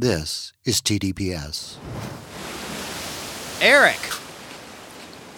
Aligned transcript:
This 0.00 0.54
is 0.64 0.80
TDPS. 0.80 1.76
Eric, 3.60 3.98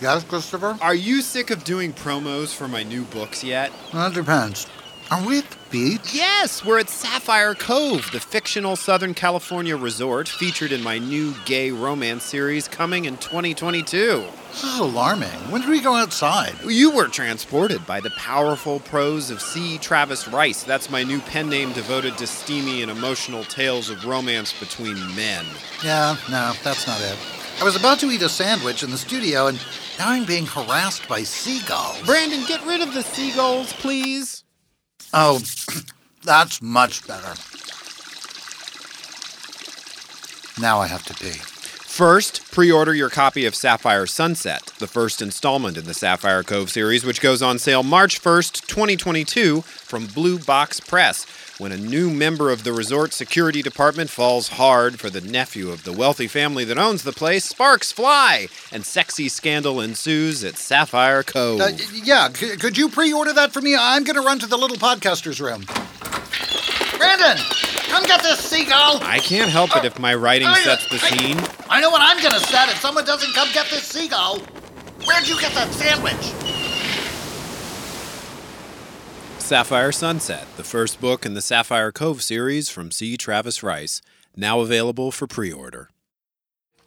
Yes, 0.01 0.23
Christopher? 0.23 0.79
are 0.81 0.95
you 0.95 1.21
sick 1.21 1.51
of 1.51 1.65
doing 1.65 1.93
promos 1.93 2.55
for 2.55 2.69
my 2.69 2.85
new 2.85 3.03
books 3.03 3.43
yet? 3.43 3.73
That 3.93 4.15
depends. 4.15 4.69
Are 5.13 5.23
we 5.27 5.41
at 5.41 5.51
the 5.51 5.59
beach? 5.71 6.15
Yes, 6.15 6.65
we're 6.65 6.79
at 6.79 6.89
Sapphire 6.89 7.55
Cove, 7.55 8.11
the 8.13 8.19
fictional 8.19 8.77
Southern 8.77 9.13
California 9.13 9.77
resort 9.77 10.27
featured 10.27 10.73
in 10.73 10.83
my 10.83 10.97
new 10.97 11.35
gay 11.45 11.71
romance 11.71 12.25
series 12.25 12.67
coming 12.67 13.05
in 13.05 13.19
2022. 13.19 14.25
This 14.49 14.65
is 14.65 14.79
alarming. 14.79 15.29
When 15.51 15.61
did 15.61 15.69
we 15.69 15.83
go 15.83 15.97
outside? 15.97 16.55
You 16.65 16.93
were 16.93 17.09
transported 17.09 17.87
by 17.87 18.01
the 18.01 18.09
powerful 18.17 18.81
prose 18.81 19.29
of 19.29 19.43
C. 19.43 19.77
Travis 19.77 20.27
Rice. 20.29 20.63
That's 20.63 20.89
my 20.89 21.03
new 21.03 21.21
pen 21.21 21.51
name 21.51 21.75
devoted 21.75 22.17
to 22.17 22.27
steamy 22.27 22.81
and 22.81 22.91
emotional 22.91 23.45
tales 23.45 23.91
of 23.91 24.07
romance 24.07 24.59
between 24.59 24.97
men. 25.15 25.45
Yeah, 25.85 26.17
no, 26.31 26.55
that's 26.65 26.87
not 26.87 27.03
it. 27.03 27.19
I 27.61 27.65
was 27.65 27.77
about 27.77 27.99
to 27.99 28.07
eat 28.07 28.23
a 28.23 28.31
sandwich 28.31 28.83
in 28.83 28.91
the 28.91 28.97
studio, 28.97 29.49
and 29.49 29.59
now 29.99 30.09
I'm 30.09 30.25
being 30.25 30.47
harassed 30.47 31.07
by 31.07 31.23
seagulls. 31.23 32.01
Brandon, 32.07 32.47
get 32.47 32.65
rid 32.65 32.81
of 32.81 32.95
the 32.95 33.03
seagulls, 33.03 33.75
please. 33.75 34.42
Oh, 35.13 35.41
that's 36.25 36.63
much 36.63 37.07
better. 37.07 37.35
Now 40.61 40.81
I 40.81 40.87
have 40.87 41.05
to 41.07 41.15
pee. 41.15 41.41
First, 41.93 42.51
pre 42.51 42.73
order 42.73 42.95
your 42.95 43.11
copy 43.11 43.45
of 43.45 43.55
Sapphire 43.55 44.07
Sunset, 44.07 44.73
the 44.79 44.87
first 44.87 45.21
installment 45.21 45.77
in 45.77 45.85
the 45.85 45.93
Sapphire 45.93 46.43
Cove 46.43 46.71
series, 46.71 47.05
which 47.05 47.21
goes 47.21 47.43
on 47.43 47.59
sale 47.59 47.83
March 47.83 48.23
1st, 48.23 48.67
2022, 48.67 49.61
from 49.61 50.07
Blue 50.07 50.39
Box 50.39 50.81
Press. 50.81 51.27
When 51.59 51.71
a 51.71 51.77
new 51.77 52.11
member 52.11 52.51
of 52.51 52.65
the 52.65 52.73
resort 52.73 53.13
security 53.13 53.63
department 53.63 54.11
falls 54.11 54.49
hard 54.49 54.99
for 54.99 55.11
the 55.11 55.21
nephew 55.21 55.71
of 55.71 55.85
the 55.85 55.93
wealthy 55.93 56.27
family 56.27 56.65
that 56.65 56.79
owns 56.79 57.03
the 57.03 57.13
place, 57.13 57.45
sparks 57.45 57.93
fly, 57.93 58.49
and 58.73 58.85
sexy 58.85 59.29
scandal 59.29 59.81
ensues 59.81 60.43
at 60.43 60.57
Sapphire 60.57 61.23
Cove. 61.23 61.61
Uh, 61.61 61.71
yeah, 61.93 62.33
c- 62.33 62.57
could 62.57 62.77
you 62.79 62.89
pre 62.89 63.13
order 63.13 63.33
that 63.35 63.53
for 63.53 63.61
me? 63.61 63.77
I'm 63.79 64.03
going 64.03 64.17
to 64.17 64.23
run 64.23 64.39
to 64.41 64.47
the 64.47 64.57
little 64.57 64.77
podcaster's 64.79 65.41
room. 65.41 65.65
Brandon, 66.99 67.37
come 67.89 68.05
get 68.05 68.23
this 68.23 68.39
seagull! 68.41 68.99
I 69.03 69.19
can't 69.19 69.51
help 69.51 69.77
it 69.77 69.85
if 69.85 69.99
my 69.99 70.15
writing 70.15 70.49
sets 70.55 70.89
the 70.89 70.97
I- 70.97 71.17
scene. 71.17 71.39
I 71.69 71.81
know 71.81 71.91
what 71.91 72.01
I'm 72.03 72.21
going 72.23 72.35
to 72.35 72.47
set 72.47 72.71
if 72.71 72.79
someone 72.81 73.05
doesn't 73.05 73.33
come 73.35 73.49
get 73.53 73.67
this 73.71 73.83
seagull. 73.85 74.39
Where'd 75.07 75.29
you 75.29 75.39
get 75.41 75.53
that 75.55 75.71
sandwich? 75.73 76.52
Sapphire 79.53 79.93
Sunset, 79.93 80.47
the 80.57 80.65
first 80.65 80.99
book 80.99 81.27
in 81.27 81.35
the 81.35 81.43
Sapphire 81.43 81.93
Cove 81.93 82.23
series 82.23 82.71
from 82.71 82.91
C. 82.91 83.19
Travis 83.19 83.63
Rice, 83.63 84.01
now 84.35 84.61
available 84.61 85.13
for 85.13 85.27
pre 85.27 85.53
order. 85.53 85.91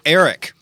Eric, 0.03 0.53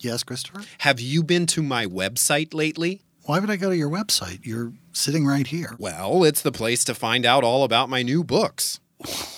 Yes, 0.00 0.24
Christopher? 0.24 0.62
have 0.78 0.98
you 0.98 1.22
been 1.22 1.46
to 1.46 1.62
my 1.62 1.86
website 1.86 2.54
lately? 2.54 3.02
Why 3.22 3.38
would 3.38 3.50
I 3.50 3.56
go 3.56 3.70
to 3.70 3.76
your 3.76 3.88
website? 3.88 4.40
You're 4.42 4.72
sitting 4.90 5.26
right 5.26 5.46
here. 5.46 5.76
Well, 5.78 6.24
it's 6.24 6.42
the 6.42 6.50
place 6.50 6.82
to 6.86 6.92
find 6.92 7.24
out 7.24 7.44
all 7.44 7.62
about 7.62 7.88
my 7.88 8.02
new 8.02 8.24
books. 8.24 8.80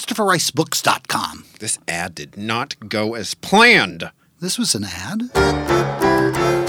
ChristopherRiceBooks.com. 0.01 1.45
This 1.59 1.77
ad 1.87 2.15
did 2.15 2.35
not 2.35 2.75
go 2.89 3.13
as 3.13 3.35
planned. 3.35 4.09
This 4.39 4.57
was 4.57 4.73
an 4.73 4.83
ad? 4.83 6.60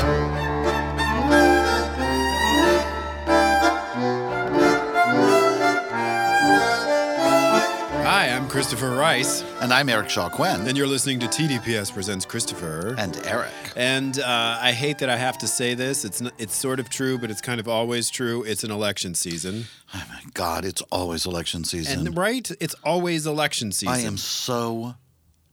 Christopher 8.52 8.90
Rice, 8.90 9.42
And 9.62 9.72
I'm 9.72 9.88
Eric 9.88 10.10
Shaw 10.10 10.28
Quinn. 10.28 10.66
and 10.68 10.76
you're 10.76 10.86
listening 10.86 11.18
to 11.20 11.26
TDPS 11.26 11.90
Presents 11.90 12.26
Christopher. 12.26 12.94
And 12.98 13.16
Eric. 13.24 13.50
And 13.76 14.18
uh, 14.18 14.58
I 14.60 14.72
hate 14.72 14.98
that 14.98 15.08
I 15.08 15.16
have 15.16 15.38
to 15.38 15.46
say 15.46 15.72
this. 15.72 16.04
It's 16.04 16.20
n- 16.20 16.30
it's 16.36 16.54
sort 16.54 16.78
of 16.78 16.90
true, 16.90 17.16
but 17.16 17.30
it's 17.30 17.40
kind 17.40 17.60
of 17.60 17.66
always 17.66 18.10
true. 18.10 18.42
It's 18.42 18.62
an 18.62 18.70
election 18.70 19.14
season, 19.14 19.64
Oh 19.94 20.04
my 20.10 20.20
God, 20.34 20.66
it's 20.66 20.82
always 20.92 21.24
election 21.24 21.64
season. 21.64 22.06
and 22.08 22.14
right, 22.16 22.50
it's 22.60 22.74
always 22.84 23.26
election 23.26 23.72
season. 23.72 23.94
I 23.94 24.00
am 24.00 24.18
so 24.18 24.96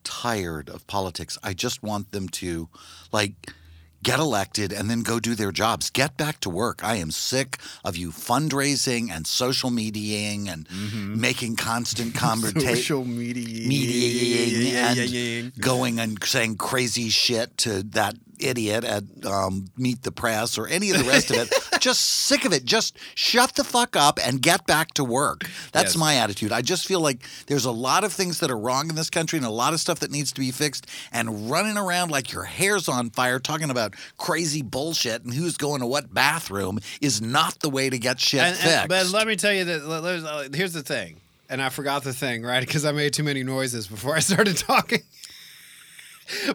tired 0.03 0.67
of 0.69 0.85
politics. 0.85 1.37
I 1.41 1.53
just 1.53 1.81
want 1.81 2.11
them 2.11 2.27
to, 2.29 2.67
like, 3.13 3.31
get 4.03 4.19
elected 4.19 4.71
and 4.71 4.89
then 4.89 5.03
go 5.03 5.19
do 5.19 5.35
their 5.35 5.51
jobs. 5.51 5.89
Get 5.89 6.17
back 6.17 6.39
to 6.41 6.49
work. 6.49 6.83
I 6.83 6.95
am 6.95 7.11
sick 7.11 7.57
of 7.83 7.97
you 7.97 8.11
fundraising 8.11 9.11
and 9.11 9.25
social 9.27 9.69
mediating 9.69 10.49
and 10.49 10.67
mm-hmm. 10.67 11.19
making 11.19 11.55
constant 11.55 12.15
conversation. 12.15 13.17
media, 13.17 13.67
mediating 13.67 14.73
yeah, 14.73 14.89
and 14.89 14.97
yeah, 14.97 15.03
yeah, 15.03 15.41
yeah. 15.43 15.49
going 15.59 15.99
and 15.99 16.23
saying 16.23 16.57
crazy 16.57 17.09
shit 17.09 17.57
to 17.57 17.83
that 17.83 18.15
idiot 18.39 18.83
at 18.83 19.03
um, 19.25 19.67
Meet 19.77 20.03
the 20.03 20.11
Press 20.11 20.57
or 20.57 20.67
any 20.67 20.91
of 20.91 20.97
the 20.97 21.03
rest 21.05 21.29
of 21.31 21.37
it. 21.37 21.53
Just 21.79 22.01
sick 22.01 22.43
of 22.45 22.51
it. 22.53 22.65
Just 22.65 22.97
shut 23.15 23.55
the 23.55 23.63
fuck 23.63 23.95
up 23.95 24.19
and 24.23 24.41
get 24.41 24.65
back 24.67 24.93
to 24.95 25.03
work. 25.03 25.43
That's 25.71 25.93
Yes. 25.93 25.97
my 25.97 26.15
attitude. 26.15 26.51
I 26.51 26.61
just 26.61 26.85
feel 26.85 26.99
like 26.99 27.21
there's 27.47 27.63
a 27.63 27.71
lot 27.71 28.03
of 28.03 28.11
things 28.11 28.39
that 28.41 28.51
are 28.51 28.57
wrong 28.57 28.89
in 28.89 28.95
this 28.95 29.09
country 29.09 29.37
and 29.37 29.45
a 29.45 29.49
lot 29.49 29.73
of 29.73 29.79
stuff 29.79 29.99
that 30.01 30.11
needs 30.11 30.33
to 30.33 30.41
be 30.41 30.51
fixed. 30.51 30.87
And 31.13 31.49
running 31.49 31.77
around 31.77 32.11
like 32.11 32.33
your 32.33 32.43
hair's 32.43 32.89
on 32.89 33.11
fire 33.11 33.39
talking 33.39 33.69
about 33.69 33.95
crazy 34.17 34.61
bullshit 34.61 35.23
and 35.23 35.33
who's 35.33 35.55
going 35.55 35.79
to 35.79 35.87
what 35.87 36.13
bathroom 36.13 36.79
is 36.99 37.21
not 37.21 37.59
the 37.59 37.69
way 37.69 37.89
to 37.89 37.97
get 37.97 38.19
shit 38.19 38.41
And- 38.41 38.49
and- 38.57 38.59
fixed. 38.59 38.87
but 38.89 39.07
let 39.09 39.25
me 39.25 39.37
tell 39.37 39.53
you 39.53 39.63
that. 39.65 40.49
Here's 40.53 40.73
the 40.73 40.83
thing, 40.83 41.15
and 41.49 41.61
I 41.61 41.69
forgot 41.69 42.03
the 42.03 42.13
thing, 42.13 42.43
right? 42.43 42.59
Because 42.59 42.83
I 42.83 42.91
made 42.91 43.13
too 43.13 43.23
many 43.23 43.43
noises 43.43 43.87
before 43.87 44.15
I 44.15 44.19
started 44.19 44.57
talking. 44.67 45.01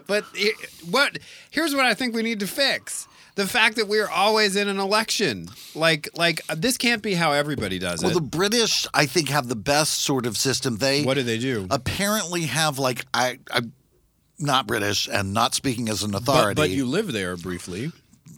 But 0.07 0.25
he- 0.33 0.53
what? 0.89 1.19
Here's 1.49 1.75
what 1.75 1.85
I 1.85 1.93
think 1.93 2.15
we 2.15 2.23
need 2.23 2.39
to 2.39 2.47
fix. 2.47 3.07
The 3.35 3.45
fact 3.45 3.75
that 3.75 3.89
we're 3.89 4.07
always 4.07 4.55
in 4.55 4.69
an 4.69 4.79
election, 4.79 5.49
like, 5.73 6.07
like 6.15 6.39
uh, 6.47 6.55
this 6.57 6.77
can't 6.77 7.01
be 7.01 7.15
how 7.15 7.33
everybody 7.33 7.79
does 7.79 8.01
well, 8.01 8.11
it. 8.11 8.13
Well, 8.13 8.21
the 8.21 8.29
British, 8.29 8.87
I 8.93 9.05
think, 9.07 9.27
have 9.27 9.49
the 9.49 9.57
best 9.57 10.03
sort 10.03 10.25
of 10.25 10.37
system. 10.37 10.77
They 10.77 11.03
what 11.03 11.15
do 11.15 11.23
they 11.23 11.37
do? 11.37 11.67
apparently 11.69 12.43
have 12.43 12.79
like 12.79 13.05
I 13.13 13.39
I'm 13.51 13.73
not 14.39 14.67
British 14.67 15.09
and 15.11 15.33
not 15.33 15.53
speaking 15.53 15.89
as 15.89 16.03
an 16.03 16.11
but, 16.11 16.21
authority. 16.21 16.55
but 16.55 16.69
you 16.69 16.85
live 16.85 17.11
there 17.11 17.35
briefly. 17.35 17.91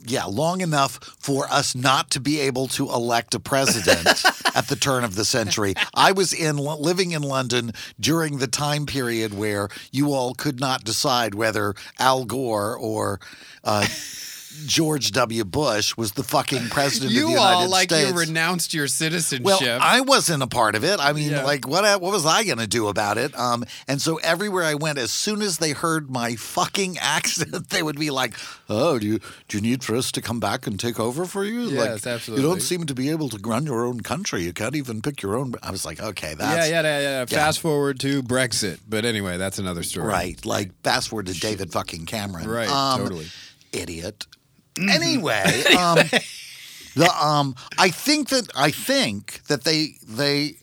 Yeah, 0.10 0.26
long 0.26 0.62
enough 0.62 1.00
for 1.20 1.48
us 1.52 1.76
not 1.76 2.10
to 2.12 2.20
be 2.20 2.40
able 2.40 2.68
to 2.70 2.90
elect 2.90 3.36
a 3.36 3.40
president 3.40 4.08
at 4.56 4.68
the 4.68 4.76
turn 4.76 5.04
of 5.04 5.16
the 5.16 5.26
century. 5.26 5.74
I 5.94 6.12
was 6.12 6.34
in 6.34 6.58
living 6.58 7.12
in 7.12 7.22
London 7.22 7.72
during 8.00 8.38
the 8.38 8.48
time 8.48 8.86
period 8.86 9.38
where 9.38 9.70
you 9.92 10.14
all 10.14 10.34
could 10.34 10.60
not 10.60 10.84
decide 10.84 11.36
whether 11.36 11.76
Al 12.00 12.26
Gore 12.26 12.78
or 12.78 13.20
uh, 13.64 13.86
George 14.66 15.12
W. 15.12 15.44
Bush 15.44 15.96
was 15.98 16.14
the 16.14 16.24
fucking 16.24 16.70
president 16.70 17.12
of 17.12 17.16
the 17.16 17.20
United 17.20 17.36
States. 17.36 17.36
You 17.36 17.64
all 17.64 17.70
like 17.70 17.90
States. 17.92 18.10
you 18.10 18.18
renounced 18.18 18.74
your 18.74 18.88
citizenship. 18.88 19.46
Well, 19.46 19.80
I 19.82 20.02
wasn't 20.02 20.44
a 20.44 20.48
part 20.48 20.76
of 20.76 20.84
it. 20.84 21.00
I 21.00 21.14
mean, 21.14 21.32
Yeah. 21.32 21.44
like, 21.44 21.68
what 21.68 21.84
what 22.02 22.12
was 22.12 22.26
I 22.26 22.44
going 22.44 22.58
to 22.58 22.68
do 22.68 22.88
about 22.88 23.18
it? 23.18 23.38
Um, 23.38 23.64
and 23.88 24.02
so 24.02 24.18
everywhere 24.18 24.64
I 24.64 24.74
went, 24.76 24.98
as 24.98 25.12
soon 25.12 25.42
as 25.42 25.58
they 25.60 25.72
heard 25.72 26.10
my 26.10 26.36
fucking 26.36 26.98
accent, 27.02 27.70
they 27.70 27.84
would 27.84 28.00
be 28.00 28.10
like, 28.10 28.34
"Oh, 28.70 28.98
do 29.00 29.06
you 29.08 29.20
do 29.48 29.58
you 29.58 29.62
need 29.62 29.84
for 29.84 29.96
us 29.96 30.12
to 30.14 30.22
come 30.22 30.40
back 30.40 30.66
and 30.68 30.80
take 30.80 31.00
over 31.00 31.26
for 31.26 31.44
you? 31.46 31.64
Yes, 31.70 32.06
like, 32.06 32.28
You 32.28 32.42
don't 32.42 32.62
seem 32.62 32.86
to 32.86 32.94
be 32.94 33.10
able 33.10 33.30
to 33.30 33.38
run 33.48 33.66
your 33.66 33.86
own 33.86 34.02
country. 34.02 34.44
You 34.44 34.54
can't 34.54 34.76
even 34.76 35.02
pick 35.02 35.22
your 35.22 35.36
own." 35.38 35.54
I 35.64 35.72
was 35.72 35.86
like, 35.86 36.02
"Okay, 36.02 36.34
that's 36.34 36.70
yeah, 36.70 36.82
yeah, 36.82 37.00
yeah. 37.00 37.26
Fast 37.26 37.60
forward 37.60 38.00
to 38.02 38.24
Brexit, 38.24 38.80
but 38.88 39.06
anyway, 39.06 39.38
that's 39.38 39.60
another 39.60 39.84
story. 39.84 40.08
right." 40.08 40.46
Like, 40.46 40.72
fast 40.84 41.10
forward 41.10 41.28
to 41.28 41.34
David 41.34 41.72
fucking 41.72 42.06
Cameron, 42.06 42.48
Right, 42.48 42.70
Um, 42.70 43.02
totally. 43.02 43.28
idiot. 43.72 44.26
Anyway, 44.80 45.64
um, 45.78 45.98
the 46.96 47.10
um, 47.22 47.56
I 47.78 47.90
think 47.90 48.30
that 48.30 48.50
I 48.56 48.72
think 48.72 49.42
that 49.48 49.64
they 49.64 49.96
they 50.08 50.56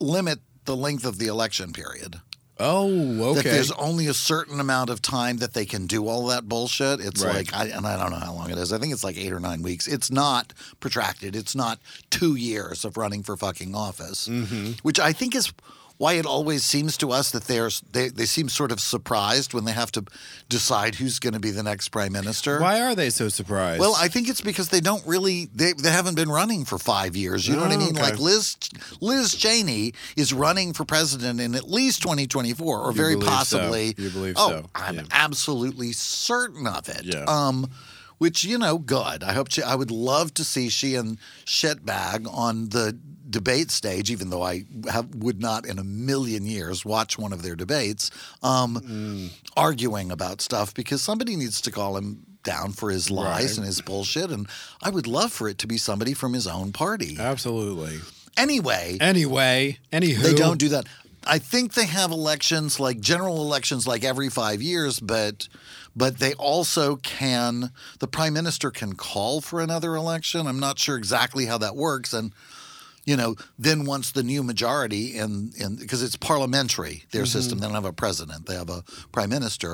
limit 0.00 0.38
the 0.64 0.76
length 0.76 1.04
of 1.04 1.18
the 1.18 1.26
election 1.26 1.72
period. 1.72 2.20
Oh, 2.60 3.34
That 3.34 3.40
okay. 3.40 3.50
there's 3.50 3.70
only 3.70 4.08
a 4.08 4.14
certain 4.14 4.58
amount 4.58 4.90
of 4.90 5.00
time 5.00 5.36
that 5.36 5.54
they 5.54 5.64
can 5.64 5.86
do 5.86 6.08
all 6.08 6.26
that 6.26 6.48
bullshit. 6.48 6.98
It's 7.00 7.24
Right. 7.24 7.36
like, 7.36 7.54
I, 7.54 7.66
and 7.66 7.86
I 7.86 7.96
don't 7.96 8.10
know 8.10 8.16
how 8.18 8.32
long 8.34 8.50
it 8.50 8.58
is. 8.58 8.72
I 8.72 8.78
think 8.78 8.92
it's 8.92 9.04
like 9.04 9.16
eight 9.16 9.32
or 9.32 9.38
nine 9.38 9.62
weeks. 9.62 9.86
It's 9.86 10.10
not 10.10 10.52
protracted. 10.80 11.36
It's 11.36 11.54
not 11.54 11.78
two 12.10 12.34
years 12.34 12.84
of 12.84 12.96
running 12.96 13.22
for 13.22 13.36
fucking 13.36 13.76
office, 13.76 14.26
Mm-hmm. 14.26 14.72
which 14.82 14.98
I 14.98 15.12
think 15.12 15.36
is 15.36 15.52
why 15.98 16.14
it 16.14 16.24
always 16.24 16.62
seems 16.64 16.96
to 16.96 17.10
us 17.10 17.30
that 17.32 17.44
they're 17.44 17.70
they, 17.92 18.08
they 18.08 18.24
seem 18.24 18.48
sort 18.48 18.72
of 18.72 18.80
surprised 18.80 19.52
when 19.52 19.64
they 19.64 19.72
have 19.72 19.90
to 19.92 20.04
decide 20.48 20.94
who's 20.94 21.18
going 21.18 21.34
to 21.34 21.40
be 21.40 21.50
the 21.50 21.62
next 21.62 21.88
prime 21.88 22.12
minister. 22.12 22.60
Why 22.60 22.80
are 22.80 22.94
they 22.94 23.10
so 23.10 23.28
surprised? 23.28 23.80
Well, 23.80 23.94
I 23.98 24.08
think 24.08 24.28
it's 24.28 24.40
because 24.40 24.68
they 24.70 24.80
don't 24.80 25.04
really 25.06 25.48
they, 25.54 25.72
they 25.74 25.90
haven't 25.90 26.14
been 26.14 26.30
running 26.30 26.64
for 26.64 26.78
five 26.78 27.16
years. 27.16 27.46
You 27.46 27.56
know 27.56 27.62
what 27.62 27.72
I 27.72 27.74
Oh, 27.74 27.78
mean? 27.78 27.90
okay. 27.98 28.02
Like 28.02 28.18
Liz 28.18 28.56
Liz 29.00 29.34
Cheney 29.34 29.92
is 30.16 30.32
running 30.32 30.72
for 30.72 30.84
president 30.84 31.40
in 31.40 31.54
at 31.54 31.68
least 31.68 32.00
2024, 32.02 32.78
or 32.80 32.92
very 32.92 33.14
believe 33.14 33.28
so. 33.28 33.34
possibly. 33.36 33.94
You 33.98 34.10
believe 34.10 34.34
oh, 34.38 34.48
so. 34.50 34.70
I'm 34.74 34.94
Yeah. 34.96 35.02
absolutely 35.10 35.92
certain 35.92 36.66
of 36.66 36.88
it. 36.88 37.02
Yeah. 37.04 37.24
Um, 37.26 37.68
which 38.18 38.42
you 38.44 38.58
know, 38.58 38.78
good. 38.78 39.22
I 39.22 39.32
hope 39.32 39.50
she. 39.50 39.62
I 39.62 39.74
would 39.76 39.90
love 39.92 40.34
to 40.34 40.44
see 40.44 40.68
she 40.68 40.94
and 40.96 41.18
Shitbag 41.44 42.32
on 42.32 42.68
the 42.70 42.96
debate 43.30 43.70
stage, 43.70 44.10
even 44.10 44.30
though 44.30 44.42
I 44.42 44.64
have, 44.90 45.14
would 45.14 45.40
not 45.40 45.66
in 45.66 45.78
a 45.78 45.84
million 45.84 46.46
years 46.46 46.84
watch 46.84 47.18
one 47.18 47.32
of 47.32 47.42
their 47.42 47.56
debates, 47.56 48.10
um, 48.42 48.80
Mm. 48.80 49.30
arguing 49.56 50.10
about 50.10 50.40
stuff 50.40 50.72
because 50.74 51.02
somebody 51.02 51.36
needs 51.36 51.60
to 51.62 51.70
call 51.70 51.96
him 51.96 52.24
down 52.44 52.72
for 52.72 52.90
his 52.90 53.10
lies 53.10 53.44
Right. 53.50 53.56
and 53.58 53.66
his 53.66 53.80
bullshit. 53.82 54.30
And 54.30 54.46
I 54.82 54.90
would 54.90 55.06
love 55.06 55.32
for 55.32 55.48
it 55.48 55.58
to 55.58 55.66
be 55.66 55.76
somebody 55.78 56.14
from 56.14 56.32
his 56.32 56.46
own 56.46 56.72
party. 56.72 57.16
absolutely. 57.18 58.00
Anyway, 58.36 58.96
Anyway, 59.00 59.78
anywho, 59.92 60.22
they 60.22 60.34
don't 60.34 60.58
do 60.58 60.68
that. 60.70 60.86
I 61.26 61.38
think 61.40 61.74
they 61.74 61.86
have 61.86 62.10
elections 62.12 62.78
like 62.80 63.00
general 63.00 63.42
elections 63.42 63.86
like 63.86 64.04
every 64.04 64.30
five 64.30 64.62
years, 64.62 65.00
but 65.00 65.48
but 65.96 66.18
they 66.20 66.32
also 66.34 66.96
can 66.96 67.72
the 67.98 68.06
prime 68.06 68.32
minister 68.32 68.70
can 68.70 68.94
call 68.94 69.40
for 69.40 69.60
another 69.60 69.96
election. 69.96 70.46
I'm 70.46 70.60
not 70.60 70.78
sure 70.78 70.96
exactly 70.96 71.46
how 71.46 71.58
that 71.58 71.74
works, 71.74 72.12
and 72.14 72.32
you 73.10 73.16
know 73.20 73.30
then 73.66 73.78
once 73.94 74.06
the 74.12 74.22
new 74.32 74.42
majority 74.52 75.04
in 75.22 75.52
in 75.62 75.76
because 75.76 76.02
it's 76.06 76.16
parliamentary 76.16 76.96
their 77.14 77.26
system, 77.26 77.58
they 77.58 77.66
don't 77.66 77.74
have 77.82 77.92
a 77.96 78.00
president, 78.04 78.40
they 78.46 78.54
have 78.62 78.70
a 78.78 78.82
prime 79.16 79.30
minister 79.38 79.72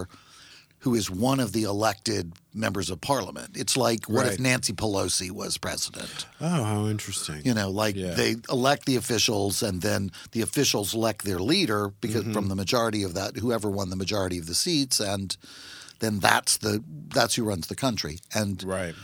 who 0.85 0.95
is 0.95 1.11
one 1.11 1.41
of 1.45 1.51
the 1.57 1.63
elected 1.75 2.25
members 2.53 2.91
of 2.91 3.01
parliament. 3.01 3.51
It's 3.63 3.75
like 3.87 4.03
what 4.15 4.27
if 4.27 4.39
Nancy 4.39 4.75
Pelosi 4.75 5.31
was 5.31 5.57
president? 5.59 6.27
Oh, 6.41 6.63
how 6.73 6.87
interesting. 6.95 7.41
You 7.49 7.55
know, 7.55 7.71
like 7.85 7.97
Yeah. 7.97 8.15
they 8.21 8.37
elect 8.51 8.83
the 8.85 8.97
officials, 8.97 9.63
and 9.63 9.81
then 9.89 10.11
the 10.33 10.43
officials 10.43 10.95
elect 10.95 11.25
their 11.25 11.39
leader 11.53 11.83
because 12.05 12.23
Mm-hmm. 12.25 12.35
from 12.37 12.49
the 12.49 12.55
majority 12.65 13.03
of 13.03 13.13
that, 13.15 13.31
whoever 13.43 13.69
won 13.71 13.89
the 13.91 13.97
majority 14.05 14.39
of 14.39 14.47
the 14.47 14.55
seats, 14.55 15.01
and 15.01 15.37
then 16.01 16.21
that's 16.21 16.59
the 16.59 16.75
that's 17.15 17.35
who 17.37 17.45
runs 17.51 17.67
the 17.67 17.77
country. 17.87 18.19
And 18.35 18.63
Right. 18.63 18.95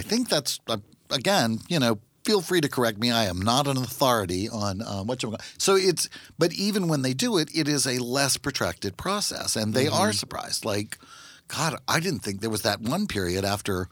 I 0.00 0.02
think 0.10 0.28
that's 0.28 0.60
uh, 0.68 0.78
again, 1.10 1.50
you 1.68 1.80
know, 1.80 1.98
feel 2.26 2.42
free 2.42 2.60
to 2.60 2.68
correct 2.68 2.98
me. 2.98 3.12
I 3.12 3.26
am 3.26 3.40
not 3.40 3.68
an 3.68 3.76
authority 3.76 4.48
on 4.48 4.82
um, 4.82 5.06
what 5.06 5.22
you. 5.22 5.34
So 5.58 5.76
it's, 5.76 6.08
but 6.36 6.52
even 6.52 6.88
when 6.88 7.02
they 7.02 7.14
do 7.14 7.38
it, 7.38 7.48
it 7.54 7.68
is 7.68 7.86
a 7.86 8.02
less 8.02 8.36
protracted 8.36 8.96
process, 8.96 9.54
and 9.54 9.72
they 9.72 9.86
are 9.86 10.12
surprised. 10.12 10.64
Like, 10.64 10.98
God, 11.46 11.76
I 11.86 12.00
didn't 12.00 12.20
think 12.20 12.40
there 12.40 12.50
was 12.50 12.62
that 12.62 12.80
one 12.80 13.06
period 13.06 13.44
after 13.44 13.88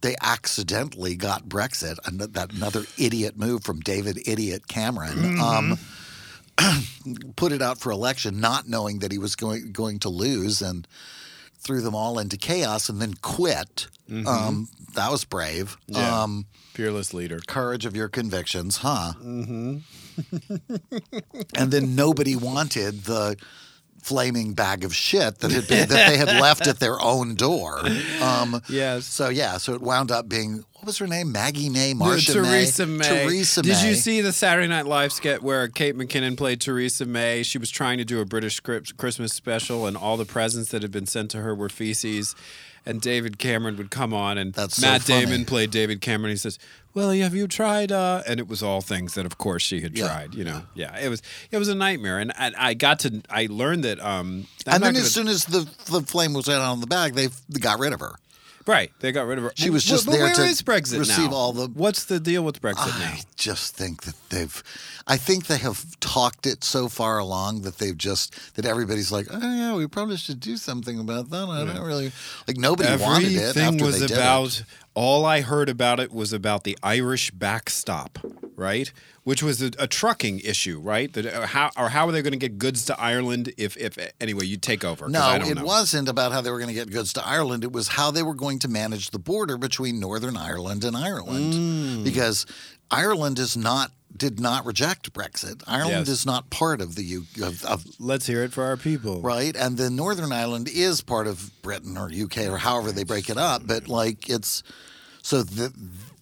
they 0.00 0.16
accidentally 0.22 1.14
got 1.14 1.46
Brexit, 1.46 1.98
and 2.06 2.18
that 2.20 2.32
that 2.32 2.54
another 2.54 2.84
idiot 2.98 3.36
move 3.36 3.62
from 3.62 3.80
David 3.80 4.18
Idiot 4.26 4.66
Cameron. 4.66 5.38
Um, 5.38 5.78
put 7.36 7.52
it 7.52 7.60
out 7.60 7.78
for 7.78 7.92
election, 7.92 8.40
not 8.40 8.66
knowing 8.66 9.00
that 9.00 9.12
he 9.12 9.18
was 9.18 9.36
going 9.36 9.72
going 9.72 9.98
to 10.00 10.08
lose, 10.08 10.62
and 10.62 10.88
threw 11.62 11.80
them 11.80 11.94
all 11.94 12.18
into 12.18 12.36
chaos, 12.36 12.88
and 12.88 13.00
then 13.00 13.14
quit. 13.22 13.86
Um, 14.26 14.68
that 14.94 15.10
was 15.10 15.24
brave. 15.24 15.78
Yeah. 15.86 16.22
Um, 16.22 16.46
Fearless 16.74 17.14
leader. 17.14 17.40
courage 17.46 17.86
of 17.86 17.96
your 17.96 18.08
convictions, 18.08 18.78
huh? 18.78 19.12
Mm-hmm. 19.22 19.78
and 21.56 21.70
then 21.70 21.94
nobody 21.94 22.36
wanted 22.36 23.04
the 23.04 23.36
flaming 24.02 24.52
bag 24.52 24.84
of 24.84 24.94
shit 24.94 25.38
that 25.38 25.50
had 25.50 25.66
been 25.66 25.88
that 25.88 26.08
they 26.10 26.16
had 26.18 26.28
left 26.28 26.66
at 26.66 26.78
their 26.80 27.00
own 27.00 27.34
door. 27.34 27.80
Um, 28.20 28.60
Yes. 28.68 29.06
so 29.06 29.28
yeah, 29.28 29.56
so 29.58 29.74
it 29.74 29.80
wound 29.80 30.10
up 30.10 30.28
being 30.28 30.64
what 30.74 30.86
was 30.86 30.98
her 30.98 31.06
name? 31.06 31.30
Maggie 31.30 31.68
May, 31.68 31.94
Marsha 31.94 32.32
Theresa 32.32 32.86
May, 32.86 32.98
May. 32.98 33.04
Theresa 33.04 33.62
Did 33.62 33.82
you 33.82 33.94
see 33.94 34.20
the 34.20 34.32
Saturday 34.32 34.66
Night 34.66 34.84
Live 34.84 35.12
skit 35.12 35.40
where 35.40 35.68
Kate 35.68 35.96
McKinnon 35.96 36.36
played 36.36 36.60
Theresa 36.60 37.06
May? 37.06 37.44
She 37.44 37.56
was 37.56 37.70
trying 37.70 37.98
to 37.98 38.04
do 38.04 38.20
a 38.20 38.24
British 38.24 38.56
script, 38.56 38.96
Christmas 38.96 39.32
special, 39.32 39.86
and 39.86 39.96
all 39.96 40.16
the 40.16 40.24
presents 40.24 40.72
that 40.72 40.82
had 40.82 40.90
been 40.90 41.06
sent 41.06 41.30
to 41.30 41.38
her 41.42 41.54
were 41.54 41.68
feces. 41.68 42.34
And 42.84 43.00
David 43.00 43.38
Cameron 43.38 43.76
would 43.76 43.90
come 43.92 44.12
on, 44.12 44.38
and 44.38 44.52
That's 44.54 44.76
so 44.76 44.86
Matt 44.86 45.02
funny. 45.02 45.24
Damon 45.26 45.44
played 45.44 45.70
David 45.70 46.00
Cameron. 46.00 46.30
He 46.32 46.36
says, 46.36 46.58
"Well, 46.94 47.10
have 47.12 47.32
you 47.34 47.46
tried?" 47.46 47.92
Uh, 47.92 48.22
and 48.26 48.40
it 48.40 48.48
was 48.48 48.60
all 48.60 48.80
things 48.80 49.14
that, 49.14 49.24
of 49.24 49.38
course, 49.38 49.62
she 49.62 49.82
had 49.82 49.96
Yeah. 49.96 50.08
tried. 50.08 50.34
You 50.34 50.42
know, 50.42 50.62
yeah, 50.74 50.98
it 50.98 51.08
was 51.08 51.22
it 51.52 51.58
was 51.58 51.68
a 51.68 51.76
nightmare. 51.76 52.18
And 52.18 52.32
I, 52.36 52.50
I 52.58 52.74
got 52.74 52.98
to 53.00 53.22
I 53.30 53.46
learned 53.48 53.84
that. 53.84 54.00
Um, 54.00 54.06
I'm 54.06 54.16
And 54.24 54.46
not 54.66 54.80
then 54.80 54.92
gonna- 54.94 55.04
as 55.04 55.12
soon 55.14 55.28
as 55.28 55.44
the 55.44 55.68
the 55.86 56.02
flame 56.02 56.32
was 56.32 56.48
out 56.48 56.60
on 56.60 56.80
the 56.80 56.88
bag, 56.88 57.14
they 57.14 57.28
they 57.48 57.60
got 57.60 57.78
rid 57.78 57.92
of 57.92 58.00
her. 58.00 58.16
Right, 58.66 58.90
they 59.00 59.12
got 59.12 59.26
rid 59.26 59.38
of 59.38 59.44
her. 59.44 59.52
She 59.54 59.70
was 59.70 59.84
just 59.84 60.06
but 60.06 60.12
there 60.12 60.24
where 60.24 60.34
to 60.34 60.42
is 60.42 60.62
Brexit 60.62 60.98
receive 60.98 61.30
now? 61.30 61.36
all 61.36 61.52
the- 61.52 61.68
What's 61.68 62.04
the 62.04 62.20
deal 62.20 62.42
with 62.44 62.60
Brexit 62.60 62.98
now? 62.98 63.12
I 63.12 63.20
just 63.36 63.74
think 63.76 64.02
that 64.02 64.14
they've, 64.30 64.62
I 65.06 65.16
think 65.16 65.46
they 65.46 65.58
have 65.58 65.98
talked 66.00 66.46
it 66.46 66.62
so 66.64 66.88
far 66.88 67.18
along 67.18 67.62
that 67.62 67.78
they've 67.78 67.96
just 67.96 68.54
that 68.54 68.64
everybody's 68.66 69.10
like, 69.12 69.26
oh 69.30 69.38
yeah, 69.40 69.74
we 69.74 69.86
probably 69.86 70.16
should 70.16 70.40
do 70.40 70.56
something 70.56 70.98
about 70.98 71.30
that. 71.30 71.48
I 71.48 71.64
don't 71.64 71.84
really 71.86 72.12
like 72.46 72.56
nobody 72.56 72.88
wanted 73.02 73.32
it 73.32 73.36
Everything 73.38 73.74
after 73.74 73.84
was 73.84 74.00
they 74.00 74.06
did 74.06 74.16
about. 74.16 74.46
it. 74.60 74.64
All 74.94 75.24
I 75.24 75.40
heard 75.40 75.68
about 75.70 76.00
it 76.00 76.12
was 76.12 76.32
about 76.34 76.64
the 76.64 76.78
Irish 76.82 77.30
backstop, 77.30 78.18
right? 78.56 78.92
Which 79.24 79.40
was 79.40 79.62
a, 79.62 79.70
a 79.78 79.86
trucking 79.86 80.40
issue, 80.40 80.80
right? 80.80 81.12
That 81.12 81.26
uh, 81.26 81.46
how 81.46 81.70
or 81.76 81.90
how 81.90 82.08
are 82.08 82.12
they 82.12 82.22
going 82.22 82.32
to 82.32 82.38
get 82.38 82.58
goods 82.58 82.84
to 82.86 83.00
Ireland 83.00 83.52
if 83.56 83.76
if 83.76 83.96
anyway 84.20 84.46
you 84.46 84.56
take 84.56 84.84
over? 84.84 85.08
No, 85.08 85.22
I 85.22 85.38
don't 85.38 85.48
it 85.52 85.54
know. 85.58 85.64
wasn't 85.64 86.08
about 86.08 86.32
how 86.32 86.40
they 86.40 86.50
were 86.50 86.58
going 86.58 86.70
to 86.70 86.74
get 86.74 86.90
goods 86.90 87.12
to 87.12 87.24
Ireland. 87.24 87.62
It 87.62 87.70
was 87.70 87.86
how 87.86 88.10
they 88.10 88.24
were 88.24 88.34
going 88.34 88.58
to 88.60 88.68
manage 88.68 89.10
the 89.12 89.20
border 89.20 89.56
between 89.56 90.00
Northern 90.00 90.36
Ireland 90.36 90.82
and 90.82 90.96
Ireland, 90.96 91.54
Mm. 91.54 92.04
because 92.04 92.46
Ireland 92.90 93.38
is 93.38 93.56
not 93.56 93.92
did 94.16 94.40
not 94.40 94.66
reject 94.66 95.12
Brexit. 95.12 95.62
Ireland 95.68 96.08
Yes. 96.08 96.18
is 96.20 96.26
not 96.26 96.50
part 96.50 96.80
of 96.80 96.96
the 96.96 97.04
U 97.04 97.26
of, 97.42 97.64
of 97.64 97.84
Let's 98.00 98.26
hear 98.26 98.42
it 98.42 98.52
for 98.52 98.64
our 98.64 98.76
people. 98.76 99.22
right? 99.22 99.54
And 99.56 99.78
then 99.78 99.94
Northern 99.94 100.32
Ireland 100.32 100.68
is 100.68 101.00
part 101.00 101.28
of 101.28 101.50
Britain 101.62 101.96
or 101.96 102.10
UK 102.12 102.48
or 102.48 102.58
however 102.58 102.90
they 102.90 103.04
break 103.04 103.30
it 103.30 103.38
up. 103.38 103.68
But 103.68 103.86
like 103.86 104.28
it's 104.28 104.64
so 105.22 105.44
that 105.44 105.72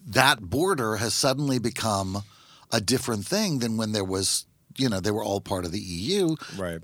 that 0.07 0.39
border 0.41 0.97
has 0.97 1.15
suddenly 1.15 1.57
become 1.59 2.23
a 2.71 2.81
different 2.81 3.25
thing 3.25 3.59
than 3.59 3.77
when 3.77 3.91
there 3.91 4.03
was, 4.05 4.45
you 4.77 4.87
know, 4.89 4.99
they 4.99 5.11
were 5.11 5.23
all 5.23 5.41
part 5.41 5.65
of 5.65 5.71
the 5.71 5.79
EU. 5.79 6.35
Right. 6.57 6.79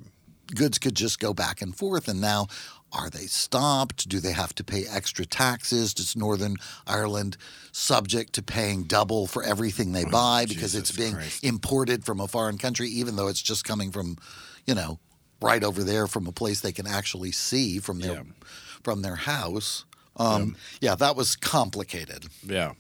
Goods 0.56 0.78
could 0.78 0.96
just 0.96 1.20
go 1.20 1.34
back 1.34 1.62
and 1.62 1.76
forth, 1.76 2.08
and 2.08 2.22
now. 2.22 2.48
Are 2.94 3.10
they 3.10 3.26
stopped? 3.26 4.08
Do 4.08 4.22
they 4.22 4.32
have 4.32 4.56
to 4.56 4.64
pay 4.64 4.86
extra 4.88 5.26
taxes? 5.26 5.94
Does 5.94 6.16
Northern 6.16 6.56
Ireland 6.88 7.36
subject 7.74 8.32
to 8.36 8.42
paying 8.42 8.84
double 8.84 9.28
for 9.28 9.44
everything 9.44 9.92
they 9.92 10.06
buy 10.06 10.46
because 10.46 10.74
it's 10.74 10.94
Oh, 10.94 10.96
being 10.98 11.14
Christ. 11.16 11.44
imported 11.44 12.06
from 12.06 12.22
a 12.22 12.30
foreign 12.30 12.58
country, 12.58 12.88
even 12.88 13.18
though 13.18 13.28
it's 13.28 13.42
just 13.42 13.66
coming 13.66 13.92
from, 13.92 14.18
you 14.66 14.74
know, 14.74 15.00
right 15.42 15.66
over 15.66 15.84
there 15.84 16.08
from 16.08 16.28
a 16.28 16.32
place 16.32 16.62
they 16.62 16.72
can 16.72 16.88
actually 16.88 17.34
see 17.34 17.80
from 17.80 18.00
their 18.00 18.14
Yeah. 18.14 18.24
from 18.86 19.02
their 19.02 19.18
house. 19.18 19.84
Um, 20.16 20.56
yeah, 20.80 20.96
that 20.96 21.18
was 21.18 21.36
complicated. 21.36 22.28
Yeah. 22.42 22.72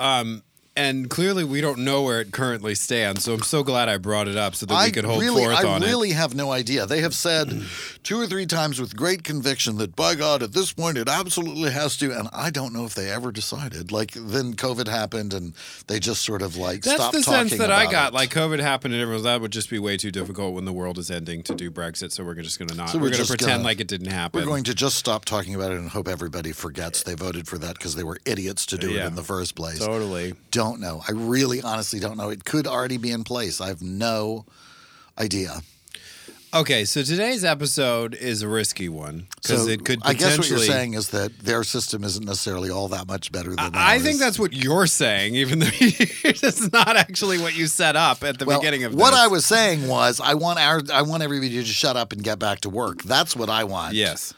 Um, 0.00 0.42
and 0.76 1.08
clearly 1.10 1.42
we 1.44 1.60
don't 1.60 1.78
know 1.78 2.02
where 2.02 2.20
it 2.20 2.32
currently 2.32 2.74
stands. 2.74 3.24
So 3.24 3.32
I'm 3.34 3.42
so 3.42 3.62
glad 3.62 3.88
I 3.88 3.96
brought 3.98 4.28
it 4.28 4.36
up 4.36 4.54
so 4.54 4.66
that 4.66 4.74
I 4.74 4.86
we 4.86 4.92
could 4.92 5.04
hold 5.04 5.20
really, 5.22 5.42
forth 5.44 5.56
I 5.64 5.68
on 5.68 5.82
really 5.82 6.10
have 6.10 6.34
no 6.34 6.52
idea. 6.52 6.86
They 6.86 7.00
have 7.00 7.14
said 7.14 7.62
two 8.02 8.20
or 8.20 8.26
three 8.26 8.46
times 8.46 8.80
with 8.80 8.94
great 8.96 9.24
conviction 9.24 9.78
that 9.78 9.96
by 9.96 10.14
God, 10.14 10.42
at 10.42 10.52
this 10.52 10.72
point, 10.72 10.98
it 10.98 11.08
absolutely 11.08 11.70
has 11.70 11.96
to. 11.98 12.12
And 12.12 12.28
I 12.32 12.50
don't 12.50 12.72
know 12.72 12.84
if 12.84 12.94
they 12.94 13.10
ever 13.10 13.32
decided. 13.32 13.90
Like 13.92 14.12
then 14.12 14.54
COVID 14.54 14.88
happened, 14.88 15.32
and 15.34 15.54
they 15.86 15.98
just 15.98 16.24
sort 16.24 16.42
of 16.42 16.56
like 16.56 16.78
it. 16.78 16.82
That's 16.84 16.96
stopped 16.96 17.14
the 17.16 17.22
sense 17.22 17.56
that 17.58 17.70
I 17.72 17.90
got. 17.90 18.12
it. 18.12 18.14
Like 18.14 18.30
COVID 18.30 18.60
happened 18.60 18.94
and 18.94 19.02
everyone 19.02 19.22
that 19.24 19.40
would 19.40 19.52
just 19.52 19.70
be 19.70 19.78
way 19.78 19.96
too 19.96 20.10
difficult 20.10 20.54
when 20.54 20.64
the 20.64 20.72
world 20.72 20.98
is 20.98 21.10
ending 21.10 21.42
to 21.44 21.54
do 21.54 21.70
Brexit. 21.70 22.12
So 22.12 22.24
we're 22.24 22.34
just 22.34 22.58
going 22.58 22.68
to 22.68 22.74
not. 22.76 22.90
So 22.90 22.98
we're 22.98 23.04
we're 23.04 23.10
going 23.12 23.22
to 23.22 23.28
pretend 23.28 23.50
gonna- 23.50 23.64
like 23.64 23.80
it 23.80 23.88
didn't 23.88 24.10
happen. 24.12 24.40
We're 24.40 24.46
going 24.46 24.64
to 24.64 24.74
just 24.74 24.96
stop 24.96 25.24
talking 25.24 25.54
about 25.54 25.72
it 25.72 25.78
and 25.78 25.88
hope 25.88 26.08
everybody 26.08 26.52
forgets 26.52 27.02
they 27.02 27.14
voted 27.14 27.46
for 27.48 27.56
that 27.58 27.74
because 27.74 27.94
they 27.94 28.04
were 28.04 28.18
idiots 28.24 28.66
to 28.66 28.78
do 28.78 28.90
Yeah. 28.90 29.04
it 29.04 29.06
in 29.08 29.14
the 29.14 29.22
first 29.22 29.54
place. 29.54 29.78
totally. 29.78 30.34
Don't 30.50 30.65
know. 30.74 31.02
I 31.06 31.12
really 31.12 31.62
honestly 31.62 32.00
don't 32.00 32.16
know. 32.16 32.30
It 32.30 32.44
could 32.44 32.66
already 32.66 32.96
be 32.96 33.10
in 33.10 33.24
place. 33.24 33.60
I 33.60 33.68
have 33.68 33.82
no 33.82 34.44
idea. 35.18 35.62
Okay, 36.54 36.84
so 36.84 37.02
today's 37.02 37.44
episode 37.44 38.14
is 38.14 38.40
a 38.40 38.48
risky 38.48 38.88
one 38.88 39.26
because 39.42 39.64
So 39.64 39.68
it 39.68 39.84
could 39.84 40.00
I 40.04 40.14
guess 40.14 40.38
what 40.38 40.48
you're 40.48 40.58
saying 40.58 40.94
is 40.94 41.10
that 41.10 41.38
their 41.40 41.62
system 41.64 42.02
isn't 42.04 42.24
necessarily 42.24 42.70
all 42.70 42.88
that 42.88 43.06
much 43.06 43.30
better 43.30 43.50
than 43.50 43.74
I 43.74 43.94
ours. 43.94 44.02
think 44.02 44.18
that's 44.18 44.38
what 44.38 44.52
you're 44.52 44.86
saying, 44.86 45.34
even 45.34 45.58
though 45.58 45.66
it's 45.70 46.72
not 46.72 46.96
actually 46.96 47.38
what 47.38 47.54
you 47.56 47.66
set 47.66 47.94
up 47.96 48.24
at 48.24 48.38
the 48.38 48.46
well, 48.46 48.58
beginning 48.60 48.84
of 48.84 48.94
what 48.94 49.10
this. 49.10 49.20
I 49.20 49.26
was 49.26 49.44
saying 49.44 49.86
was 49.88 50.20
I 50.20 50.34
want 50.34 50.58
our 50.58 50.80
I 50.92 51.02
want 51.02 51.22
everybody 51.22 51.50
to 51.50 51.62
just 51.62 51.78
shut 51.78 51.96
up 51.96 52.12
and 52.12 52.22
get 52.22 52.38
back 52.38 52.60
to 52.60 52.70
work. 52.70 53.02
That's 53.02 53.36
what 53.36 53.50
I 53.50 53.64
want. 53.64 53.94
Yes. 53.94 54.32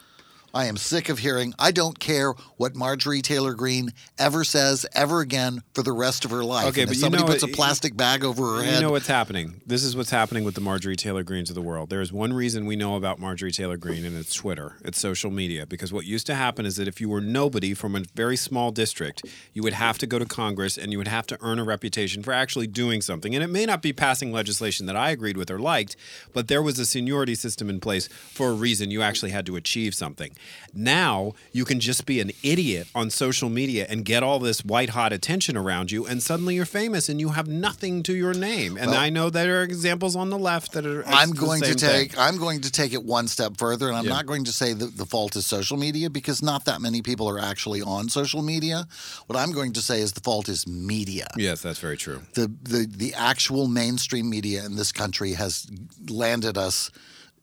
I 0.54 0.66
am 0.66 0.76
sick 0.76 1.08
of 1.08 1.18
hearing, 1.18 1.54
I 1.58 1.70
don't 1.70 1.98
care 1.98 2.32
what 2.56 2.74
Marjorie 2.74 3.22
Taylor 3.22 3.54
Greene 3.54 3.92
ever 4.18 4.44
says 4.44 4.86
ever 4.94 5.20
again 5.20 5.62
for 5.74 5.82
the 5.82 5.92
rest 5.92 6.24
of 6.24 6.30
her 6.30 6.42
life. 6.42 6.68
Okay, 6.68 6.82
and 6.82 6.88
but 6.88 6.92
if 6.92 6.96
you 6.96 7.02
somebody 7.02 7.22
know 7.22 7.28
puts 7.28 7.42
a 7.42 7.48
plastic 7.48 7.96
bag 7.96 8.24
over 8.24 8.42
her 8.42 8.58
You 8.58 8.64
head. 8.64 8.74
You 8.76 8.80
know 8.80 8.90
what's 8.90 9.06
happening. 9.06 9.60
This 9.66 9.84
is 9.84 9.96
what's 9.96 10.10
happening 10.10 10.44
with 10.44 10.54
the 10.54 10.60
Marjorie 10.60 10.96
Taylor 10.96 11.22
Greenes 11.22 11.50
of 11.50 11.54
the 11.54 11.62
world. 11.62 11.90
There 11.90 12.00
is 12.00 12.12
one 12.12 12.32
reason 12.32 12.66
we 12.66 12.76
know 12.76 12.96
about 12.96 13.18
Marjorie 13.18 13.52
Taylor 13.52 13.76
Greene, 13.76 14.04
and 14.04 14.16
it's 14.16 14.34
Twitter. 14.34 14.76
It's 14.84 14.98
social 14.98 15.30
media. 15.30 15.66
Because 15.66 15.92
what 15.92 16.06
used 16.06 16.26
to 16.26 16.34
happen 16.34 16.64
is 16.64 16.76
that 16.76 16.88
if 16.88 17.00
you 17.00 17.08
were 17.08 17.20
nobody 17.20 17.74
from 17.74 17.94
a 17.94 18.04
very 18.14 18.36
small 18.36 18.70
district, 18.70 19.24
you 19.52 19.62
would 19.62 19.74
have 19.74 19.98
to 19.98 20.06
go 20.06 20.18
to 20.18 20.24
Congress 20.24 20.78
and 20.78 20.92
you 20.92 20.98
would 20.98 21.08
have 21.08 21.26
to 21.26 21.38
earn 21.40 21.58
a 21.58 21.64
reputation 21.64 22.22
for 22.22 22.32
actually 22.32 22.66
doing 22.66 23.02
something. 23.02 23.34
And 23.34 23.44
it 23.44 23.48
may 23.48 23.66
not 23.66 23.82
be 23.82 23.92
passing 23.92 24.32
legislation 24.32 24.86
that 24.86 24.96
I 24.96 25.10
agreed 25.10 25.36
with 25.36 25.50
or 25.50 25.58
liked, 25.58 25.96
but 26.32 26.48
there 26.48 26.62
was 26.62 26.78
a 26.78 26.86
seniority 26.86 27.34
system 27.34 27.68
in 27.68 27.80
place 27.80 28.08
for 28.08 28.48
a 28.48 28.54
reason. 28.54 28.90
You 28.90 29.02
actually 29.02 29.30
had 29.30 29.44
to 29.46 29.56
achieve 29.56 29.94
something. 29.94 30.34
Now 30.74 31.34
you 31.52 31.64
can 31.64 31.80
just 31.80 32.06
be 32.06 32.20
an 32.20 32.30
idiot 32.42 32.88
on 32.94 33.10
social 33.10 33.48
media 33.48 33.86
and 33.88 34.04
get 34.04 34.22
all 34.22 34.38
this 34.38 34.64
white 34.64 34.90
hot 34.90 35.12
attention 35.12 35.56
around 35.56 35.90
you, 35.90 36.06
and 36.06 36.22
suddenly 36.22 36.54
you're 36.54 36.64
famous 36.66 37.08
and 37.08 37.20
you 37.20 37.30
have 37.30 37.48
nothing 37.48 38.02
to 38.04 38.14
your 38.14 38.34
name. 38.34 38.76
And 38.76 38.90
Well- 38.90 39.00
I 39.00 39.10
know 39.10 39.30
there 39.30 39.60
are 39.60 39.62
examples 39.62 40.14
on 40.16 40.30
the 40.30 40.38
left 40.38 40.72
that 40.72 40.84
are. 40.86 41.06
I'm 41.06 41.30
going 41.32 41.60
to 41.62 41.68
same 41.68 41.76
thing. 41.76 42.08
take 42.10 42.18
I'm 42.18 42.36
going 42.38 42.60
to 42.62 42.70
take 42.70 42.92
it 42.92 43.04
one 43.04 43.28
step 43.28 43.56
further, 43.56 43.88
and 43.88 43.96
I'm 43.96 44.04
Yeah. 44.04 44.12
not 44.14 44.26
going 44.26 44.44
to 44.44 44.52
say 44.52 44.72
that 44.72 44.96
the 44.96 45.06
fault 45.06 45.36
is 45.36 45.46
social 45.46 45.76
media 45.76 46.10
because 46.10 46.42
not 46.42 46.64
that 46.66 46.80
many 46.80 47.02
people 47.02 47.28
are 47.28 47.38
actually 47.38 47.82
on 47.82 48.08
social 48.08 48.42
media. 48.42 48.86
What 49.26 49.38
I'm 49.38 49.52
going 49.52 49.72
to 49.74 49.82
say 49.82 50.00
is 50.00 50.12
the 50.12 50.20
fault 50.20 50.48
is 50.48 50.66
media. 50.66 51.26
Yes, 51.36 51.60
that's 51.62 51.78
very 51.78 51.96
true. 51.96 52.22
The 52.34 52.50
the 52.62 52.86
the 52.86 53.14
actual 53.14 53.68
mainstream 53.68 54.28
media 54.30 54.64
in 54.64 54.76
this 54.76 54.92
country 54.92 55.32
has 55.34 55.66
landed 56.08 56.56
us 56.58 56.90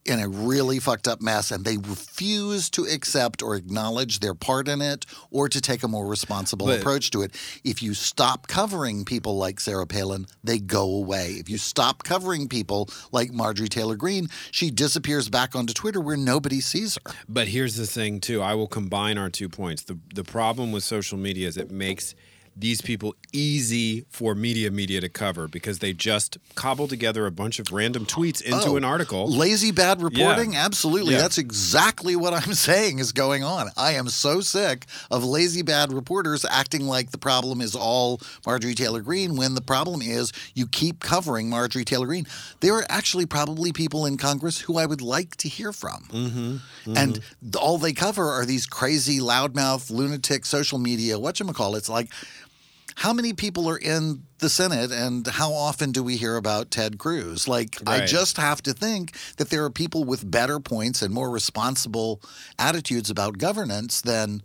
in 0.06 0.20
a 0.20 0.30
really 0.30 0.80
fucked 0.80 1.08
up 1.08 1.22
mess, 1.22 1.52
and 1.52 1.66
they 1.66 1.78
refuse 1.78 2.70
to 2.70 2.84
accept 2.84 3.42
or 3.42 3.56
acknowledge 3.56 4.20
their 4.20 4.36
part 4.36 4.68
in 4.68 4.82
it 4.82 5.06
or 5.32 5.50
to 5.50 5.60
take 5.60 5.82
a 5.84 5.88
more 5.88 6.06
responsible 6.06 6.68
But- 6.68 6.80
approach 6.80 7.10
to 7.12 7.24
it. 7.24 7.32
If 7.64 7.82
you 7.82 7.94
stop 7.96 8.48
covering 8.48 9.04
people 9.04 9.38
like 9.38 9.60
Sarah 9.60 9.88
Palin, 9.88 10.28
they 10.44 10.60
go 10.60 10.84
away. 10.84 11.34
If 11.34 11.50
you 11.50 11.58
stop 11.58 12.04
covering 12.04 12.48
people 12.48 12.90
like 13.12 13.32
Marjorie 13.32 13.68
Taylor 13.68 13.96
Greene, 13.96 14.30
she 14.52 14.70
disappears 14.70 15.28
back 15.30 15.56
onto 15.56 15.74
Twitter 15.74 16.00
where 16.00 16.18
nobody 16.18 16.62
sees 16.62 16.98
her. 17.06 17.14
But 17.28 17.48
here's 17.48 17.76
the 17.76 17.88
thing, 17.88 18.20
too. 18.20 18.42
I 18.42 18.54
will 18.54 18.68
combine 18.68 19.18
our 19.18 19.30
two 19.30 19.50
points. 19.50 19.84
The 19.84 19.98
the 20.14 20.24
problem 20.24 20.72
with 20.72 20.84
social 20.84 21.18
media 21.18 21.48
is 21.48 21.58
it 21.58 21.72
makes 21.72 22.14
these 22.56 22.82
people 22.82 23.16
easy 23.34 24.06
for 24.10 24.34
media 24.34 24.72
media 24.72 25.02
to 25.02 25.10
cover 25.10 25.48
because 25.48 25.80
they 25.80 25.92
just 25.94 26.38
cobble 26.56 26.88
together 26.88 27.26
a 27.26 27.32
bunch 27.32 27.60
of 27.60 27.72
random 27.72 28.06
tweets 28.06 28.42
into 28.42 28.70
Oh, 28.70 28.76
an 28.78 28.86
article. 28.86 29.28
Lazy 29.30 29.72
bad 29.72 30.02
reporting? 30.02 30.56
Absolutely. 30.56 31.14
Yeah. 31.14 31.20
That's 31.22 31.38
exactly 31.38 32.16
what 32.16 32.34
I'm 32.34 32.54
saying 32.70 33.00
is 33.00 33.12
going 33.12 33.44
on. 33.44 33.70
I 33.76 33.92
am 33.94 34.08
so 34.08 34.40
sick 34.40 34.86
of 35.12 35.24
lazy 35.24 35.64
bad 35.64 35.92
reporters 35.92 36.46
acting 36.50 36.86
like 36.88 37.12
the 37.12 37.18
problem 37.18 37.60
is 37.60 37.76
all 37.76 38.22
Marjorie 38.46 38.74
Taylor 38.74 39.02
Greene 39.02 39.36
when 39.36 39.56
the 39.56 39.62
problem 39.62 40.02
is 40.02 40.32
you 40.54 40.66
keep 40.66 41.02
covering 41.02 41.50
Marjorie 41.50 41.86
Taylor 41.86 42.08
Greene. 42.08 42.26
There 42.62 42.74
are 42.76 42.86
actually 42.90 43.26
probably 43.26 43.74
people 43.74 44.06
in 44.06 44.16
Congress 44.18 44.62
who 44.62 44.78
I 44.78 44.86
would 44.86 45.02
like 45.02 45.36
to 45.38 45.50
hear 45.50 45.74
from. 45.74 46.06
Mm-hmm. 46.10 46.98
And 46.98 47.20
all 47.60 47.78
they 47.78 47.94
cover 47.94 48.30
are 48.30 48.46
these 48.46 48.66
crazy 48.66 49.20
loudmouth 49.20 49.92
lunatic 49.92 50.46
social 50.46 50.80
media 50.80 51.16
whatchamacallit. 51.18 51.78
It's 51.78 51.90
like 51.90 52.12
how 52.96 53.14
many 53.14 53.34
people 53.34 53.68
are 53.70 53.78
in 53.78 54.24
the 54.40 54.50
Senate 54.50 54.92
and 54.92 55.26
how 55.28 55.52
often 55.54 55.92
do 55.92 56.02
we 56.04 56.16
hear 56.18 56.36
about 56.38 56.72
Ted 56.72 56.98
Cruz? 56.98 57.48
Like, 57.48 57.78
I 57.88 58.06
just 58.06 58.38
have 58.38 58.62
to 58.64 58.74
think 58.74 59.16
that 59.38 59.50
there 59.50 59.64
are 59.66 59.70
people 59.70 60.04
with 60.06 60.30
better 60.30 60.60
points 60.60 61.02
and 61.02 61.14
more 61.14 61.30
responsible 61.30 62.22
attitudes 62.58 63.10
about 63.10 63.38
governance 63.38 64.02
than 64.02 64.42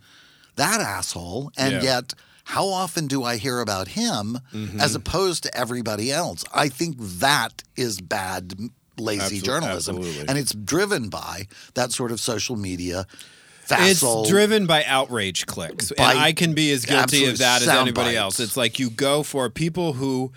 that 0.56 0.80
asshole. 0.80 1.52
And 1.56 1.74
Yeah. 1.74 1.82
yet, 1.82 2.14
how 2.44 2.66
often 2.68 3.06
do 3.06 3.22
I 3.22 3.36
hear 3.36 3.60
about 3.60 3.88
him 3.88 4.40
Mm-hmm. 4.52 4.80
as 4.80 4.94
opposed 4.96 5.44
to 5.44 5.56
everybody 5.56 6.10
else? 6.10 6.44
I 6.52 6.68
think 6.68 6.96
that 6.98 7.62
is 7.76 8.00
bad, 8.00 8.54
lazy 8.98 9.40
Absol- 9.40 9.44
journalism. 9.44 9.96
absolutely. 9.98 10.28
And 10.28 10.36
it's 10.38 10.52
driven 10.52 11.08
by 11.08 11.46
that 11.74 11.92
sort 11.92 12.10
of 12.10 12.20
social 12.20 12.56
media. 12.56 13.06
It's 13.72 14.28
driven 14.28 14.66
by 14.66 14.84
outrage 14.84 15.46
clicks, 15.46 15.92
By 15.92 16.10
and 16.12 16.18
I 16.20 16.32
can 16.32 16.54
be 16.54 16.72
as 16.72 16.84
guilty 16.84 17.26
of 17.26 17.38
that 17.38 17.62
as 17.62 17.68
anybody 17.68 18.10
bites. 18.10 18.16
else. 18.18 18.40
It's 18.40 18.56
like 18.56 18.78
you 18.78 18.90
go 18.90 19.22
for 19.22 19.48
people 19.50 19.94
who. 19.94 20.32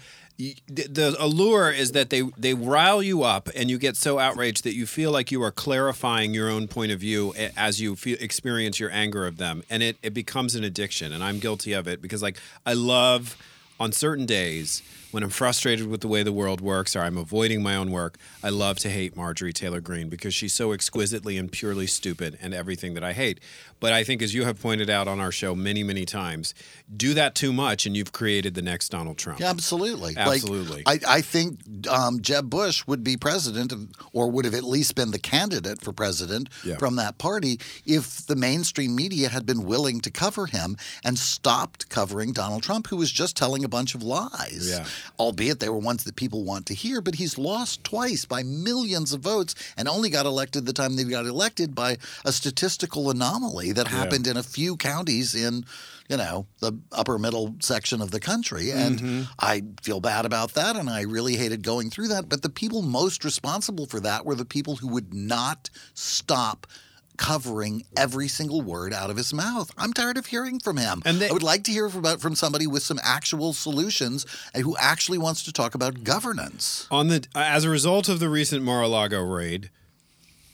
the 0.68 1.16
allure 1.20 1.72
is 1.72 1.92
that 1.94 2.10
they 2.10 2.24
they 2.38 2.54
rile 2.54 3.02
you 3.04 3.24
up, 3.24 3.50
and 3.56 3.70
you 3.70 3.78
get 3.78 3.96
so 3.96 4.20
outraged 4.20 4.64
that 4.64 4.74
you 4.76 4.86
feel 4.86 5.12
like 5.12 5.32
you 5.32 5.42
are 5.44 5.52
clarifying 5.52 6.34
your 6.34 6.50
own 6.50 6.68
point 6.68 6.92
of 6.92 7.00
view 7.00 7.34
as 7.56 7.80
you 7.80 7.96
feel, 7.96 8.18
experience 8.20 8.80
your 8.80 8.92
anger 8.92 9.26
of 9.28 9.38
them, 9.38 9.64
and 9.70 9.84
it 9.84 9.98
it 10.02 10.14
becomes 10.14 10.56
an 10.56 10.64
addiction. 10.64 11.14
And 11.14 11.24
I'm 11.24 11.40
guilty 11.40 11.74
of 11.74 11.88
it 11.88 12.02
because 12.02 12.22
like 12.24 12.40
I 12.66 12.74
love 12.74 13.38
on 13.80 13.92
certain 13.92 14.26
days 14.26 14.82
when 15.14 15.22
I'm 15.22 15.30
frustrated 15.30 15.86
with 15.86 16.02
the 16.02 16.08
way 16.08 16.24
the 16.24 16.34
world 16.34 16.60
works 16.60 16.96
or 16.96 17.02
I'm 17.02 17.20
avoiding 17.20 17.62
my 17.62 17.76
own 17.76 17.92
work, 17.92 18.18
I 18.44 18.50
love 18.50 18.80
to 18.80 18.90
hate 18.90 19.16
Marjorie 19.16 19.54
Taylor 19.54 19.80
Greene 19.80 20.10
because 20.10 20.34
she's 20.34 20.54
so 20.54 20.72
exquisitely 20.72 21.38
and 21.38 21.52
purely 21.52 21.86
stupid 21.86 22.40
and 22.42 22.52
everything 22.52 22.96
that 22.96 23.04
I 23.04 23.14
hate. 23.14 23.40
But 23.80 23.94
I 23.94 24.04
think, 24.04 24.24
as 24.24 24.34
you 24.34 24.44
have 24.46 24.60
pointed 24.60 24.90
out 24.90 25.08
on 25.08 25.20
our 25.20 25.32
show 25.32 25.54
many, 25.54 25.84
many 25.84 26.04
times, 26.04 26.56
do 26.98 27.14
that 27.14 27.36
too 27.36 27.52
much 27.54 27.86
and 27.86 27.96
you've 27.98 28.12
created 28.12 28.54
the 28.54 28.62
next 28.62 28.90
Donald 28.90 29.18
Trump. 29.18 29.42
Absolutely. 29.42 30.14
Absolutely. 30.18 30.84
Like, 30.86 31.06
I, 31.08 31.18
I 31.18 31.22
think 31.22 31.60
um, 31.90 32.22
Jeb 32.22 32.50
Bush 32.50 32.86
would 32.88 33.04
be 33.04 33.18
president, 33.18 33.72
of- 33.72 33.88
or 34.12 34.30
would 34.30 34.46
have 34.46 34.54
at 34.54 34.64
least 34.64 34.96
been 34.96 35.12
the 35.12 35.20
candidate 35.20 35.82
for 35.82 35.92
president 35.94 36.50
Yeah. 36.64 36.78
from 36.78 36.96
that 36.98 37.18
party 37.18 37.60
if 37.86 38.26
the 38.28 38.36
mainstream 38.36 38.96
media 38.96 39.30
had 39.30 39.46
been 39.46 39.64
willing 39.66 40.02
to 40.02 40.12
cover 40.12 40.46
him 40.46 40.78
and 41.04 41.18
stopped 41.18 41.90
covering 41.90 42.32
Donald 42.34 42.64
Trump, 42.64 42.88
who 42.88 42.98
was 42.98 43.12
just 43.12 43.36
telling 43.36 43.64
a 43.64 43.70
bunch 43.70 43.96
of 43.96 44.04
lies. 44.04 44.70
Yeah. 44.70 44.86
Albeit 45.20 45.60
they 45.60 45.70
were 45.70 45.78
ones 45.80 46.04
that 46.04 46.16
people 46.16 46.44
want 46.44 46.66
to 46.68 46.74
hear, 46.74 47.02
but 47.02 47.16
he's 47.16 47.38
lost 47.38 47.84
twice 47.84 48.26
by 48.26 48.44
millions 48.44 49.14
of 49.14 49.22
votes 49.22 49.56
and 49.78 49.88
only 49.88 50.10
got 50.10 50.26
elected 50.26 50.66
the 50.66 50.74
time 50.74 50.96
they 50.96 51.04
got 51.04 51.26
elected 51.26 51.74
by 51.76 51.98
a 52.26 52.32
statistical 52.32 53.10
anomaly 53.10 53.72
that 53.72 53.88
happened 53.88 54.28
in 54.28 54.38
a 54.38 54.44
few 54.44 54.76
counties 54.78 55.34
in 55.36 55.66
you 56.10 56.18
know, 56.18 56.46
the 56.60 56.74
upper 56.92 57.18
middle 57.18 57.56
section 57.60 58.02
of 58.02 58.12
the 58.12 58.20
country. 58.20 58.72
And 58.72 59.00
mm-hmm. 59.00 59.22
I 59.40 59.64
feel 59.82 60.00
bad 60.00 60.26
about 60.26 60.54
that. 60.54 60.76
And 60.76 60.90
I 60.90 61.02
really 61.02 61.36
hated 61.36 61.64
going 61.64 61.90
through 61.90 62.10
that. 62.10 62.30
But 62.30 62.42
the 62.42 62.50
people 62.50 62.82
most 62.82 63.24
responsible 63.24 63.86
for 63.86 64.00
that 64.02 64.26
were 64.26 64.36
the 64.36 64.46
people 64.46 64.76
who 64.78 64.88
would 64.90 65.14
not 65.14 65.70
stop 65.94 66.68
covering 67.16 67.86
every 67.96 68.28
single 68.28 68.62
word 68.62 68.92
out 68.94 69.10
of 69.10 69.18
his 69.18 69.34
mouth. 69.34 69.72
I'm 69.78 69.94
tired 69.94 70.18
of 70.18 70.26
hearing 70.26 70.60
from 70.60 70.78
him. 70.78 71.02
And 71.06 71.20
they- 71.20 71.30
I 71.30 71.32
would 71.32 71.44
like 71.44 71.64
to 71.66 71.72
hear 71.72 71.88
from, 71.88 72.04
from 72.18 72.36
somebody 72.36 72.68
with 72.68 72.84
some 72.84 73.00
actual 73.04 73.54
solutions 73.54 74.26
and 74.54 74.64
who 74.64 74.76
actually 74.78 75.20
wants 75.20 75.44
to 75.44 75.54
talk 75.54 75.76
about 75.76 76.04
governance. 76.04 76.88
On 76.90 77.08
the 77.08 77.24
as 77.36 77.64
a 77.64 77.70
result 77.70 78.10
of 78.10 78.20
the 78.20 78.30
recent 78.30 78.64
Mar-a-Lago 78.64 79.22
raid, 79.22 79.70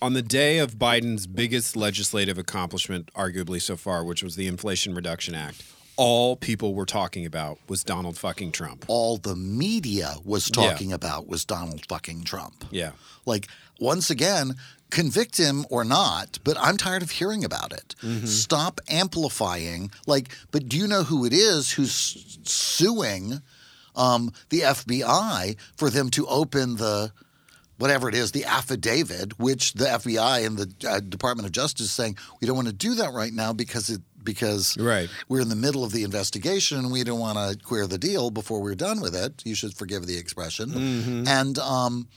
on 0.01 0.13
the 0.13 0.21
day 0.21 0.59
of 0.59 0.75
Biden's 0.75 1.27
biggest 1.27 1.75
legislative 1.75 2.37
accomplishment, 2.37 3.09
arguably 3.15 3.61
so 3.61 3.75
far, 3.75 4.03
which 4.03 4.23
was 4.23 4.35
the 4.35 4.47
Inflation 4.47 4.95
Reduction 4.95 5.35
Act, 5.35 5.63
all 5.97 6.35
people 6.37 6.73
were 6.73 6.85
talking 6.85 7.25
about 7.25 7.59
was 7.67 7.83
Donald 7.83 8.17
fucking 8.17 8.51
Trump. 8.53 8.85
All 8.87 9.17
the 9.17 9.35
media 9.35 10.15
was 10.23 10.49
Yeah. 10.49 10.69
talking 10.71 10.93
about 10.93 11.27
was 11.27 11.43
Donald 11.43 11.85
fucking 11.89 12.23
Trump. 12.23 12.63
Yeah. 12.71 12.91
Like, 13.25 13.47
once 13.79 14.09
again, 14.09 14.55
convict 14.91 15.37
him 15.37 15.65
or 15.69 15.83
not, 15.83 16.39
but 16.45 16.57
I'm 16.59 16.77
tired 16.77 17.03
of 17.03 17.11
hearing 17.11 17.43
about 17.43 17.73
it. 17.73 17.95
Stop 18.27 18.79
amplifying. 18.89 19.91
Like, 20.07 20.29
but 20.51 20.69
do 20.69 20.77
you 20.77 20.87
know 20.87 21.03
who 21.03 21.25
it 21.25 21.33
is 21.33 21.71
who's 21.71 22.39
suing 22.43 23.41
um, 23.95 24.31
the 24.49 24.61
FBI 24.61 25.57
for 25.75 25.89
them 25.89 26.09
to 26.11 26.25
open 26.27 26.77
the 26.77 27.11
whatever 27.79 28.07
it 28.07 28.13
is, 28.15 28.31
the 28.31 28.45
affidavit, 28.45 29.39
which 29.39 29.73
the 29.73 29.85
FBI 29.85 30.45
and 30.45 30.57
the 30.57 30.87
uh, 30.87 30.99
Department 30.99 31.47
of 31.47 31.51
Justice 31.51 31.87
is 31.87 31.91
saying 31.91 32.17
we 32.39 32.45
don't 32.47 32.55
want 32.55 32.67
to 32.67 32.73
do 32.73 32.93
that 32.95 33.11
right 33.13 33.33
now 33.33 33.51
because 33.53 33.89
it 33.89 34.01
because 34.23 34.77
Right. 34.77 35.09
we're 35.29 35.39
in 35.41 35.49
the 35.49 35.55
middle 35.55 35.83
of 35.83 35.91
the 35.93 36.03
investigation 36.03 36.77
and 36.77 36.91
we 36.91 37.03
don't 37.05 37.19
want 37.21 37.37
to 37.37 37.57
queer 37.65 37.87
the 37.87 37.97
deal 37.97 38.29
before 38.31 38.61
we're 38.61 38.75
done 38.75 38.99
with 39.01 39.15
it. 39.15 39.41
You 39.45 39.55
should 39.55 39.73
forgive 39.73 40.05
the 40.07 40.17
expression. 40.17 41.25
And 41.27 41.57
um, 41.57 42.07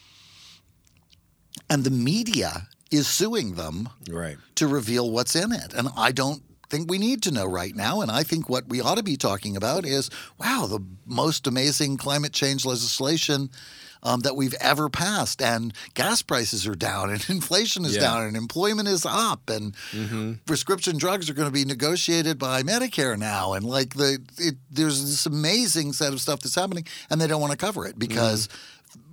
and 1.71 1.85
the 1.85 1.91
media 1.91 2.69
is 2.91 3.07
suing 3.07 3.55
them 3.55 3.89
Right. 4.11 4.37
to 4.57 4.67
reveal 4.67 5.11
what's 5.11 5.35
in 5.37 5.53
it. 5.53 5.73
And 5.73 5.89
I 5.97 6.13
don't 6.13 6.43
think 6.69 6.91
we 6.91 6.99
need 6.99 7.23
to 7.23 7.31
know 7.31 7.47
right 7.47 7.75
now. 7.75 8.01
And 8.01 8.11
I 8.11 8.23
think 8.23 8.49
what 8.49 8.69
we 8.69 8.81
ought 8.81 8.97
to 8.97 9.03
be 9.03 9.17
talking 9.17 9.57
about 9.57 9.87
is 9.87 10.11
wow, 10.39 10.67
the 10.69 10.81
most 11.07 11.47
amazing 11.47 11.97
climate 11.99 12.33
change 12.33 12.65
legislation. 12.65 13.51
Um, 14.05 14.21
that 14.21 14.35
we've 14.35 14.55
ever 14.61 14.91
passed, 14.91 15.41
and 15.41 15.73
gas 15.95 16.23
prices 16.23 16.67
are 16.67 16.75
down, 16.75 17.09
and 17.11 17.25
inflation 17.29 17.85
is 17.85 17.95
Yeah. 17.95 18.01
down, 18.03 18.25
and 18.25 18.37
employment 18.37 18.89
is 18.89 19.07
up, 19.07 19.49
and 19.49 19.75
prescription 20.47 20.99
drugs 20.99 21.31
are 21.31 21.35
going 21.35 21.47
to 21.49 21.53
be 21.53 21.65
negotiated 21.65 22.39
by 22.39 22.63
Medicare 22.65 23.17
now, 23.19 23.53
and 23.53 23.65
like 23.65 23.95
the 23.95 24.19
it, 24.39 24.57
there's 24.71 25.03
this 25.03 25.25
amazing 25.27 25.93
set 25.93 26.13
of 26.13 26.21
stuff 26.21 26.41
that's 26.41 26.55
happening, 26.57 26.85
and 27.11 27.21
they 27.21 27.27
don't 27.29 27.41
want 27.41 27.53
to 27.53 27.57
cover 27.57 27.87
it 27.87 27.97
because 27.99 28.49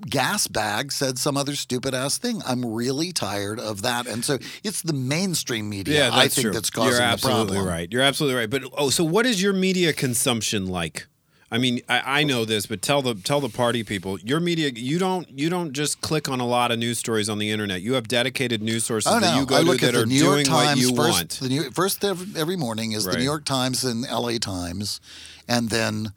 gas 0.10 0.48
bag 0.48 0.92
said 0.92 1.18
some 1.20 1.38
other 1.38 1.56
stupid 1.56 1.94
ass 1.94 2.18
thing. 2.18 2.42
I'm 2.46 2.66
really 2.66 3.12
tired 3.12 3.60
of 3.60 3.82
that. 3.84 4.08
And 4.08 4.24
so 4.26 4.38
it's 4.64 4.82
the 4.82 4.94
mainstream 4.94 5.70
media, 5.70 6.08
Yeah, 6.08 6.10
I 6.14 6.28
think, 6.30 6.46
true. 6.46 6.52
that's 6.54 6.70
causing 6.70 6.94
You're 6.94 7.02
absolutely 7.02 7.44
the 7.46 7.52
problem. 7.54 7.68
right. 7.68 7.92
You're 7.92 8.02
absolutely 8.02 8.40
right. 8.40 8.50
But 8.50 8.64
oh, 8.78 8.90
so 8.90 9.04
what 9.04 9.26
is 9.26 9.42
your 9.42 9.54
media 9.54 9.94
consumption 9.94 10.68
like? 10.68 11.08
I 11.52 11.58
mean, 11.58 11.82
I, 11.90 12.20
I 12.22 12.24
know 12.24 12.46
this, 12.46 12.68
but 12.68 12.82
tell 12.82 13.02
the 13.02 13.16
tell 13.16 13.42
the 13.42 13.50
party 13.50 13.84
people 13.84 14.20
your 14.20 14.40
media. 14.40 14.70
You 14.70 15.00
don't 15.00 15.28
you 15.38 15.50
don't 15.50 15.74
just 15.74 16.00
click 16.02 16.30
on 16.30 16.40
a 16.40 16.46
lot 16.46 16.72
of 16.72 16.78
news 16.78 17.00
stories 17.00 17.28
on 17.28 17.40
the 17.40 17.50
internet. 17.50 17.82
You 17.82 17.94
have 17.94 18.08
dedicated 18.08 18.62
news 18.62 18.84
sources 18.84 19.12
Oh 19.12 19.20
that 19.20 19.36
you 19.40 19.46
go 19.48 19.56
I 19.56 19.60
to 19.62 19.66
look 19.66 19.80
that 19.82 19.88
at 19.90 19.94
the 19.94 20.02
are 20.04 20.06
New 20.06 20.16
York 20.16 20.44
doing 20.44 20.52
what 20.56 20.66
Times 20.66 20.82
you 20.82 20.96
first. 20.96 21.12
want. 21.12 21.30
The 21.42 21.50
New, 21.50 21.72
first 21.72 22.04
every 22.04 22.56
morning 22.56 22.92
is 22.92 23.06
Right. 23.06 23.14
the 23.14 23.18
New 23.20 23.24
York 23.26 23.46
Times 23.46 23.84
and 23.84 24.06
L.A. 24.06 24.38
Times, 24.38 25.02
and 25.48 25.70
then, 25.72 26.14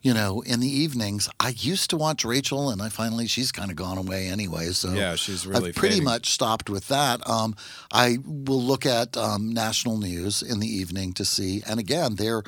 you 0.00 0.14
know, 0.14 0.42
in 0.42 0.60
the 0.60 0.68
evenings, 0.68 1.28
I 1.40 1.54
used 1.56 1.90
to 1.90 1.96
watch 1.96 2.24
Rachel, 2.24 2.70
and 2.70 2.80
I 2.80 2.88
finally 2.88 3.26
she's 3.26 3.50
kind 3.50 3.70
of 3.72 3.76
gone 3.76 3.98
away 3.98 4.28
anyway. 4.28 4.66
So 4.66 4.92
Yeah, 4.92 5.16
she's 5.16 5.44
really 5.44 5.70
I've 5.70 5.74
pretty 5.74 5.96
fading. 5.96 6.04
much 6.04 6.30
stopped 6.30 6.70
with 6.70 6.86
that. 6.86 7.28
Um, 7.28 7.56
I 7.92 8.18
will 8.24 8.62
look 8.62 8.86
at 8.86 9.16
um, 9.16 9.50
national 9.52 9.98
news 9.98 10.40
in 10.40 10.60
the 10.60 10.68
evening 10.68 11.14
to 11.14 11.24
see, 11.24 11.62
and 11.66 11.80
again, 11.80 12.14
they're 12.14 12.44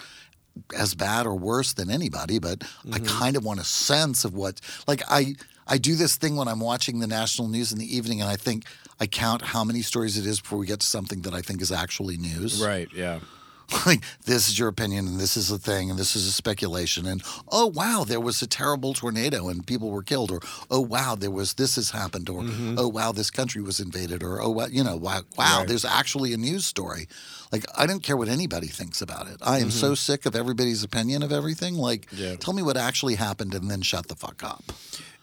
as 0.76 0.94
bad 0.94 1.26
or 1.26 1.34
worse 1.34 1.72
than 1.72 1.90
anybody, 1.90 2.38
but 2.38 2.62
I 2.92 2.98
Mm-hmm. 2.98 3.18
kind 3.20 3.36
of 3.36 3.44
want 3.44 3.60
a 3.60 3.64
sense 3.64 4.24
of 4.24 4.34
what 4.34 4.60
like 4.86 5.02
I 5.08 5.34
I 5.66 5.78
do 5.78 5.94
this 5.94 6.16
thing 6.16 6.36
when 6.36 6.48
I'm 6.48 6.60
watching 6.60 6.98
the 7.00 7.06
national 7.06 7.48
news 7.48 7.72
in 7.72 7.78
the 7.78 7.96
evening 7.96 8.20
and 8.20 8.28
I 8.30 8.36
think 8.36 8.64
I 8.98 9.06
count 9.06 9.42
how 9.42 9.64
many 9.64 9.82
stories 9.82 10.18
it 10.18 10.26
is 10.26 10.40
before 10.40 10.58
we 10.58 10.66
get 10.66 10.80
to 10.80 10.86
something 10.86 11.22
that 11.22 11.32
I 11.32 11.40
think 11.42 11.62
is 11.62 11.70
actually 11.72 12.16
news. 12.16 12.62
Right? 12.62 12.88
Yeah. 12.94 13.20
Like 13.86 14.02
this 14.26 14.48
is 14.48 14.58
your 14.58 14.68
opinion 14.68 15.06
and 15.06 15.18
this 15.18 15.36
is 15.36 15.50
a 15.50 15.58
thing 15.58 15.90
and 15.90 15.98
this 15.98 16.14
is 16.14 16.26
a 16.26 16.32
speculation 16.32 17.06
and 17.06 17.22
oh 17.48 17.66
wow 17.66 18.04
there 18.06 18.20
was 18.20 18.42
a 18.42 18.46
terrible 18.46 18.92
tornado 18.94 19.48
and 19.48 19.66
people 19.66 19.90
were 19.90 20.02
killed 20.02 20.30
or 20.30 20.40
oh 20.70 20.80
wow 20.80 21.14
there 21.14 21.30
was 21.30 21.54
this 21.54 21.76
has 21.76 21.90
happened 21.90 22.28
or 22.28 22.42
mm-hmm. 22.42 22.74
oh 22.78 22.88
wow 22.88 23.10
this 23.12 23.30
country 23.30 23.62
was 23.62 23.80
invaded 23.80 24.22
or 24.22 24.40
oh 24.42 24.50
wow 24.50 24.66
you 24.70 24.84
know 24.84 24.96
wow, 24.96 25.22
wow 25.36 25.58
Right. 25.60 25.68
there's 25.68 25.84
actually 25.84 26.32
a 26.32 26.36
news 26.36 26.66
story. 26.66 27.08
Like 27.52 27.64
I 27.76 27.86
don't 27.86 28.02
care 28.02 28.16
what 28.16 28.28
anybody 28.28 28.66
thinks 28.68 29.00
about 29.02 29.26
it. 29.28 29.36
I 29.42 29.58
am 29.58 29.70
so 29.70 29.88
mm-hmm. 29.88 29.94
sick 29.94 30.26
of 30.26 30.36
everybody's 30.36 30.82
opinion 30.84 31.22
of 31.22 31.32
everything. 31.32 31.74
Like 31.76 32.06
Yeah. 32.12 32.36
tell 32.36 32.54
me 32.54 32.62
what 32.62 32.76
actually 32.76 33.14
happened 33.16 33.54
and 33.54 33.70
then 33.70 33.82
shut 33.82 34.08
the 34.08 34.14
fuck 34.14 34.42
up. 34.44 34.62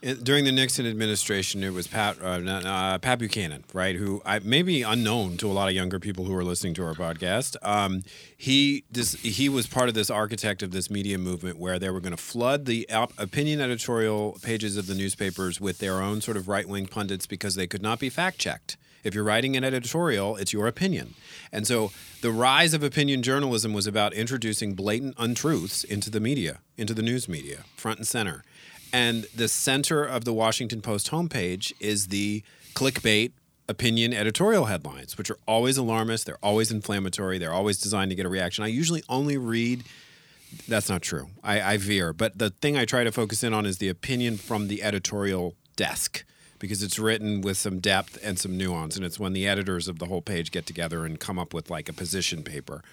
In- 0.02 0.20
During 0.24 0.46
the 0.46 0.52
Nixon 0.52 0.86
administration, 0.86 1.64
it 1.64 1.74
was 1.74 1.88
Pat 1.88 2.18
uh, 2.22 2.28
uh, 2.28 2.98
Pat 3.00 3.18
Buchanan, 3.18 3.64
right? 3.74 3.96
Who 3.96 4.22
I, 4.26 4.40
may 4.40 4.62
be 4.62 4.84
unknown 4.84 5.38
to 5.38 5.48
a 5.50 5.54
lot 5.54 5.70
of 5.70 5.74
younger 5.74 6.00
people 6.00 6.26
who 6.26 6.36
are 6.36 6.44
listening 6.44 6.76
to 6.76 6.84
our 6.86 6.94
podcast. 6.94 7.56
Um, 7.64 8.04
he 8.38 8.84
this, 8.92 9.14
he 9.16 9.50
was 9.50 9.66
part 9.66 9.90
of 9.90 9.96
this 9.96 10.12
architect 10.12 10.62
of 10.62 10.72
this 10.72 10.92
media 10.92 11.18
movement 11.18 11.58
where 11.58 11.80
they 11.80 11.90
were 11.90 12.00
going 12.00 12.16
to 12.16 12.22
flood 12.22 12.66
the 12.66 12.88
op- 12.92 13.14
opinion 13.18 13.60
editorial 13.60 14.38
pages 14.44 14.78
of 14.78 14.86
the 14.86 14.94
newspapers 14.94 15.60
with 15.60 15.80
their 15.80 16.02
own 16.02 16.22
sort 16.22 16.38
of 16.38 16.48
right 16.48 16.68
wing 16.68 16.86
pundits 16.86 17.26
because 17.26 17.56
they 17.56 17.66
could 17.66 17.82
not 17.82 17.98
be 18.00 18.10
fact 18.10 18.38
checked. 18.38 18.78
If 19.04 19.16
you're 19.16 19.24
writing 19.24 19.56
an 19.56 19.64
editorial, 19.64 20.36
it's 20.36 20.54
your 20.54 20.68
opinion. 20.68 21.16
And 21.52 21.66
so 21.66 21.92
the 22.22 22.32
rise 22.32 22.74
of 22.74 22.84
opinion 22.84 23.24
journalism 23.24 23.74
was 23.74 23.88
about 23.88 24.14
introducing 24.14 24.74
blatant 24.74 25.16
untruths 25.18 25.84
into 25.84 26.10
the 26.12 26.20
media, 26.20 26.60
into 26.76 26.94
the 26.94 27.02
news 27.02 27.28
media, 27.28 27.64
front 27.76 28.00
and 28.00 28.08
center. 28.08 28.44
And 28.94 29.26
the 29.36 29.48
center 29.48 30.04
of 30.04 30.26
the 30.26 30.34
Washington 30.34 30.82
Post 30.82 31.12
homepage 31.12 31.74
is 31.80 32.08
the 32.08 32.44
clickbait 32.74 33.32
opinion 33.70 34.14
editorial 34.14 34.66
headlines, 34.66 35.18
which 35.18 35.30
are 35.30 35.38
always 35.46 35.78
alarmist, 35.78 36.26
they're 36.26 36.38
always 36.42 36.72
inflammatory, 36.72 37.38
they're 37.38 37.52
always 37.52 37.78
designed 37.78 38.12
to 38.12 38.16
get 38.16 38.26
a 38.26 38.30
reaction. 38.30 38.64
I 38.64 38.68
usually 38.68 39.04
only 39.10 39.38
read 39.38 39.84
that's 40.68 40.90
not 40.90 41.02
true. 41.02 41.28
I, 41.44 41.62
I 41.62 41.78
veer. 41.78 42.14
But 42.14 42.38
the 42.38 42.50
thing 42.50 42.78
I 42.78 42.86
try 42.86 43.04
to 43.04 43.12
focus 43.12 43.44
in 43.44 43.54
on 43.54 43.66
is 43.66 43.80
the 43.80 43.90
opinion 43.90 44.38
from 44.38 44.68
the 44.68 44.82
editorial 44.82 45.56
desk 45.76 46.24
because 46.60 46.82
it's 46.82 46.98
written 46.98 47.42
with 47.42 47.58
some 47.58 47.80
depth 47.80 48.18
and 48.24 48.40
some 48.40 48.58
nuance. 48.58 48.96
And 48.96 49.06
it's 49.06 49.20
when 49.20 49.34
the 49.34 49.48
editors 49.48 49.88
of 49.88 50.00
the 50.00 50.06
whole 50.06 50.22
page 50.22 50.52
get 50.52 50.66
together 50.66 51.06
and 51.06 51.20
come 51.20 51.38
up 51.38 51.54
with 51.54 51.70
like 51.70 51.90
a 51.90 51.94
position 51.94 52.44
paper. 52.44 52.84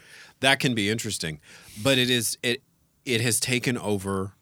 That 0.41 0.61
can 0.61 0.75
be 0.75 0.91
interesting. 0.91 1.41
But 1.83 1.99
it 1.99 2.11
is 2.11 2.37
it 2.43 2.63
it 3.05 3.21
has 3.21 3.39
taken 3.41 3.79
over 3.79 4.33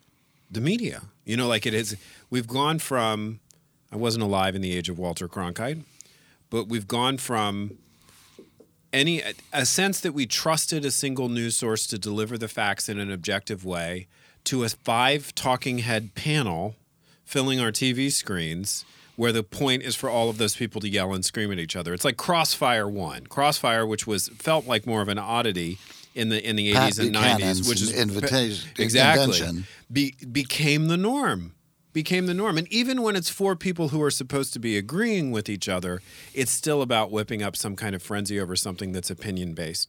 the 0.51 0.61
media. 0.61 1.03
You 1.25 1.37
know, 1.37 1.49
like 1.49 1.67
it 1.67 1.75
is 1.75 1.97
we've 2.31 2.47
gone 2.47 2.79
from 2.79 3.41
I 3.93 3.97
wasn't 3.97 4.25
alive 4.25 4.55
in 4.55 4.63
the 4.63 4.77
age 4.77 4.89
of 4.89 4.99
Walter 4.99 5.29
Cronkite, 5.29 5.85
but 6.51 6.69
we've 6.69 6.89
gone 6.89 7.19
from 7.19 7.79
any 8.93 9.23
a 9.53 9.65
sense 9.65 10.01
that 10.01 10.13
we 10.13 10.27
trusted 10.27 10.85
a 10.85 10.91
single 10.91 11.29
news 11.29 11.57
source 11.57 11.87
to 11.87 11.99
deliver 11.99 12.37
the 12.37 12.49
facts 12.49 12.89
in 12.89 12.99
an 12.99 13.11
objective 13.11 13.65
way 13.65 14.07
to 14.45 14.65
a 14.65 14.69
five 14.69 15.35
talking 15.35 15.79
head 15.79 16.15
panel 16.15 16.77
filling 17.25 17.61
our 17.61 17.71
TV 17.71 18.11
screens 18.11 18.85
where 19.17 19.33
the 19.33 19.43
point 19.43 19.83
is 19.83 19.95
for 19.95 20.11
all 20.11 20.29
of 20.29 20.39
those 20.39 20.57
people 20.57 20.81
to 20.81 20.89
yell 20.89 21.13
and 21.13 21.25
scream 21.25 21.53
at 21.53 21.59
each 21.59 21.77
other. 21.77 21.93
It's 21.93 22.05
like 22.05 22.17
Crossfire 22.17 22.89
1. 22.89 23.27
Crossfire 23.27 23.87
which 23.87 24.07
was 24.07 24.29
felt 24.29 24.67
like 24.67 24.87
more 24.87 25.03
of 25.03 25.09
an 25.09 25.19
oddity 25.19 25.79
in 26.15 26.29
the 26.29 26.47
in 26.47 26.57
the 26.57 26.73
Pat 26.73 26.93
80s 26.93 26.99
and 27.01 27.13
Buchanan's 27.13 27.61
90s 27.63 27.69
which 27.69 27.83
is 27.83 27.93
invitation- 27.93 28.71
exactly. 28.79 29.65
Be, 29.91 30.15
became 30.31 30.89
the 30.89 30.97
norm 30.97 31.55
became 31.93 32.25
the 32.27 32.33
norm. 32.33 32.57
And 32.57 32.67
even 32.73 33.03
when 33.03 33.17
it's 33.17 33.29
four 33.29 33.55
people 33.55 33.89
who 33.89 34.01
are 34.01 34.11
supposed 34.11 34.55
to 34.55 34.59
be 34.59 34.79
agreeing 34.79 35.31
with 35.31 35.49
each 35.49 35.69
other 35.69 36.01
it's 36.35 36.51
still 36.53 36.81
about 36.83 37.11
whipping 37.11 37.43
up 37.43 37.57
some 37.57 37.77
kind 37.77 37.95
of 37.95 38.03
frenzy 38.03 38.41
over 38.41 38.57
something 38.57 38.93
that's 38.93 39.11
opinion 39.11 39.53
based 39.55 39.89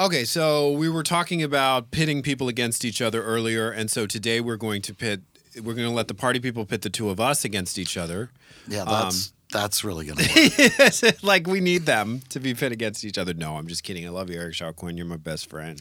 Okay, 0.00 0.24
so 0.24 0.72
we 0.72 0.88
were 0.88 1.02
talking 1.02 1.42
about 1.42 1.90
pitting 1.90 2.22
people 2.22 2.48
against 2.48 2.86
each 2.86 3.02
other 3.02 3.22
earlier, 3.22 3.70
and 3.70 3.90
so 3.90 4.06
today 4.06 4.40
we're 4.40 4.56
going 4.56 4.80
to 4.80 4.94
pit. 4.94 5.20
We're 5.56 5.74
going 5.74 5.86
to 5.86 5.94
let 5.94 6.08
the 6.08 6.14
party 6.14 6.40
people 6.40 6.64
pit 6.64 6.80
the 6.80 6.88
two 6.88 7.10
of 7.10 7.20
us 7.20 7.44
against 7.44 7.78
each 7.78 7.98
other. 7.98 8.30
Yeah, 8.66 8.84
um, 8.84 8.86
that's 8.86 9.34
that's 9.52 9.84
really 9.84 10.06
gonna 10.06 10.22
work. 11.02 11.22
like 11.22 11.46
we 11.46 11.60
need 11.60 11.84
them 11.84 12.22
to 12.30 12.40
be 12.40 12.54
pit 12.54 12.72
against 12.72 13.04
each 13.04 13.18
other. 13.18 13.34
No, 13.34 13.56
I'm 13.56 13.66
just 13.66 13.84
kidding. 13.84 14.06
I 14.06 14.08
love 14.08 14.30
you, 14.30 14.38
Eric 14.40 14.54
Shaw 14.54 14.72
Quinn. 14.72 14.96
You're 14.96 15.04
my 15.04 15.18
best 15.18 15.50
friend. 15.50 15.78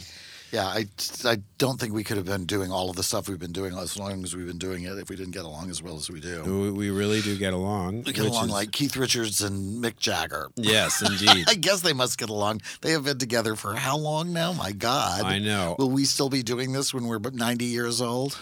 Yeah, 0.52 0.66
I 0.68 0.86
I 1.26 1.38
don't 1.58 1.80
think 1.80 1.94
we 1.94 2.04
could 2.04 2.18
have 2.18 2.26
been 2.26 2.46
doing 2.46 2.72
all 2.72 2.90
of 2.90 2.96
the 2.96 3.04
stuff 3.04 3.30
we've 3.30 3.40
been 3.40 3.52
doing 3.52 3.78
as 3.78 3.98
long 3.98 4.24
as 4.24 4.36
we've 4.36 4.48
been 4.48 4.58
doing 4.58 4.84
it 4.84 4.98
if 4.98 5.10
we 5.10 5.16
didn't 5.16 5.34
get 5.34 5.46
along 5.46 5.70
as 5.70 5.82
well 5.82 5.96
as 5.96 6.10
we 6.10 6.20
do. 6.20 6.44
We, 6.44 6.72
we 6.72 6.90
really 6.90 7.22
do 7.22 7.38
get 7.38 7.54
along. 7.54 8.04
We 8.04 8.14
get 8.14 8.26
along 8.26 8.46
is- 8.46 8.52
like 8.52 8.72
Keith 8.72 8.96
Richards 8.98 9.42
and 9.42 9.84
Mick 9.84 9.98
Jagger. 9.98 10.50
Yes, 10.56 11.02
indeed. 11.08 11.46
I 11.48 11.56
guess 11.56 11.82
they 11.82 11.94
must 11.94 12.18
get 12.18 12.30
along. 12.30 12.62
They 12.82 12.92
have 12.92 13.04
been 13.06 13.18
together 13.20 13.56
for 13.56 13.76
how 13.76 13.98
long 13.98 14.34
now? 14.34 14.54
My 14.54 14.72
God. 14.72 15.24
I 15.24 15.40
know. 15.40 15.76
Will 15.78 15.92
we 15.92 16.06
still 16.06 16.30
be 16.30 16.44
doing 16.44 16.72
this 16.72 16.94
when 16.94 17.06
we're 17.06 17.20
90 17.20 17.66
years 17.66 18.02
old? 18.02 18.38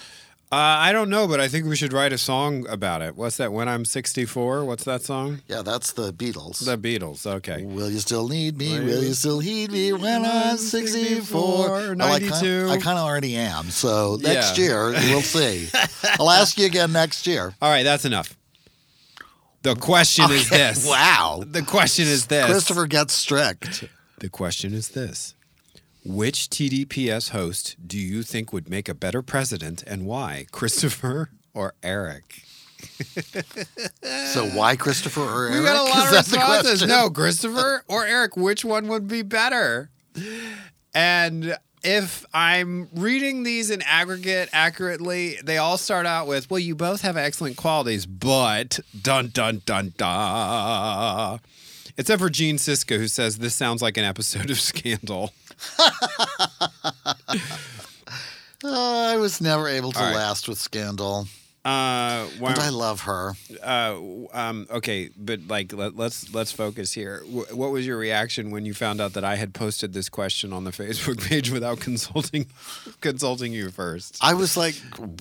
Uh, 0.50 0.56
I 0.56 0.94
don't 0.94 1.10
know, 1.10 1.28
but 1.28 1.42
I 1.42 1.50
think 1.50 1.66
we 1.66 1.76
should 1.76 1.92
write 1.92 2.14
a 2.14 2.18
song 2.18 2.66
about 2.70 3.02
it. 3.02 3.18
What's 3.18 3.36
that? 3.36 3.52
When 3.52 3.68
I'm 3.68 3.84
64? 3.84 4.64
What's 4.64 4.86
that 4.86 5.02
song? 5.02 5.42
Yeah, 5.46 5.62
that's 5.62 5.92
the 5.92 6.14
Beatles. 6.14 6.64
The 6.64 6.78
Beatles. 6.78 7.28
Okay. 7.28 7.66
Will 7.66 7.92
you 7.92 8.00
still 8.00 8.30
need 8.30 8.58
me? 8.58 8.80
Will 8.80 8.86
Will 8.86 9.04
you- 9.04 9.14
still 9.14 9.40
heed 9.40 9.74
me 9.74 9.92
when 9.92 10.24
I'm 10.24 10.56
64? 10.58 11.38
or 11.42 11.70
Well, 11.96 12.02
I 12.02 12.20
92. 12.20 12.30
kind 12.30 12.72
I 12.72 12.78
kind 12.78 12.98
of 12.98 13.06
already 13.06 13.36
am. 13.36 13.70
So 13.72 14.18
next 14.22 14.58
Yeah. 14.58 14.64
year, 14.64 14.92
we'll 14.92 15.22
see. 15.22 15.68
I'll 16.18 16.30
ask 16.32 16.58
you 16.58 16.66
again 16.66 16.94
next 16.94 17.28
year. 17.28 17.54
All 17.62 17.70
right, 17.70 17.84
that's 17.84 18.06
enough. 18.06 18.38
The 19.64 19.76
question 19.76 20.32
is 20.32 20.50
this. 20.50 20.88
Wow. 20.88 21.44
The 21.46 21.62
question 21.64 22.06
is 22.08 22.28
this. 22.28 22.46
Christopher 22.46 22.88
gets 22.88 23.14
strict. 23.14 23.84
The 24.20 24.30
question 24.30 24.74
is 24.74 24.90
this. 24.90 25.34
Which 26.08 26.48
TDPS 26.50 27.32
host 27.32 27.76
do 27.86 27.98
you 27.98 28.24
think 28.24 28.54
would 28.54 28.70
make 28.70 28.88
a 28.88 28.94
better 28.94 29.22
president 29.22 29.84
and 29.86 30.06
why? 30.06 30.46
Christopher 30.52 31.32
or 31.54 31.74
Eric? 31.84 32.44
So 34.04 34.48
why 34.54 34.78
Christopher 34.78 35.22
or 35.22 35.48
Eric? 35.48 35.60
We 35.60 35.66
got 35.66 35.76
a 35.76 35.90
lot 35.90 36.08
of 36.08 36.12
responses. 36.14 36.88
No, 36.88 37.10
Christopher 37.10 37.84
or 37.90 38.06
Eric, 38.06 38.38
which 38.38 38.64
one 38.64 38.88
would 38.88 39.10
be 39.10 39.22
better? 39.22 39.90
And 40.96 41.58
if 41.84 42.26
I'm 42.34 42.88
reading 42.94 43.44
these 43.44 43.70
in 43.70 43.82
aggregate 43.82 44.48
accurately, 44.54 45.38
they 45.44 45.58
all 45.58 45.78
start 45.78 46.06
out 46.06 46.26
with, 46.28 46.50
well, 46.50 46.60
you 46.60 46.74
both 46.76 47.02
have 47.02 47.18
excellent 47.18 47.58
qualities, 47.58 48.06
but 48.06 48.80
dun 49.00 49.30
dun 49.34 49.62
dun 49.66 49.94
da. 49.98 51.40
Except 51.98 52.22
for 52.22 52.30
Gene 52.30 52.58
Siska, 52.58 52.98
who 52.98 53.08
says 53.08 53.40
this 53.40 53.56
sounds 53.56 53.82
like 53.82 53.98
an 53.98 54.06
episode 54.06 54.50
of 54.50 54.60
Scandal. 54.62 55.34
Uh, 58.64 59.12
I 59.14 59.18
was 59.18 59.40
never 59.40 59.68
able 59.68 59.92
to 59.92 60.00
right. 60.00 60.16
last 60.16 60.48
with 60.50 60.58
Scandal, 60.58 61.28
Uh, 61.64 62.26
why- 62.40 62.52
and 62.54 62.60
I 62.60 62.70
love 62.70 63.02
her. 63.02 63.34
uh, 63.64 63.96
um, 64.34 64.66
okay, 64.72 65.12
but 65.16 65.42
like 65.48 65.72
let, 65.74 65.96
let's 65.96 66.34
let's 66.34 66.52
focus 66.52 66.92
here. 66.92 67.20
Wh- 67.26 67.56
what 67.56 67.70
was 67.72 67.86
your 67.86 67.98
reaction 67.98 68.50
when 68.50 68.66
you 68.66 68.74
found 68.74 69.00
out 69.00 69.14
that 69.14 69.24
I 69.24 69.36
had 69.36 69.54
posted 69.54 69.94
this 69.94 70.10
question 70.10 70.54
on 70.54 70.64
the 70.64 70.72
Facebook 70.72 71.22
page 71.30 71.52
without 71.52 71.80
consulting 71.80 72.48
consulting 73.02 73.54
you 73.54 73.70
first? 73.70 74.18
I 74.22 74.34
was 74.34 74.58
like, 74.58 74.74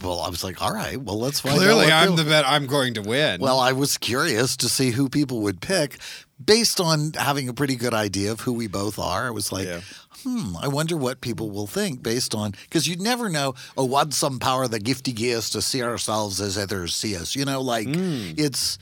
well, 0.03 0.21
I 0.21 0.31
was 0.31 0.43
like, 0.43 0.63
all 0.63 0.73
right, 0.73 0.99
well, 0.99 1.19
let's 1.21 1.41
find 1.41 1.57
out. 1.57 1.59
Clearly, 1.61 1.93
I'm 1.93 2.11
people- 2.13 2.17
the 2.25 2.31
bet. 2.31 2.49
I'm 2.49 2.67
going 2.67 2.95
to 2.95 3.03
win. 3.03 3.41
Well, 3.43 3.61
I 3.61 3.73
was 3.73 3.99
curious 3.99 4.57
to 4.59 4.71
see 4.71 4.93
who 4.93 5.11
people 5.11 5.43
would 5.43 5.61
pick 5.61 5.99
based 6.45 6.81
on 6.81 7.13
having 7.15 7.49
a 7.49 7.55
pretty 7.55 7.77
good 7.77 7.95
idea 7.95 8.31
of 8.33 8.41
who 8.41 8.53
we 8.53 8.67
both 8.67 8.99
are. 8.99 9.27
I 9.27 9.31
was 9.31 9.53
like, 9.53 9.67
Yeah. 9.67 9.81
hmm, 10.23 10.57
I 10.61 10.69
wonder 10.69 10.97
what 10.97 11.21
people 11.21 11.51
will 11.51 11.67
think 11.67 12.03
based 12.03 12.35
on 12.35 12.53
because 12.65 12.87
you'd 12.87 13.01
never 13.01 13.29
know. 13.29 13.55
Oh, 13.77 13.85
what 13.85 14.13
some 14.13 14.39
power 14.39 14.69
the 14.69 14.79
gifty 14.81 15.15
gives 15.15 15.51
to 15.51 15.63
see 15.63 15.83
ourselves 15.83 16.41
as 16.41 16.59
others 16.59 16.95
see 16.95 17.17
us. 17.17 17.35
You 17.37 17.45
know, 17.45 17.61
like 17.63 17.87
Hmm. 17.89 18.33
it's 18.37 18.79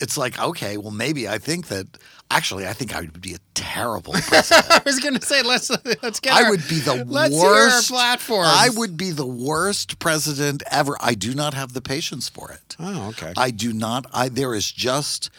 it's 0.00 0.16
like 0.16 0.38
okay, 0.40 0.76
well, 0.76 0.92
maybe 0.92 1.28
I 1.28 1.38
think 1.38 1.68
that. 1.68 1.86
Actually, 2.30 2.66
I 2.68 2.74
think 2.74 2.94
I 2.94 3.00
would 3.00 3.22
be 3.22 3.32
a 3.32 3.38
terrible 3.54 4.12
president. 4.28 4.70
I 4.70 4.82
was 4.84 5.00
going 5.00 5.14
to 5.14 5.24
say 5.24 5.40
let's 5.42 5.70
let's 6.02 6.20
get. 6.20 6.34
I 6.34 6.42
our- 6.44 6.50
would 6.50 6.68
be 6.68 6.78
the 6.78 7.02
let's 7.06 7.34
worst. 7.34 7.90
our 7.90 7.96
platforms. 7.96 8.50
I 8.52 8.68
would 8.68 8.98
be 8.98 9.12
the 9.12 9.24
worst 9.24 9.98
president 9.98 10.62
ever. 10.70 10.94
I 11.00 11.14
do 11.14 11.32
not 11.34 11.54
have 11.54 11.72
the 11.72 11.80
patience 11.80 12.28
for 12.28 12.52
it. 12.52 12.76
Oh, 12.78 13.08
okay. 13.08 13.32
I 13.34 13.50
do 13.50 13.72
not. 13.72 14.04
I 14.12 14.28
there 14.28 14.54
is 14.54 14.70
just. 14.70 15.30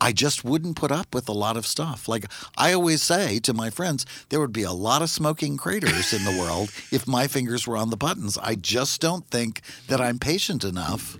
I 0.00 0.12
just 0.12 0.44
wouldn't 0.44 0.76
put 0.76 0.90
up 0.92 1.14
with 1.14 1.28
a 1.28 1.32
lot 1.32 1.56
of 1.56 1.66
stuff. 1.66 2.08
Like 2.08 2.26
I 2.56 2.72
always 2.72 3.02
say 3.02 3.38
to 3.40 3.54
my 3.54 3.70
friends, 3.70 4.04
there 4.28 4.40
would 4.40 4.52
be 4.52 4.62
a 4.64 4.72
lot 4.72 5.02
of 5.02 5.10
smoking 5.10 5.56
craters 5.56 6.12
in 6.12 6.24
the 6.24 6.36
world 6.40 6.70
if 6.90 7.06
my 7.06 7.26
fingers 7.26 7.66
were 7.66 7.76
on 7.76 7.90
the 7.90 7.96
buttons. 7.96 8.36
I 8.38 8.54
just 8.56 9.00
don't 9.00 9.26
think 9.30 9.60
that 9.88 10.00
I'm 10.00 10.18
patient 10.18 10.64
enough 10.64 11.16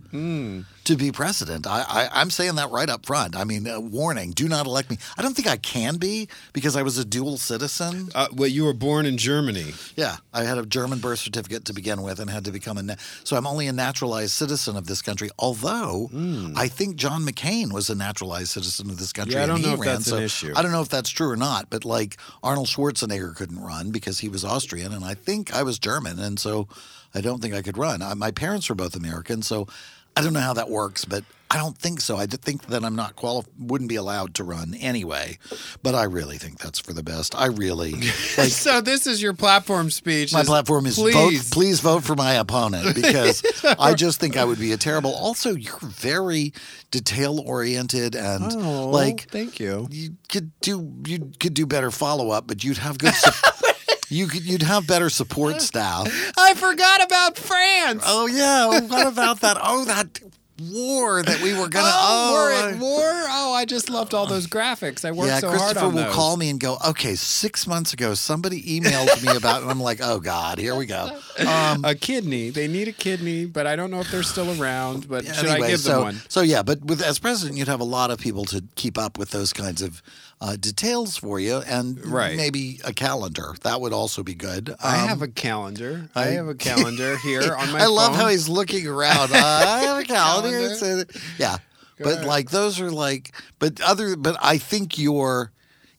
to 0.84 0.96
be 0.96 1.10
president. 1.12 1.66
I, 1.66 1.80
I, 1.88 2.08
I'm 2.20 2.30
saying 2.30 2.56
that 2.56 2.70
right 2.70 2.88
up 2.90 3.06
front. 3.06 3.34
I 3.36 3.44
mean, 3.44 3.66
uh, 3.66 3.80
warning: 3.80 4.32
do 4.32 4.48
not 4.48 4.66
elect 4.66 4.90
me. 4.90 4.98
I 5.16 5.22
don't 5.22 5.34
think 5.34 5.48
I 5.48 5.56
can 5.56 5.96
be 5.96 6.28
because 6.52 6.76
I 6.76 6.82
was 6.82 6.98
a 6.98 7.04
dual 7.04 7.36
citizen. 7.38 8.10
uh, 8.14 8.28
well, 8.32 8.48
you 8.48 8.64
were 8.64 8.74
born 8.74 9.06
in 9.06 9.16
Germany. 9.16 9.72
Yeah, 9.96 10.16
I 10.32 10.44
had 10.44 10.58
a 10.58 10.66
German 10.66 10.98
birth 10.98 11.20
certificate 11.20 11.64
to 11.66 11.72
begin 11.72 12.02
with 12.02 12.20
and 12.20 12.28
had 12.28 12.44
to 12.44 12.52
become 12.52 12.76
a. 12.78 12.82
Na- 12.82 12.94
so 13.24 13.36
I'm 13.36 13.46
only 13.46 13.66
a 13.66 13.72
naturalized 13.72 14.32
citizen 14.32 14.76
of 14.76 14.86
this 14.86 15.00
country. 15.00 15.30
Although 15.38 16.10
I 16.56 16.68
think 16.68 16.96
John 16.96 17.22
McCain 17.24 17.72
was 17.72 17.88
a 17.88 17.94
naturalized 17.94 18.48
citizen 18.48 18.63
of 18.66 18.98
this 18.98 19.12
country. 19.12 19.34
Yeah, 19.34 19.44
I 19.44 19.46
don't 19.46 19.62
know 19.62 19.74
if 19.74 19.80
ran, 19.80 19.94
that's 19.94 20.10
an 20.10 20.22
issue. 20.22 20.52
I 20.56 20.62
don't 20.62 20.72
know 20.72 20.82
if 20.82 20.88
that's 20.88 21.10
true 21.10 21.30
or 21.30 21.36
not. 21.36 21.70
But 21.70 21.84
like 21.84 22.16
Arnold 22.42 22.66
Schwarzenegger 22.68 23.34
couldn't 23.36 23.60
run 23.60 23.90
because 23.90 24.20
he 24.20 24.28
was 24.28 24.44
Austrian, 24.44 24.92
and 24.92 25.04
I 25.04 25.14
think 25.14 25.54
I 25.54 25.62
was 25.62 25.78
German, 25.78 26.18
and 26.18 26.38
so 26.38 26.68
I 27.14 27.20
don't 27.20 27.40
think 27.40 27.54
I 27.54 27.62
could 27.62 27.78
run. 27.78 28.02
I, 28.02 28.14
my 28.14 28.30
parents 28.30 28.68
were 28.68 28.74
both 28.74 28.96
American, 28.96 29.42
so 29.42 29.68
I 30.16 30.22
don't 30.22 30.32
know 30.32 30.40
how 30.40 30.54
that 30.54 30.70
works, 30.70 31.04
but. 31.04 31.24
I 31.54 31.58
don't 31.58 31.78
think 31.78 32.00
so. 32.00 32.16
I 32.16 32.26
think 32.26 32.66
that 32.66 32.84
I'm 32.84 32.96
not 32.96 33.14
qualified, 33.14 33.52
wouldn't 33.58 33.88
be 33.88 33.94
allowed 33.94 34.34
to 34.34 34.44
run 34.44 34.74
anyway, 34.74 35.38
but 35.84 35.94
I 35.94 36.02
really 36.04 36.36
think 36.36 36.58
that's 36.58 36.80
for 36.80 36.92
the 36.92 37.04
best. 37.04 37.34
I 37.36 37.46
really 37.46 37.92
like 38.36 38.50
so 38.50 38.80
this 38.80 39.06
is 39.06 39.22
your 39.22 39.34
platform 39.34 39.90
speech. 39.90 40.32
my 40.32 40.40
is, 40.40 40.46
platform 40.48 40.86
is 40.86 40.96
please. 40.96 41.14
vote. 41.14 41.52
Please 41.54 41.78
vote 41.80 42.02
for 42.02 42.16
my 42.16 42.32
opponent 42.34 42.94
because 43.00 43.42
I 43.78 43.94
just 43.94 44.18
think 44.18 44.36
I 44.36 44.44
would 44.44 44.58
be 44.58 44.72
a 44.72 44.76
terrible. 44.76 45.14
Also, 45.14 45.54
you're 45.54 45.78
very 45.82 46.52
detail 46.90 47.38
oriented 47.40 48.16
and 48.16 48.44
Oh, 48.52 48.88
like 48.90 49.30
thank 49.30 49.60
you. 49.60 49.86
you 49.92 50.16
could 50.28 50.50
do 50.60 50.92
you 51.06 51.30
could 51.38 51.54
do 51.54 51.66
better 51.66 51.92
follow 51.92 52.30
up, 52.30 52.48
but 52.48 52.64
you'd 52.64 52.78
have 52.78 52.98
good. 52.98 53.14
Su- 53.14 53.30
you 54.08 54.26
could 54.26 54.42
you'd 54.44 54.62
have 54.62 54.88
better 54.88 55.08
support 55.08 55.62
staff. 55.62 56.08
I 56.36 56.54
forgot 56.54 57.02
about 57.04 57.36
France. 57.36 58.02
Oh 58.04 58.26
yeah, 58.26 58.80
what 58.88 59.06
about 59.06 59.40
that? 59.40 59.56
Oh 59.62 59.84
that 59.84 60.18
war 60.60 61.22
that 61.22 61.40
we 61.42 61.52
were 61.52 61.68
gonna. 61.68 61.84
Oh, 62.06 62.24
Oh, 62.26 62.34
we're 62.34 62.52
at 62.70 62.78
war. 62.78 63.02
Oh, 63.02 63.52
I 63.54 63.64
just 63.64 63.88
loved 63.90 64.14
all 64.14 64.26
those 64.26 64.46
graphics. 64.46 65.04
I 65.04 65.10
worked 65.10 65.28
yeah, 65.28 65.38
so 65.38 65.48
hard 65.48 65.60
on 65.60 65.66
those. 65.66 65.72
Christopher 65.74 65.96
will 66.08 66.12
call 66.12 66.36
me 66.36 66.50
and 66.50 66.60
go, 66.60 66.78
okay, 66.86 67.14
six 67.14 67.66
months 67.66 67.92
ago, 67.92 68.14
somebody 68.14 68.62
emailed 68.62 69.22
me 69.22 69.36
about 69.36 69.58
it. 69.58 69.62
And 69.62 69.70
I'm 69.70 69.80
like, 69.80 70.00
oh, 70.02 70.20
God, 70.20 70.58
here 70.58 70.74
we 70.74 70.86
go. 70.86 71.10
Um, 71.46 71.84
a 71.84 71.94
kidney. 71.94 72.50
They 72.50 72.68
need 72.68 72.88
a 72.88 72.92
kidney, 72.92 73.46
but 73.46 73.66
I 73.66 73.76
don't 73.76 73.90
know 73.90 74.00
if 74.00 74.10
they're 74.10 74.22
still 74.22 74.60
around. 74.60 75.08
But 75.08 75.24
should 75.26 75.46
I 75.48 75.66
give 75.66 75.80
so, 75.80 75.92
them 75.92 76.02
one? 76.02 76.20
So 76.28 76.40
yeah, 76.42 76.62
but 76.62 76.84
with 76.84 77.02
as 77.02 77.18
president, 77.18 77.58
you'd 77.58 77.68
have 77.68 77.80
a 77.80 77.84
lot 77.84 78.10
of 78.10 78.18
people 78.18 78.44
to 78.46 78.64
keep 78.76 78.96
up 78.98 79.18
with 79.18 79.30
those 79.30 79.52
kinds 79.52 79.82
of 79.82 80.02
uh, 80.44 80.56
details 80.56 81.16
for 81.16 81.40
you, 81.40 81.56
and 81.66 82.04
Right. 82.06 82.36
maybe 82.36 82.78
a 82.84 82.92
calendar 82.92 83.54
that 83.62 83.80
would 83.80 83.94
also 83.94 84.22
be 84.22 84.34
good. 84.34 84.74
I 84.82 85.00
Um, 85.00 85.08
have 85.08 85.22
a 85.22 85.28
calendar. 85.28 86.10
I, 86.14 86.22
I- 86.28 86.30
have 86.32 86.48
a 86.48 86.54
calendar 86.68 87.16
here 87.16 87.54
on 87.56 87.72
my 87.72 87.80
I 87.80 87.86
love 87.86 88.14
how 88.14 88.28
he's 88.28 88.46
looking 88.48 88.86
around. 88.86 89.32
Uh, 89.32 89.36
I 89.38 89.78
have 89.88 89.98
a 89.98 90.04
calendar. 90.18 90.68
Calendar. 90.76 91.06
A- 91.14 91.20
yeah, 91.38 91.56
Go 91.98 92.04
but 92.04 92.12
ahead. 92.16 92.26
like 92.26 92.50
those 92.50 92.78
are 92.78 92.90
like, 92.90 93.32
but 93.58 93.80
other, 93.80 94.16
but 94.16 94.36
I 94.42 94.58
think 94.58 94.98
your 94.98 95.50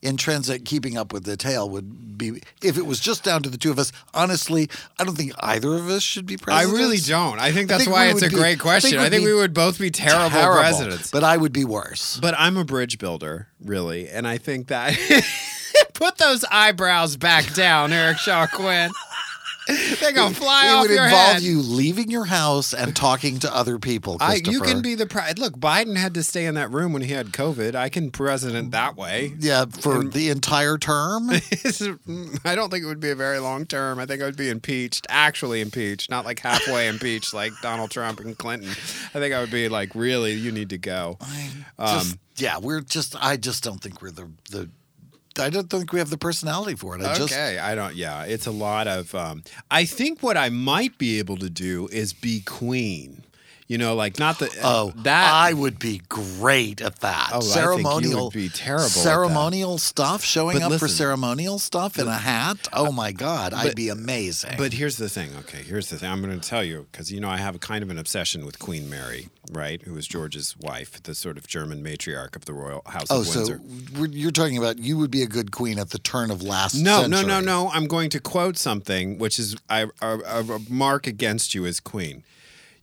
intrinsic 0.06 0.64
keeping 0.66 0.98
up 0.98 1.12
with 1.12 1.24
the 1.26 1.36
tail 1.36 1.70
would 1.70 2.18
be 2.18 2.42
if 2.62 2.78
it 2.78 2.86
was 2.86 3.00
just 3.00 3.24
down 3.24 3.44
to 3.44 3.50
the 3.50 3.58
two 3.58 3.72
of 3.72 3.80
us. 3.80 3.92
Honestly, 4.14 4.70
I 5.00 5.04
don't 5.04 5.16
think 5.16 5.34
either 5.40 5.74
of 5.76 5.90
us 5.90 6.04
should 6.04 6.26
be 6.26 6.38
president. 6.38 6.74
I 6.76 6.80
really 6.80 6.98
don't. 6.98 7.40
I 7.40 7.52
think 7.52 7.68
that's 7.70 7.84
think 7.84 7.94
why 7.94 8.06
it's 8.08 8.22
a 8.22 8.30
be- 8.30 8.36
great 8.36 8.44
I 8.44 8.50
think 8.52 8.62
question. 8.62 9.00
I 9.00 9.10
think, 9.10 9.26
we 9.26 9.34
would 9.34 9.54
both 9.54 9.80
be 9.80 9.92
terrible, 9.92 10.30
presidents. 10.30 11.12
but 11.12 11.24
I 11.24 11.38
would 11.38 11.54
be 11.54 11.66
worse. 11.66 12.18
But 12.22 12.36
I'm 12.38 12.58
a 12.58 12.64
bridge 12.64 12.98
builder, 13.00 13.48
really, 13.64 14.08
and 14.08 14.28
I 14.28 14.38
think 14.38 14.68
that 14.68 14.96
put 15.94 16.18
those 16.18 16.46
eyebrows 16.52 17.18
back 17.18 17.54
down, 17.54 17.92
Eric 17.92 18.18
Shaw 18.18 18.48
Quinn. 18.48 18.92
They're 20.00 20.12
gonna 20.14 20.36
fly 20.36 20.68
it 20.68 20.70
off 20.74 20.82
would 20.84 20.92
your 20.92 21.06
involve 21.06 21.34
head. 21.34 21.42
you 21.42 21.60
leaving 21.62 22.12
your 22.12 22.26
house 22.26 22.74
and 22.74 22.96
talking 22.96 23.40
to 23.40 23.56
other 23.56 23.80
people. 23.80 24.18
I, 24.20 24.36
you 24.36 24.62
can 24.62 24.82
be 24.82 24.96
the 24.96 25.08
pre- 25.08 25.34
look. 25.38 25.58
Biden 25.58 25.98
had 25.98 26.14
to 26.14 26.24
stay 26.24 26.46
in 26.46 26.56
that 26.56 26.72
room 26.72 26.94
when 26.94 27.02
he 27.02 27.12
had 27.14 27.28
COVID. 27.28 27.74
I 27.76 27.90
can 27.90 28.12
president 28.12 28.72
that 28.72 28.96
way. 28.96 29.34
yeah 29.40 29.66
for 29.66 30.04
the 30.04 30.30
entire 30.30 30.78
term. 30.78 31.30
I 32.46 32.56
don't 32.56 32.70
think 32.70 32.84
it 32.84 32.88
would 32.88 33.00
be 33.00 33.10
a 33.10 33.16
very 33.16 33.40
long 33.40 33.66
term. 33.66 34.00
I 34.00 34.06
think 34.06 34.22
I 34.22 34.26
would 34.26 34.38
be 34.38 34.50
impeached, 34.50 35.08
actually 35.10 35.62
impeached, 35.62 36.10
not 36.10 36.26
like 36.26 36.40
halfway 36.40 36.88
impeached 36.96 37.34
like 37.34 37.54
Donald 37.62 37.92
Trump 37.92 38.20
and 38.20 38.38
Clinton. 38.38 38.70
I 38.70 39.20
think 39.20 39.34
I 39.34 39.40
would 39.42 39.52
be 39.52 39.70
like, 39.70 39.96
really, 39.96 40.34
you 40.34 40.52
need 40.52 40.70
to 40.70 40.78
go. 40.78 41.18
just, 41.80 42.14
Um, 42.14 42.20
yeah, 42.38 42.60
we're 42.60 42.82
just. 42.82 43.16
I 43.24 43.38
just 43.38 43.64
don't 43.64 43.82
think 43.82 44.02
we're 44.02 44.12
the 44.12 44.30
the. 44.52 44.70
I 45.40 45.50
don't 45.50 45.70
think 45.70 45.92
we 45.92 46.00
have 46.00 46.10
the 46.10 46.18
personality 46.18 46.76
for 46.76 46.96
it. 46.96 47.02
I 47.02 47.16
just 47.16 47.34
okay, 47.34 47.58
I 47.60 47.76
don't. 47.76 47.96
Yeah, 47.96 48.24
it's 48.24 48.46
a 48.48 48.52
lot 48.52 48.88
of. 48.88 49.14
Um, 49.14 49.44
I 49.70 49.86
think 49.86 50.24
what 50.24 50.38
I 50.38 50.50
might 50.50 50.98
be 50.98 51.20
able 51.20 51.38
to 51.38 51.50
do 51.50 51.90
is 51.92 52.14
be 52.14 52.42
queen. 52.42 53.25
You 53.68 53.80
know, 53.80 53.96
like 53.96 54.20
not 54.20 54.38
the 54.38 54.46
uh, 54.46 54.50
Oh, 54.64 54.94
that 54.98 55.34
I 55.34 55.52
would 55.52 55.80
be 55.80 56.00
great 56.08 56.82
at 56.82 57.00
that. 57.00 57.32
Oh, 57.34 57.38
I 57.38 57.40
think 57.40 57.46
you 57.46 57.52
ceremonial, 57.52 58.24
would 58.26 58.34
be 58.34 58.50
terrible. 58.50 58.90
Ceremonial 58.90 59.80
stuff, 59.80 60.24
showing 60.24 60.60
But 60.60 60.72
up 60.74 60.80
for 60.80 60.88
ceremonial 60.88 61.58
stuff 61.58 61.98
in 61.98 62.08
a 62.08 62.14
hat. 62.14 62.68
Oh 62.74 62.92
my 62.92 63.12
God, 63.12 63.54
I'd 63.54 63.76
be 63.76 63.90
amazing. 63.90 64.54
But 64.60 64.74
here's 64.74 64.98
the 64.98 65.10
thing. 65.10 65.32
Okay, 65.40 65.64
here's 65.64 65.90
the 65.90 65.98
thing. 65.98 66.12
I'm 66.12 66.22
going 66.22 66.40
to 66.40 66.48
tell 66.48 66.64
you 66.64 66.86
because 66.92 67.12
you 67.12 67.20
know 67.20 67.30
I 67.30 67.38
have 67.38 67.56
a 67.56 67.60
kind 67.60 67.82
of 67.82 67.90
an 67.90 67.98
obsession 67.98 68.46
with 68.46 68.60
Queen 68.60 68.88
Mary, 68.88 69.30
right? 69.52 69.82
Who 69.82 69.94
was 69.94 70.08
George's 70.08 70.56
wife, 70.60 71.02
the 71.02 71.16
sort 71.16 71.36
of 71.36 71.48
German 71.48 71.84
matriarch 71.84 72.36
of 72.36 72.46
the 72.46 72.54
royal 72.54 72.84
house 72.86 73.08
oh, 73.10 73.22
of 73.22 73.28
so 73.28 73.40
Windsor. 73.40 73.62
we're, 73.98 74.08
you're 74.10 74.30
talking 74.30 74.60
about 74.60 74.78
you 74.78 74.96
would 75.00 75.10
be 75.12 75.24
a 75.24 75.28
good 75.28 75.52
queen 75.52 75.80
at 75.80 75.90
the 75.90 76.00
turn 76.00 76.30
of 76.30 76.44
last 76.44 76.76
No, 76.76 77.02
century. 77.02 77.26
no, 77.26 77.40
no, 77.40 77.64
no. 77.64 77.72
I'm 77.74 77.88
going 77.88 78.12
to 78.12 78.20
quote 78.20 78.58
something, 78.58 79.18
which 79.18 79.40
is 79.40 79.56
I, 79.72 79.88
a 80.04 80.60
mark 80.70 81.08
against 81.08 81.56
you 81.56 81.66
as 81.66 81.80
queen. 81.80 82.24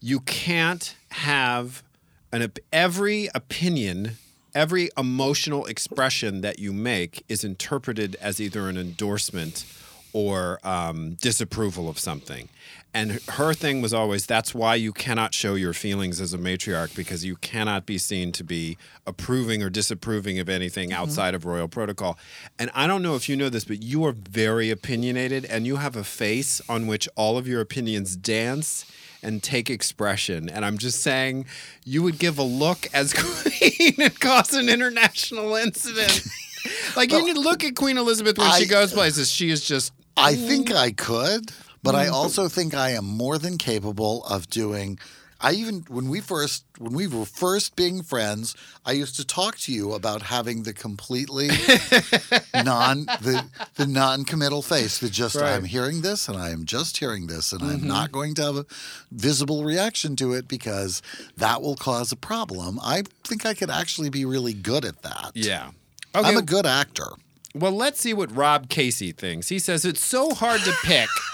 You 0.05 0.19
can't 0.19 0.97
have 1.11 1.85
an 2.33 2.51
every 2.73 3.29
opinion, 3.37 4.17
every 4.53 4.91
emotional 4.99 5.65
expression 5.67 6.41
that 6.41 6.59
you 6.59 6.73
make 6.73 7.25
is 7.29 7.45
interpreted 7.45 8.17
as 8.21 8.41
either 8.41 8.69
an 8.69 8.77
endorsement 8.77 9.65
or 10.12 10.59
um, 10.65 11.15
disapproval 11.21 11.88
of 11.88 12.01
something. 12.01 12.49
And 12.93 13.21
her 13.29 13.55
thing 13.55 13.81
was 13.81 13.95
always 13.95 14.27
that's 14.27 14.55
why 14.55 14.75
you 14.75 14.93
cannot 14.93 15.33
show 15.35 15.55
your 15.55 15.73
feelings 15.73 16.21
as 16.21 16.35
a 16.35 16.38
matriarch 16.38 16.95
because 16.95 17.25
you 17.25 17.37
cannot 17.37 17.87
be 17.87 17.97
seen 17.97 18.33
to 18.33 18.45
be 18.45 18.77
approving 19.07 19.62
or 19.62 19.71
disapproving 19.71 20.38
of 20.41 20.49
anything 20.49 20.93
outside 20.93 21.35
of 21.35 21.47
royal 21.47 21.69
protocol. 21.69 22.19
And 22.59 22.71
I 22.75 22.87
don't 22.87 23.03
know 23.03 23.15
if 23.15 23.29
you 23.29 23.37
know 23.37 23.49
this, 23.49 23.65
but 23.65 23.83
you 23.83 24.05
are 24.05 24.12
very 24.12 24.69
opinionated 24.69 25.45
and 25.47 25.65
you 25.67 25.77
have 25.77 25.97
a 25.97 26.05
face 26.05 26.61
on 26.69 26.87
which 26.87 27.09
all 27.15 27.38
of 27.38 27.47
your 27.47 27.61
opinions 27.62 28.17
dance 28.17 28.85
and 29.22 29.42
take 29.42 29.70
expression. 29.70 30.48
And 30.48 30.64
I'm 30.64 30.78
just 30.78 31.00
saying, 31.00 31.46
you 31.85 32.02
would 32.02 32.18
give 32.18 32.38
a 32.38 32.42
look 32.42 32.88
as 32.92 33.12
queen 33.16 33.94
and 34.00 34.18
cause 34.18 34.54
an 34.54 34.68
international 34.68 35.54
incident. 35.56 36.26
like 36.96 37.12
you 37.12 37.24
need 37.24 37.37
look 37.37 37.64
at 37.64 37.76
Queen 37.76 37.98
Elizabeth 37.98 38.38
when 38.38 38.52
she 38.61 38.66
goes 38.66 38.92
places. 38.92 39.30
She 39.30 39.50
is 39.50 39.64
just 39.64 39.92
I 40.16 40.35
think 40.35 40.72
I 40.72 40.92
could, 40.92 41.52
but 41.82 41.94
Mm. 41.94 41.98
I 41.98 42.08
also 42.08 42.48
think 42.48 42.74
I 42.74 42.90
am 42.90 43.04
more 43.04 43.38
than 43.38 43.58
capable 43.58 44.24
of 44.24 44.48
doing. 44.48 44.98
I 45.44 45.52
even 45.55 45.85
when 45.88 46.09
we 46.09 46.20
first 46.20 46.64
when 46.78 46.92
we 46.92 47.07
were 47.09 47.24
first 47.26 47.74
being 47.74 48.02
friends, 48.02 48.55
I 48.87 48.92
used 48.92 49.16
to 49.16 49.26
talk 49.26 49.59
to 49.59 49.72
you 49.72 49.92
about 49.92 50.22
having 50.22 50.62
the 50.62 50.72
completely 50.72 51.48
non 52.55 53.07
the 53.20 53.44
the 53.74 53.87
non-committal 53.87 54.62
face 54.62 54.98
that 54.98 55.11
just 55.12 55.35
Right. 55.37 55.52
I'm 55.55 55.64
hearing 55.64 56.02
this 56.02 56.28
and 56.28 56.37
I 56.37 56.50
am 56.50 56.64
just 56.64 56.98
hearing 56.98 57.26
this 57.26 57.52
and 57.52 57.61
Mm-hmm. 57.62 57.70
I'm 57.83 57.87
not 57.88 58.12
going 58.12 58.35
to 58.35 58.42
have 58.42 58.57
a 58.57 58.66
visible 59.11 59.64
reaction 59.64 60.14
to 60.16 60.33
it 60.33 60.46
because 60.48 61.02
that 61.37 61.61
will 61.62 61.76
cause 61.76 62.12
a 62.12 62.16
problem. 62.16 62.78
I 62.83 63.02
think 63.24 63.44
I 63.46 63.55
could 63.55 63.70
actually 63.70 64.11
be 64.11 64.24
really 64.24 64.52
good 64.55 64.85
at 64.85 65.02
that. 65.02 65.33
yeah. 65.35 65.70
I'm 66.14 66.37
a 66.37 66.42
good 66.42 66.66
actor. 66.66 67.07
well, 67.55 67.72
let's 67.72 67.98
see 68.00 68.12
what 68.12 68.31
Rob 68.37 68.68
Casey 68.68 69.12
thinks. 69.12 69.48
He 69.48 69.59
says 69.59 69.85
it's 69.85 70.05
so 70.05 70.35
hard 70.35 70.61
to 70.62 70.72
pick. 70.85 71.09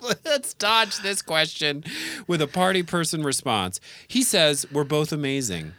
Let's 0.24 0.54
dodge 0.54 0.98
this 0.98 1.22
question 1.22 1.84
with 2.26 2.42
a 2.42 2.46
party 2.46 2.82
person 2.82 3.22
response. 3.22 3.80
He 4.08 4.22
says, 4.22 4.66
We're 4.72 4.84
both 4.84 5.12
amazing. 5.12 5.72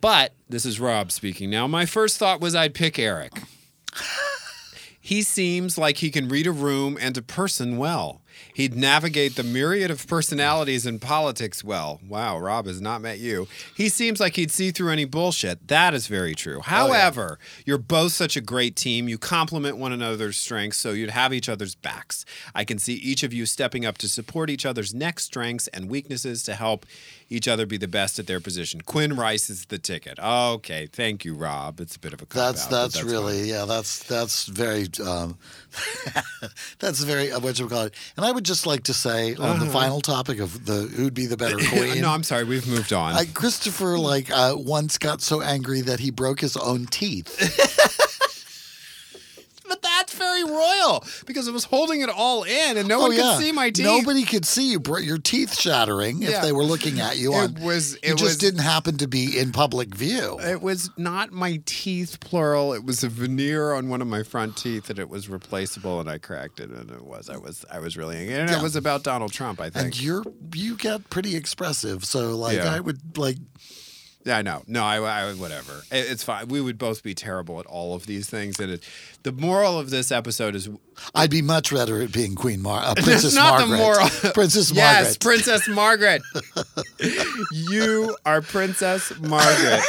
But, 0.00 0.32
this 0.48 0.66
is 0.66 0.78
Rob 0.80 1.10
speaking 1.12 1.50
now, 1.50 1.66
my 1.66 1.86
first 1.86 2.18
thought 2.18 2.40
was 2.40 2.54
I'd 2.54 2.74
pick 2.74 2.98
Eric. 2.98 3.32
He 5.08 5.22
seems 5.22 5.78
like 5.78 5.96
he 5.96 6.10
can 6.10 6.28
read 6.28 6.46
a 6.46 6.52
room 6.52 6.98
and 7.00 7.16
a 7.16 7.22
person 7.22 7.78
well. 7.78 8.20
He'd 8.52 8.76
navigate 8.76 9.36
the 9.36 9.42
myriad 9.42 9.90
of 9.90 10.06
personalities 10.06 10.84
in 10.84 10.98
politics 10.98 11.64
well. 11.64 11.98
Wow, 12.06 12.38
Rob 12.38 12.66
has 12.66 12.82
not 12.82 13.00
met 13.00 13.18
you. 13.18 13.48
He 13.74 13.88
seems 13.88 14.20
like 14.20 14.36
he'd 14.36 14.50
see 14.50 14.70
through 14.70 14.90
any 14.90 15.06
bullshit. 15.06 15.68
That 15.68 15.94
is 15.94 16.08
very 16.08 16.34
true. 16.34 16.60
However, 16.60 17.38
you're 17.64 17.78
both 17.78 18.12
such 18.12 18.36
a 18.36 18.42
great 18.42 18.76
team. 18.76 19.08
You 19.08 19.16
complement 19.16 19.78
one 19.78 19.92
another's 19.92 20.36
strengths, 20.36 20.76
so 20.76 20.90
you'd 20.90 21.08
have 21.08 21.32
each 21.32 21.48
other's 21.48 21.74
backs. 21.74 22.26
I 22.54 22.64
can 22.64 22.78
see 22.78 22.94
each 22.94 23.22
of 23.22 23.32
you 23.32 23.46
stepping 23.46 23.86
up 23.86 23.96
to 23.98 24.10
support 24.10 24.50
each 24.50 24.66
other's 24.66 24.92
next 24.92 25.24
strengths 25.24 25.68
and 25.68 25.90
weaknesses 25.90 26.42
to 26.42 26.54
help 26.54 26.84
each 27.30 27.46
other 27.46 27.66
be 27.66 27.76
the 27.76 27.88
best 27.88 28.18
at 28.18 28.26
their 28.26 28.40
position. 28.40 28.80
Quinn 28.80 29.14
Rice 29.14 29.50
is 29.50 29.66
the 29.66 29.78
ticket. 29.78 30.18
Okay, 30.18 30.86
thank 30.86 31.24
you, 31.24 31.34
Rob. 31.34 31.80
It's 31.80 31.96
a 31.96 31.98
bit 31.98 32.12
of 32.12 32.22
a 32.22 32.26
That's 32.26 32.64
out, 32.64 32.70
but 32.70 32.76
that's, 32.92 33.02
really 33.02 33.40
fine. 33.40 33.48
yeah. 33.48 33.64
That's 33.66 34.02
that's 34.04 34.46
very 34.46 34.88
um, 35.06 35.36
that's 36.78 37.00
very 37.00 37.30
uh, 37.32 37.40
what 37.40 37.58
you 37.58 37.68
call 37.68 37.84
it. 37.84 37.94
And 38.16 38.24
I 38.24 38.32
would 38.32 38.44
just 38.44 38.66
like 38.66 38.84
to 38.84 38.94
say 38.94 39.34
on 39.34 39.58
the 39.60 39.66
final 39.66 40.00
topic 40.00 40.38
of 40.38 40.64
the 40.64 40.82
who'd 40.96 41.14
be 41.14 41.26
the 41.26 41.36
better 41.36 41.56
queen. 41.68 41.90
Uh-huh. 41.90 42.00
no, 42.00 42.10
I'm 42.10 42.22
sorry. 42.22 42.44
We've 42.44 42.66
moved 42.66 42.92
on. 42.92 43.14
I, 43.14 43.26
Christopher 43.26 43.98
like 43.98 44.30
uh, 44.30 44.54
once 44.56 44.96
got 44.98 45.20
so 45.20 45.42
angry 45.42 45.82
that 45.82 46.00
he 46.00 46.10
broke 46.10 46.40
his 46.40 46.56
own 46.56 46.86
teeth. 46.86 47.28
but 49.68 49.82
that's 49.82 50.14
very 50.14 50.44
royal 50.44 51.04
because 51.26 51.48
it 51.48 51.52
was 51.52 51.64
holding 51.64 52.00
it 52.00 52.08
all 52.08 52.44
in, 52.44 52.76
and 52.76 52.88
no 52.88 52.98
oh, 52.98 53.02
one 53.02 53.10
oh 53.12 53.14
yeah, 53.14 53.22
could 53.36 53.42
see 53.44 53.52
my 53.52 53.70
teeth. 53.70 53.84
Nobody 53.84 54.24
could 54.24 54.44
see 54.44 54.72
you. 54.72 54.82
Your 55.00 55.18
teeth 55.18 55.58
shattering 55.58 56.22
if 56.22 56.30
Yeah. 56.30 56.40
they 56.42 56.52
were 56.52 56.64
looking 56.64 57.00
at 57.00 57.16
you. 57.18 57.34
On, 57.34 57.56
It 57.56 57.60
was. 57.60 57.94
It 57.96 58.10
just 58.12 58.22
was. 58.22 58.36
didn't 58.38 58.60
happen 58.60 58.96
to 58.98 59.06
be 59.08 59.38
in 59.38 59.52
public 59.52 59.94
view. 59.94 60.38
It 60.40 60.62
was 60.62 60.90
not 60.96 61.32
my 61.32 61.60
teeth, 61.66 62.20
plural. 62.20 62.72
It 62.72 62.84
was 62.84 63.02
a 63.04 63.08
veneer 63.08 63.72
on 63.72 63.88
one 63.88 64.00
of 64.02 64.08
my 64.08 64.22
front 64.22 64.56
teeth, 64.56 64.90
and 64.90 64.98
it 64.98 65.08
was 65.08 65.28
replaceable, 65.28 66.00
and 66.00 66.08
I 66.08 66.18
cracked 66.18 66.60
it, 66.60 66.70
and 66.70 66.90
it 66.90 67.04
was. 67.04 67.28
I 67.28 67.36
was. 67.36 67.64
I 67.70 67.78
was 67.78 67.96
really 67.96 68.16
angry, 68.16 68.34
and 68.34 68.50
Yeah. 68.50 68.58
it 68.58 68.62
was 68.62 68.76
about 68.76 69.02
Donald 69.02 69.32
Trump. 69.32 69.60
I 69.60 69.70
think. 69.70 69.84
and 69.84 70.00
you're 70.00 70.24
you 70.54 70.76
get 70.76 71.10
pretty 71.10 71.36
expressive, 71.36 72.04
so 72.04 72.36
like. 72.36 72.58
I 72.58 72.80
would 72.80 73.16
like 73.16 73.36
I 74.28 74.42
know. 74.42 74.62
No, 74.66 74.84
I, 74.84 74.96
I 74.98 75.32
whatever. 75.34 75.72
It, 75.90 76.10
it's 76.10 76.22
fine. 76.22 76.48
We 76.48 76.60
would 76.60 76.78
both 76.78 77.02
be 77.02 77.14
terrible 77.14 77.60
at 77.60 77.66
all 77.66 77.94
of 77.94 78.06
these 78.06 78.28
things, 78.28 78.58
and 78.60 78.72
it, 78.72 78.84
the 79.22 79.32
moral 79.32 79.78
of 79.78 79.90
this 79.90 80.12
episode 80.12 80.54
is 80.54 80.68
I'd 81.14 81.30
be 81.30 81.42
much 81.42 81.72
better 81.72 82.02
at 82.02 82.12
being 82.12 82.34
Queen 82.34 82.60
Mar, 82.62 82.82
uh, 82.84 82.94
Princess 83.02 83.34
not 83.34 83.60
Margaret. 83.60 83.68
the 83.70 83.76
moral. 83.82 84.08
Princess 84.34 84.74
Margaret. 84.74 85.02
yes, 85.04 85.16
Princess 85.18 85.68
Margaret. 85.68 86.22
you 87.52 88.16
are 88.26 88.42
Princess 88.42 89.12
Margaret. 89.20 89.80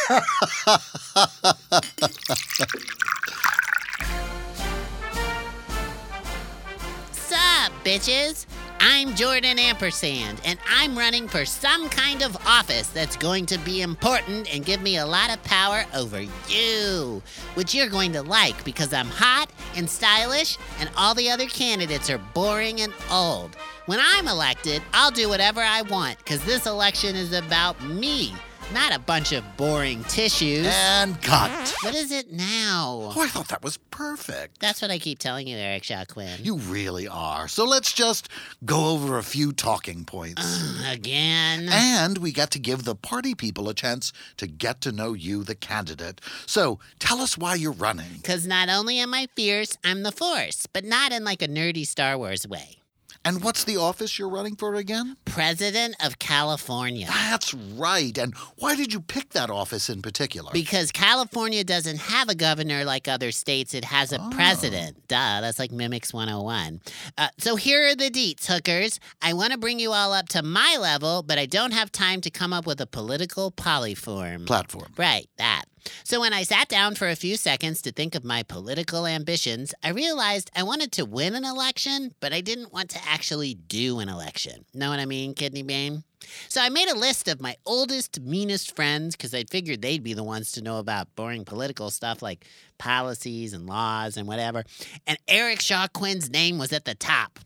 Sup, 7.12 7.72
bitches? 7.84 8.46
I'm 8.82 9.14
Jordan 9.16 9.60
Ampersand, 9.60 10.42
and 10.46 10.58
I'm 10.70 10.98
running 10.98 11.28
for 11.28 11.44
some 11.44 11.90
kind 11.90 12.22
of 12.22 12.38
office 12.48 12.88
that's 12.88 13.18
going 13.18 13.46
to 13.48 13.58
be 13.60 13.82
important 13.82 14.54
and 14.54 14.66
give 14.66 14.82
me 14.82 14.98
a 14.98 15.06
lot 15.06 15.34
of 15.34 15.44
power 15.44 15.84
over 15.94 16.22
you, 16.48 17.22
which 17.56 17.76
you're 17.76 17.90
going 17.90 18.14
to 18.14 18.22
like 18.22 18.64
because 18.64 18.94
I'm 18.94 19.08
hot 19.08 19.52
and 19.76 19.90
stylish, 19.90 20.58
and 20.80 20.90
all 20.96 21.14
the 21.14 21.30
other 21.30 21.48
candidates 21.48 22.10
are 22.10 22.20
boring 22.34 22.80
and 22.82 22.94
old. 23.12 23.56
When 23.86 24.00
I'm 24.02 24.28
elected, 24.28 24.82
I'll 24.94 25.12
do 25.12 25.28
whatever 25.28 25.62
I 25.62 25.82
want 25.84 26.18
because 26.20 26.44
this 26.46 26.66
election 26.66 27.16
is 27.16 27.34
about 27.34 27.84
me, 27.84 28.34
not 28.74 28.96
a 28.96 29.00
bunch 29.00 29.32
of 29.32 29.44
boring 29.58 30.04
tissues. 30.06 30.68
and 30.68 31.22
cut. 31.22 31.74
what 31.82 31.96
is 31.96 32.12
it 32.12 32.32
now? 32.32 33.12
Oh, 33.16 33.22
I 33.22 33.28
thought 33.28 33.48
that 33.50 33.64
was 33.64 33.78
perfect. 33.78 34.60
That's 34.60 34.82
what 34.82 34.92
I 34.92 35.00
keep 35.00 35.20
telling 35.20 35.48
you, 35.48 35.58
Eric 35.58 35.84
Shaw 35.84 36.06
Quinn. 36.06 36.40
You 36.42 36.58
really 36.58 37.08
are. 37.08 37.48
So 37.48 37.66
let's 37.66 37.92
just 37.94 38.30
go 38.66 38.90
over 38.90 39.18
a 39.18 39.24
few 39.24 39.52
talking 39.52 40.06
points. 40.06 40.62
Again. 40.90 41.68
And 41.72 42.18
we 42.20 42.32
get 42.32 42.52
to 42.52 42.60
give 42.60 42.84
the 42.84 42.96
party 42.96 43.36
people 43.36 43.70
a 43.70 43.74
chance 43.74 44.14
to 44.38 44.48
get 44.48 44.82
to 44.82 44.92
know 44.92 45.14
you, 45.14 45.44
the 45.44 45.56
candidate. 45.56 46.22
So 46.46 46.80
tell 47.00 47.22
us 47.22 47.38
why 47.38 47.56
you're 47.56 47.72
running. 47.72 48.14
Because 48.18 48.46
not 48.48 48.70
only 48.70 49.00
am 49.00 49.14
I 49.14 49.28
fierce, 49.36 49.78
I'm 49.84 50.04
the 50.04 50.12
force, 50.12 50.68
but 50.68 50.84
not 50.84 51.12
in 51.12 51.24
like 51.24 51.42
a 51.42 51.48
nerdy 51.48 51.86
Star 51.86 52.18
Wars 52.18 52.48
way. 52.48 52.79
And 53.26 53.44
what's 53.44 53.66
the 53.66 53.78
office 53.78 54.18
you're 54.18 54.30
running 54.30 54.56
for 54.56 54.76
again? 54.76 55.18
President 55.26 55.96
of 56.04 56.20
California. 56.20 57.08
That's 57.08 57.54
right. 57.54 58.18
And 58.18 58.34
why 58.58 58.76
did 58.76 58.94
you 58.94 59.02
pick 59.02 59.30
that 59.32 59.50
office 59.50 59.90
in 59.90 60.02
particular? 60.02 60.52
Because 60.54 60.92
California 60.92 61.64
doesn't 61.64 61.98
have 61.98 62.30
a 62.30 62.36
governor 62.36 62.86
like 62.86 63.08
other 63.08 63.32
states, 63.32 63.74
it 63.74 63.86
has 63.86 64.14
a 64.14 64.20
president. 64.32 65.08
Duh, 65.08 65.42
that's 65.42 65.60
like 65.60 65.72
Mimics 65.72 66.14
101. 66.14 66.82
Uh, 67.18 67.28
so 67.38 67.56
here 67.56 67.88
are 67.90 67.96
the 67.96 68.10
deets, 68.10 68.46
hookers. 68.48 69.00
I 69.22 69.34
want 69.34 69.52
to 69.52 69.58
bring 69.58 69.80
you 69.80 69.92
all 69.92 70.14
up 70.14 70.30
to 70.30 70.42
my 70.42 70.78
level, 70.80 71.22
but 71.22 71.38
I 71.38 71.46
don't 71.46 71.72
have 71.72 71.92
time 71.92 72.22
to 72.22 72.30
come 72.30 72.54
up 72.54 72.66
with 72.66 72.80
a 72.80 72.88
political 72.88 73.52
polyform. 73.52 74.46
Platform. 74.46 74.94
Right, 74.98 75.28
that. 75.38 75.66
So 76.04 76.20
when 76.20 76.34
I 76.34 76.44
sat 76.44 76.68
down 76.68 76.96
for 76.96 77.08
a 77.08 77.16
few 77.16 77.38
seconds 77.38 77.82
to 77.82 77.92
think 77.92 78.16
of 78.16 78.24
my 78.24 78.44
political 78.44 79.06
ambitions, 79.06 79.74
I 79.84 79.90
realized 79.90 80.52
I 80.56 80.64
wanted 80.64 80.92
to 80.94 81.06
win 81.06 81.36
an 81.36 81.46
election, 81.46 82.14
but 82.20 82.34
I 82.34 82.42
didn't 82.42 82.74
want 82.74 82.90
to 82.92 83.00
actually 83.08 83.56
do 83.56 84.00
an 84.00 84.10
election. 84.10 84.66
Know 84.74 84.90
what 84.90 85.00
I 85.00 85.06
mean, 85.06 85.34
Kidney 85.34 85.64
Bane? 85.64 86.04
So 86.48 86.62
I 86.62 86.70
made 86.70 86.90
a 86.90 86.98
list 86.98 87.28
of 87.28 87.42
my 87.42 87.56
oldest, 87.66 88.20
meanest 88.20 88.76
friends 88.76 89.16
because 89.16 89.34
I 89.34 89.46
figured 89.46 89.82
they'd 89.82 90.04
be 90.04 90.14
the 90.14 90.24
ones 90.24 90.52
to 90.54 90.62
know 90.62 90.78
about 90.78 91.16
boring 91.16 91.46
political 91.46 91.90
stuff 91.90 92.22
like 92.22 92.46
policies 92.78 93.54
and 93.54 93.68
laws 93.68 94.18
and 94.18 94.28
whatever. 94.28 94.64
And 95.08 95.18
Eric 95.28 95.62
Shaw 95.62 95.88
Quinn's 95.88 96.30
name 96.30 96.58
was 96.58 96.74
at 96.74 96.86
the 96.86 96.96
top. 96.96 97.40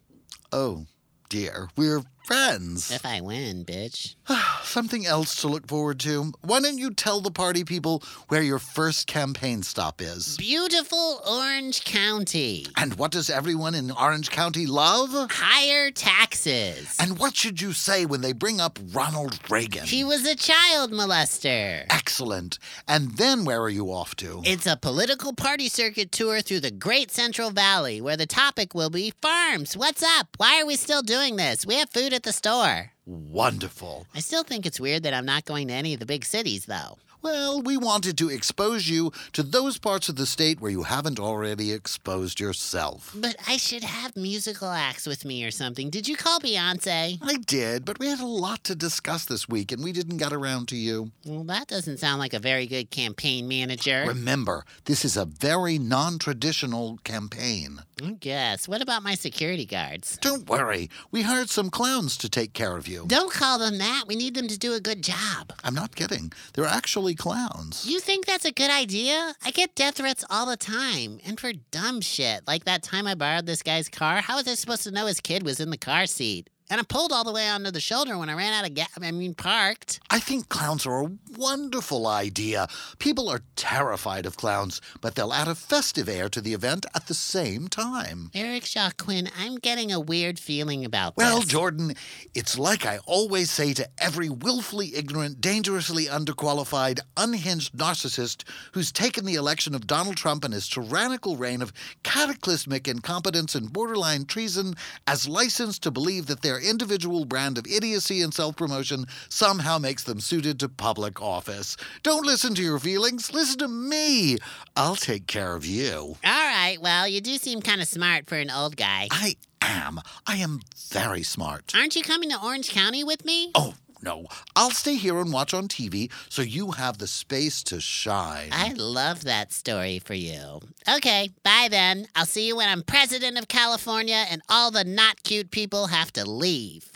Oh, 0.52 0.86
dear. 1.30 1.70
We're 1.78 2.04
friends. 2.26 2.92
If 2.92 3.06
I 3.06 3.22
win, 3.22 3.66
bitch. 3.66 4.16
Something 4.64 5.06
else 5.06 5.42
to 5.42 5.48
look 5.48 5.68
forward 5.68 6.00
to. 6.02 6.34
Why 6.42 6.60
don't 6.62 6.78
you 6.78 6.92
tell 6.94 7.22
the 7.22 7.32
party 7.32 7.64
people 7.64 8.02
where 8.30 8.42
your 8.42 8.60
first 8.60 9.08
campaign 9.08 9.64
stop 9.64 10.02
is? 10.02 10.38
Beautiful 10.38 11.22
Orange 11.30 11.84
County. 11.84 12.68
And 12.78 12.96
what 12.96 13.12
does 13.12 13.30
everyone 13.30 13.76
in 13.76 13.92
Orange 13.92 14.30
County 14.32 14.66
love? 14.66 15.10
Higher 15.32 15.92
taxes. 15.92 16.96
And 17.00 17.20
what 17.20 17.36
should 17.36 17.62
you 17.62 17.74
say 17.74 18.06
when 18.06 18.22
they 18.22 18.34
bring 18.34 18.60
up 18.62 18.80
Ronald 18.94 19.40
Reagan? 19.50 19.86
He 19.86 20.04
was 20.04 20.26
a 20.26 20.36
child 20.36 20.92
molester. 20.92 21.86
Excellent. 21.90 22.58
And 22.88 23.12
then 23.18 23.46
where 23.46 23.62
are 23.62 23.70
you 23.70 23.88
off 23.88 24.16
to? 24.18 24.42
It's 24.46 24.66
a 24.66 24.78
political 24.78 25.34
party 25.34 25.68
circuit 25.68 26.12
tour 26.12 26.42
through 26.42 26.62
the 26.62 26.72
Great 26.72 27.12
Central 27.12 27.52
Valley 27.52 28.00
where 28.02 28.18
the 28.18 28.26
topic 28.26 28.74
will 28.74 28.90
be 28.90 29.14
farms. 29.22 29.76
What's 29.76 30.04
up? 30.04 30.28
Why 30.38 30.62
are 30.62 30.66
we 30.66 30.76
still 30.76 31.02
doing 31.02 31.36
this? 31.36 31.66
We 31.66 31.76
have 31.76 31.90
food 31.90 32.13
at 32.14 32.24
the 32.24 32.34
store. 32.34 32.92
Wonderful. 33.06 34.08
I 34.16 34.20
still 34.20 34.44
think 34.44 34.66
it's 34.66 34.80
weird 34.80 35.04
that 35.04 35.14
I'm 35.14 35.26
not 35.26 35.46
going 35.46 35.68
to 35.68 35.74
any 35.74 35.94
of 35.94 36.00
the 36.00 36.06
big 36.06 36.24
cities, 36.26 36.66
though. 36.66 36.98
Well, 37.24 37.62
we 37.62 37.78
wanted 37.78 38.18
to 38.18 38.30
expose 38.30 38.90
you 38.90 39.14
to 39.32 39.44
those 39.44 39.78
parts 39.78 40.10
of 40.10 40.18
the 40.18 40.26
state 40.26 40.60
where 40.60 40.72
you 40.72 40.84
haven't 40.84 41.22
already 41.22 41.72
exposed 41.72 42.38
yourself. 42.42 43.16
But 43.16 43.38
I 43.48 43.56
should 43.56 43.86
have 43.86 44.18
musical 44.18 44.68
acts 44.68 45.08
with 45.08 45.24
me 45.24 45.46
or 45.46 45.50
something. 45.50 45.90
Did 45.90 46.06
you 46.06 46.18
call 46.18 46.42
Beyonce? 46.42 47.20
I 47.22 47.38
did, 47.38 47.86
but 47.86 47.98
we 47.98 48.08
had 48.08 48.20
a 48.20 48.26
lot 48.26 48.66
to 48.66 48.76
discuss 48.76 49.24
this 49.24 49.48
week 49.48 49.72
and 49.72 49.82
we 49.82 49.94
didn't 49.94 50.18
get 50.18 50.34
around 50.34 50.68
to 50.70 50.76
you. 50.76 51.12
Well, 51.26 51.46
that 51.46 51.68
doesn't 51.68 52.00
sound 52.00 52.20
like 52.20 52.34
a 52.34 52.40
very 52.40 52.68
good 52.68 52.92
campaign 52.92 53.48
manager. 53.48 54.04
Remember, 54.06 54.66
this 54.84 55.06
is 55.06 55.16
a 55.16 55.24
very 55.24 55.80
non 55.80 56.20
traditional 56.20 57.00
campaign. 57.06 57.84
Mm, 58.04 58.10
I 58.10 58.14
guess. 58.20 58.68
What 58.68 58.82
about 58.82 59.04
my 59.04 59.16
security 59.16 59.66
guards? 59.66 60.18
Don't 60.22 60.48
worry. 60.50 60.90
We 61.12 61.22
hired 61.22 61.50
some 61.50 61.70
clowns 61.70 62.18
to 62.18 62.30
take 62.30 62.54
care 62.54 62.76
of 62.76 62.88
you. 62.88 63.06
Don't 63.08 63.32
call 63.32 63.60
them 63.60 63.78
that. 63.78 64.04
We 64.08 64.16
need 64.16 64.36
them 64.36 64.48
to 64.48 64.58
do 64.58 64.74
a 64.74 64.80
good 64.80 65.02
job. 65.02 65.54
I'm 65.64 65.74
not 65.74 65.96
kidding. 65.96 66.32
They're 66.54 66.66
actually 66.66 67.16
clowns. 67.16 67.86
You 67.86 68.00
think 68.00 68.26
that's 68.26 68.46
a 68.46 68.52
good 68.52 68.72
idea? 68.72 69.34
I 69.44 69.52
get 69.52 69.76
death 69.76 69.96
threats 69.96 70.24
all 70.30 70.46
the 70.46 70.58
time, 70.58 71.20
and 71.26 71.40
for 71.40 71.54
dumb 71.72 72.02
shit. 72.02 72.42
Like 72.48 72.66
that 72.66 72.84
time 72.84 73.08
I 73.08 73.16
borrowed 73.16 73.46
this 73.46 73.64
guy's 73.64 73.90
car. 73.90 74.22
How 74.22 74.38
was 74.38 74.48
I 74.48 74.56
supposed 74.56 74.84
to 74.84 74.92
know 74.92 75.06
his 75.08 75.20
kid 75.20 75.44
was 75.44 75.60
in 75.60 75.70
the 75.70 75.78
car 75.78 76.06
seat? 76.06 76.50
And 76.70 76.80
I 76.80 76.84
pulled 76.84 77.12
all 77.12 77.24
the 77.24 77.32
way 77.32 77.48
onto 77.48 77.72
the 77.72 77.80
shoulder 77.80 78.18
when 78.18 78.30
I 78.30 78.34
ran 78.34 78.54
out 78.54 78.66
of 78.68 78.74
gas. 78.74 78.90
I 79.00 79.12
mean, 79.12 79.36
parked. 79.36 80.00
I 80.10 80.20
think 80.20 80.50
clowns 80.50 80.86
are 80.86 81.04
a 81.04 81.12
wonderful 81.38 82.08
idea. 82.08 82.68
People 83.00 83.30
are 83.30 83.42
terrified 83.56 84.26
of 84.26 84.38
clowns, 84.38 84.82
but 85.02 85.16
they'll 85.16 85.34
add 85.34 85.48
a 85.48 85.56
festive 85.56 86.08
air 86.10 86.30
to 86.30 86.42
the 86.42 86.54
event 86.54 86.86
at 86.96 87.08
the 87.08 87.14
same 87.14 87.68
time. 87.68 88.32
Eric 88.34 88.66
Shaw 88.66 88.90
Quinn, 88.98 89.30
I'm 89.38 89.56
getting 89.58 89.92
a 89.92 90.00
weird 90.00 90.40
feeling 90.40 90.86
about 90.86 91.16
Well, 91.18 91.42
this. 91.42 91.50
Jordan, 91.50 91.94
it's 92.34 92.58
like 92.58 92.86
I 92.86 93.00
always 93.06 93.52
say 93.52 93.74
to 93.74 93.88
every 93.98 94.30
willfully 94.30 94.96
ignorant, 94.96 95.42
dangerously 95.42 96.06
underqualified, 96.06 97.00
unhinged 97.18 97.74
narcissist 97.76 98.44
who's 98.72 98.92
taken 98.92 99.26
the 99.26 99.36
election 99.36 99.76
of 99.76 99.86
Donald 99.88 100.18
Trump 100.18 100.44
and 100.44 100.54
his 100.54 100.68
tyrannical 100.68 101.36
reign 101.36 101.62
of 101.62 101.74
cataclysmic 102.04 102.88
incompetence 102.88 103.56
and 103.56 103.74
borderline 103.74 104.26
treason 104.26 104.76
as 105.08 105.28
license 105.28 105.78
to 105.80 105.92
believe 105.92 106.28
that 106.28 106.42
their 106.54 106.70
individual 106.70 107.26
brand 107.26 107.58
of 107.58 107.66
idiocy 107.66 108.22
and 108.22 108.32
self 108.32 108.56
promotion 108.56 109.06
somehow 109.28 109.80
makes 109.80 110.04
them 110.04 110.20
suited 110.20 110.60
to 110.60 110.70
public 110.70 111.20
office. 111.20 111.76
Don't 112.04 112.26
listen 112.28 112.54
to 112.54 112.62
your 112.62 112.78
feelings, 112.78 113.34
listen 113.34 113.58
to 113.58 113.68
me. 113.68 114.38
I'll 114.76 114.96
take 114.96 115.26
care 115.26 115.56
of 115.56 115.66
you. 115.66 116.16
All 116.24 116.32
right, 116.32 116.78
well, 116.80 117.08
you 117.08 117.22
do 117.22 117.38
seem 117.38 117.62
kind 117.62 117.82
of 117.82 117.88
smart 117.88 118.28
for 118.28 118.36
an 118.36 118.52
old 118.52 118.78
guy. 118.78 119.08
I 119.10 119.36
am. 119.62 120.00
I 120.28 120.36
am 120.38 120.60
very 120.92 121.24
smart. 121.24 121.74
Aren't 121.76 121.96
you 121.96 122.04
coming 122.04 122.30
to 122.30 122.44
Orange 122.44 122.70
County 122.70 123.04
with 123.04 123.26
me? 123.26 123.50
Oh, 123.56 123.74
no. 124.04 124.26
I'll 124.56 124.72
stay 124.72 124.96
here 124.96 125.18
and 125.20 125.32
watch 125.32 125.54
on 125.54 125.68
TV 125.68 126.12
so 126.30 126.42
you 126.42 126.72
have 126.72 126.98
the 126.98 127.08
space 127.08 127.64
to 127.64 127.80
shine. 127.80 128.50
I 128.52 128.74
love 128.74 129.24
that 129.24 129.52
story 129.54 130.00
for 130.00 130.14
you. 130.14 130.60
Okay, 130.98 131.32
bye 131.44 131.68
then. 131.72 132.08
I'll 132.16 132.26
see 132.26 132.48
you 132.48 132.58
when 132.58 132.70
I'm 132.70 132.84
president 132.84 133.38
of 133.38 133.48
California 133.48 134.26
and 134.30 134.42
all 134.50 134.72
the 134.72 134.84
not 134.84 135.24
cute 135.24 135.52
people 135.52 135.88
have 135.88 136.12
to 136.14 136.30
leave. 136.30 136.90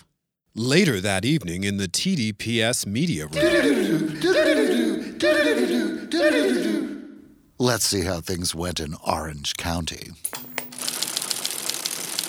Later 0.53 0.99
that 1.01 1.23
evening 1.23 1.63
in 1.63 1.77
the 1.77 1.87
TDPS 1.87 2.87
media 2.87 3.27
room. 3.27 4.17
Let's 7.59 7.85
see 7.85 8.01
how 8.01 8.21
things 8.21 8.53
went 8.53 8.79
in 8.79 8.95
Orange 9.05 9.55
County. 9.55 10.11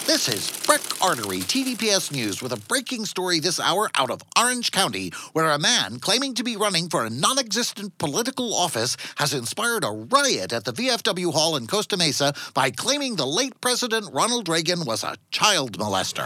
This 0.08 0.26
is 0.26 0.50
Breck 0.64 0.80
Artery, 1.02 1.40
TDPS 1.40 2.12
News, 2.12 2.40
with 2.40 2.54
a 2.54 2.60
breaking 2.66 3.04
story 3.04 3.40
this 3.40 3.60
hour 3.60 3.90
out 3.94 4.10
of 4.10 4.22
Orange 4.38 4.72
County, 4.72 5.12
where 5.34 5.50
a 5.50 5.58
man 5.58 5.98
claiming 6.00 6.32
to 6.36 6.42
be 6.42 6.56
running 6.56 6.88
for 6.88 7.04
a 7.04 7.10
non 7.10 7.38
existent 7.38 7.98
political 7.98 8.54
office 8.54 8.96
has 9.16 9.34
inspired 9.34 9.84
a 9.84 9.90
riot 9.90 10.54
at 10.54 10.64
the 10.64 10.72
VFW 10.72 11.34
Hall 11.34 11.56
in 11.56 11.66
Costa 11.66 11.98
Mesa 11.98 12.32
by 12.54 12.70
claiming 12.70 13.16
the 13.16 13.26
late 13.26 13.60
President 13.60 14.08
Ronald 14.10 14.48
Reagan 14.48 14.86
was 14.86 15.04
a 15.04 15.16
child 15.30 15.76
molester. 15.76 16.24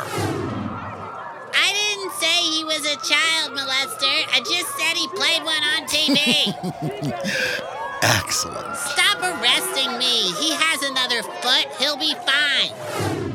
I 1.53 1.73
didn't 1.75 2.13
say 2.13 2.41
he 2.53 2.63
was 2.63 2.87
a 2.87 2.95
child 3.03 3.59
molester. 3.59 4.15
I 4.31 4.39
just 4.47 4.71
said 4.79 4.97
he 4.97 5.09
played 5.09 5.43
one 5.43 5.65
on 5.75 5.89
TV. 5.89 6.55
Excellent. 8.05 8.77
Stop 8.77 9.19
arresting 9.23 9.99
me. 9.99 10.31
He 10.39 10.53
has 10.53 10.83
another 10.85 11.25
foot. 11.43 11.67
He'll 11.81 11.97
be 11.97 12.15
fine. 12.15 13.32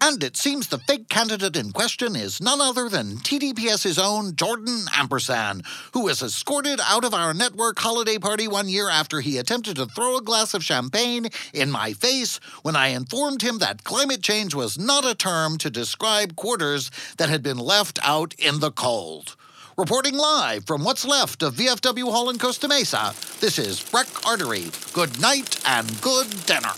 And 0.00 0.22
it 0.22 0.36
seems 0.36 0.68
the 0.68 0.78
fake 0.78 1.08
candidate 1.08 1.56
in 1.56 1.72
question 1.72 2.14
is 2.14 2.40
none 2.40 2.60
other 2.60 2.88
than 2.88 3.16
TDPS's 3.16 3.98
own 3.98 4.36
Jordan 4.36 4.84
Ampersand, 4.94 5.64
who 5.92 6.04
was 6.04 6.22
escorted 6.22 6.80
out 6.84 7.04
of 7.04 7.12
our 7.12 7.34
network 7.34 7.78
holiday 7.78 8.16
party 8.16 8.46
one 8.46 8.68
year 8.68 8.88
after 8.88 9.20
he 9.20 9.38
attempted 9.38 9.76
to 9.76 9.86
throw 9.86 10.16
a 10.16 10.22
glass 10.22 10.54
of 10.54 10.64
champagne 10.64 11.28
in 11.52 11.70
my 11.70 11.92
face 11.92 12.38
when 12.62 12.76
I 12.76 12.88
informed 12.88 13.42
him 13.42 13.58
that 13.58 13.82
climate 13.82 14.22
change 14.22 14.54
was 14.54 14.78
not 14.78 15.04
a 15.04 15.16
term 15.16 15.58
to 15.58 15.70
describe 15.70 16.36
quarters 16.36 16.90
that 17.16 17.28
had 17.28 17.42
been 17.42 17.58
left 17.58 17.98
out 18.02 18.34
in 18.38 18.60
the 18.60 18.70
cold. 18.70 19.34
Reporting 19.76 20.16
live 20.16 20.64
from 20.64 20.84
what's 20.84 21.04
left 21.04 21.42
of 21.42 21.54
VFW 21.54 22.10
Hall 22.10 22.30
in 22.30 22.38
Costa 22.38 22.68
Mesa, 22.68 23.14
this 23.40 23.58
is 23.58 23.82
Breck 23.82 24.08
Artery. 24.26 24.66
Good 24.92 25.20
night 25.20 25.60
and 25.66 26.00
good 26.00 26.28
dinner. 26.46 26.72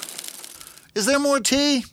Is 0.95 1.07
there 1.07 1.19
more 1.19 1.41
tea? 1.41 1.85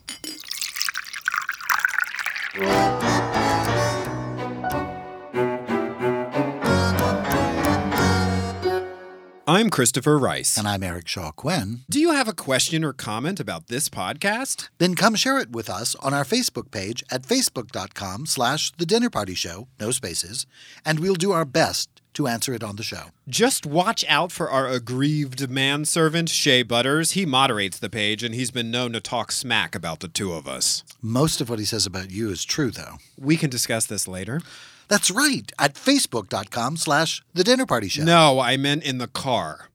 I'm 9.49 9.69
Christopher 9.69 10.17
Rice. 10.17 10.57
And 10.57 10.67
I'm 10.67 10.81
Eric 10.81 11.07
Shaw 11.07 11.29
Quinn. 11.31 11.81
Do 11.87 11.99
you 11.99 12.13
have 12.13 12.27
a 12.27 12.33
question 12.33 12.83
or 12.83 12.93
comment 12.93 13.39
about 13.39 13.67
this 13.67 13.89
podcast? 13.89 14.69
Then 14.79 14.95
come 14.95 15.13
share 15.13 15.37
it 15.37 15.51
with 15.51 15.69
us 15.69 15.93
on 15.95 16.15
our 16.15 16.23
Facebook 16.23 16.71
page 16.71 17.03
at 17.11 17.21
facebook.com 17.23 18.25
slash 18.25 18.71
the 18.71 18.87
dinner 18.87 19.11
party 19.11 19.35
show, 19.35 19.67
no 19.79 19.91
spaces, 19.91 20.47
and 20.83 20.99
we'll 20.99 21.13
do 21.13 21.33
our 21.33 21.45
best 21.45 21.96
to 22.17 22.27
answer 22.27 22.53
it 22.53 22.63
on 22.63 22.75
the 22.75 22.83
show. 22.83 23.11
Just 23.29 23.65
watch 23.65 24.03
out 24.09 24.31
for 24.31 24.49
our 24.49 24.67
aggrieved 24.67 25.49
manservant, 25.49 26.29
Shea 26.29 26.63
Butters. 26.63 27.11
He 27.11 27.25
moderates 27.25 27.77
the 27.77 27.91
page, 27.91 28.23
and 28.23 28.33
he's 28.33 28.49
been 28.49 28.71
known 28.71 28.91
to 28.93 28.99
talk 28.99 29.31
smack 29.31 29.75
about 29.75 29.99
the 29.99 30.07
two 30.07 30.33
of 30.33 30.47
us. 30.47 30.83
Most 30.99 31.41
of 31.41 31.49
what 31.49 31.59
he 31.59 31.65
says 31.65 31.85
about 31.85 32.09
you 32.09 32.31
is 32.31 32.43
true, 32.43 32.71
though. 32.71 32.97
We 33.19 33.37
can 33.37 33.51
discuss 33.51 33.85
this 33.85 34.07
later. 34.07 34.41
That's 34.87 35.11
right, 35.11 35.51
at 35.59 35.75
facebook.com 35.75 36.77
slash 36.77 37.21
the 37.33 37.43
dinner 37.43 37.67
party 37.67 37.87
show. 37.87 38.03
No, 38.03 38.39
I 38.39 38.57
meant 38.57 38.83
in 38.83 38.97
the 38.97 39.07
car. 39.07 39.69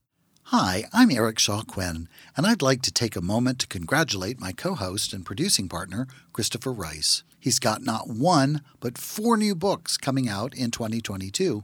Hi, 0.47 0.83
I'm 0.91 1.11
Eric 1.11 1.39
Shaw 1.39 1.61
Quinn, 1.61 2.09
and 2.35 2.45
I'd 2.45 2.61
like 2.61 2.81
to 2.81 2.91
take 2.91 3.15
a 3.15 3.21
moment 3.21 3.59
to 3.59 3.67
congratulate 3.67 4.41
my 4.41 4.51
co 4.51 4.75
host 4.75 5.13
and 5.13 5.25
producing 5.25 5.69
partner, 5.69 6.07
Christopher 6.33 6.73
Rice. 6.73 7.23
He's 7.39 7.59
got 7.59 7.81
not 7.81 8.09
one, 8.09 8.61
but 8.81 8.97
four 8.97 9.37
new 9.37 9.55
books 9.55 9.97
coming 9.97 10.27
out 10.27 10.53
in 10.53 10.71
2022. 10.71 11.63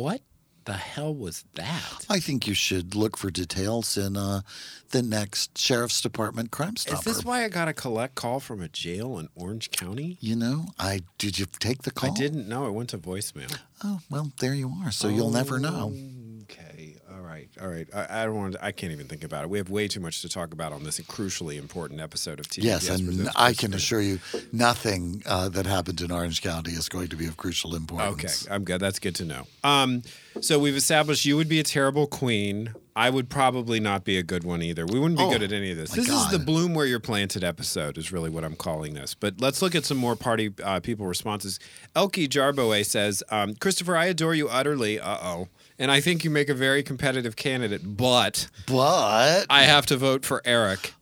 What 0.00 0.22
the 0.64 0.72
hell 0.72 1.14
was 1.14 1.44
that? 1.56 2.06
I 2.08 2.20
think 2.20 2.46
you 2.46 2.54
should 2.54 2.94
look 2.94 3.18
for 3.18 3.30
details 3.30 3.98
in 3.98 4.16
uh, 4.16 4.40
the 4.92 5.02
next 5.02 5.58
Sheriff's 5.58 6.00
Department 6.00 6.50
Crime 6.50 6.76
Stopper. 6.76 6.96
Is 6.96 7.04
this 7.04 7.22
why 7.22 7.44
I 7.44 7.48
got 7.50 7.68
a 7.68 7.74
collect 7.74 8.14
call 8.14 8.40
from 8.40 8.62
a 8.62 8.68
jail 8.68 9.18
in 9.18 9.28
Orange 9.34 9.70
County? 9.70 10.16
you 10.22 10.36
know, 10.36 10.68
I 10.78 11.00
did 11.18 11.38
you 11.38 11.44
take 11.44 11.82
the 11.82 11.90
call? 11.90 12.12
I 12.12 12.14
didn't 12.14 12.48
know. 12.48 12.66
It 12.66 12.70
went 12.70 12.88
to 12.90 12.98
voicemail. 12.98 13.54
Oh, 13.84 14.00
well, 14.08 14.32
there 14.40 14.54
you 14.54 14.72
are. 14.82 14.90
So 14.90 15.08
you'll 15.08 15.30
never 15.30 15.58
know. 15.58 15.94
Okay. 16.44 16.96
All 17.12 17.20
right. 17.20 17.49
All 17.60 17.68
right. 17.68 17.86
I, 17.94 18.22
I 18.22 18.24
don't 18.24 18.36
want. 18.36 18.52
To, 18.54 18.64
I 18.64 18.72
can't 18.72 18.92
even 18.92 19.06
think 19.06 19.22
about 19.24 19.44
it. 19.44 19.50
We 19.50 19.58
have 19.58 19.68
way 19.70 19.86
too 19.88 20.00
much 20.00 20.22
to 20.22 20.28
talk 20.28 20.52
about 20.52 20.72
on 20.72 20.84
this 20.84 20.98
crucially 21.00 21.58
important 21.58 22.00
episode 22.00 22.40
of 22.40 22.46
TDPS. 22.46 22.62
Yes, 22.64 22.88
and 22.88 23.28
I 23.36 23.52
can 23.52 23.74
assure 23.74 24.00
you, 24.00 24.18
nothing 24.52 25.22
uh, 25.26 25.48
that 25.50 25.66
happened 25.66 26.00
in 26.00 26.10
Orange 26.10 26.42
County 26.42 26.72
is 26.72 26.88
going 26.88 27.08
to 27.08 27.16
be 27.16 27.26
of 27.26 27.36
crucial 27.36 27.74
importance. 27.74 28.46
Okay. 28.46 28.54
I'm 28.54 28.64
good. 28.64 28.80
That's 28.80 28.98
good 28.98 29.14
to 29.16 29.24
know. 29.24 29.46
Um, 29.62 30.02
so 30.40 30.58
we've 30.58 30.76
established 30.76 31.24
you 31.24 31.36
would 31.36 31.48
be 31.48 31.60
a 31.60 31.64
terrible 31.64 32.06
queen. 32.06 32.74
I 32.96 33.08
would 33.08 33.28
probably 33.30 33.78
not 33.80 34.04
be 34.04 34.18
a 34.18 34.22
good 34.22 34.44
one 34.44 34.62
either. 34.62 34.84
We 34.84 34.98
wouldn't 34.98 35.18
be 35.18 35.24
Oh, 35.24 35.30
good 35.30 35.42
at 35.42 35.52
any 35.52 35.70
of 35.70 35.76
this. 35.76 35.92
This 35.92 36.08
is 36.08 36.30
the 36.30 36.38
bloom 36.38 36.74
where 36.74 36.86
you're 36.86 36.98
planted 37.00 37.44
episode, 37.44 37.96
is 37.96 38.12
really 38.12 38.30
what 38.30 38.44
I'm 38.44 38.56
calling 38.56 38.94
this. 38.94 39.14
But 39.14 39.40
let's 39.40 39.62
look 39.62 39.74
at 39.74 39.84
some 39.84 39.96
more 39.96 40.16
party 40.16 40.52
uh, 40.62 40.80
people 40.80 41.06
responses. 41.06 41.60
Elkie 41.94 42.28
Jarboe 42.28 42.84
says, 42.84 43.22
um, 43.30 43.54
Christopher, 43.54 43.96
I 43.96 44.06
adore 44.06 44.34
you 44.34 44.48
utterly. 44.48 44.98
Uh 44.98 45.18
oh. 45.22 45.48
And 45.78 45.90
I 45.90 46.00
think 46.02 46.24
you 46.24 46.30
make 46.30 46.50
a 46.50 46.54
very 46.54 46.82
competitive 46.82 47.36
candidate, 47.50 47.96
but 47.96 48.48
But 48.66 49.46
I 49.50 49.62
have 49.62 49.86
to 49.86 49.96
vote 49.96 50.24
for 50.24 50.40
Eric. 50.44 50.94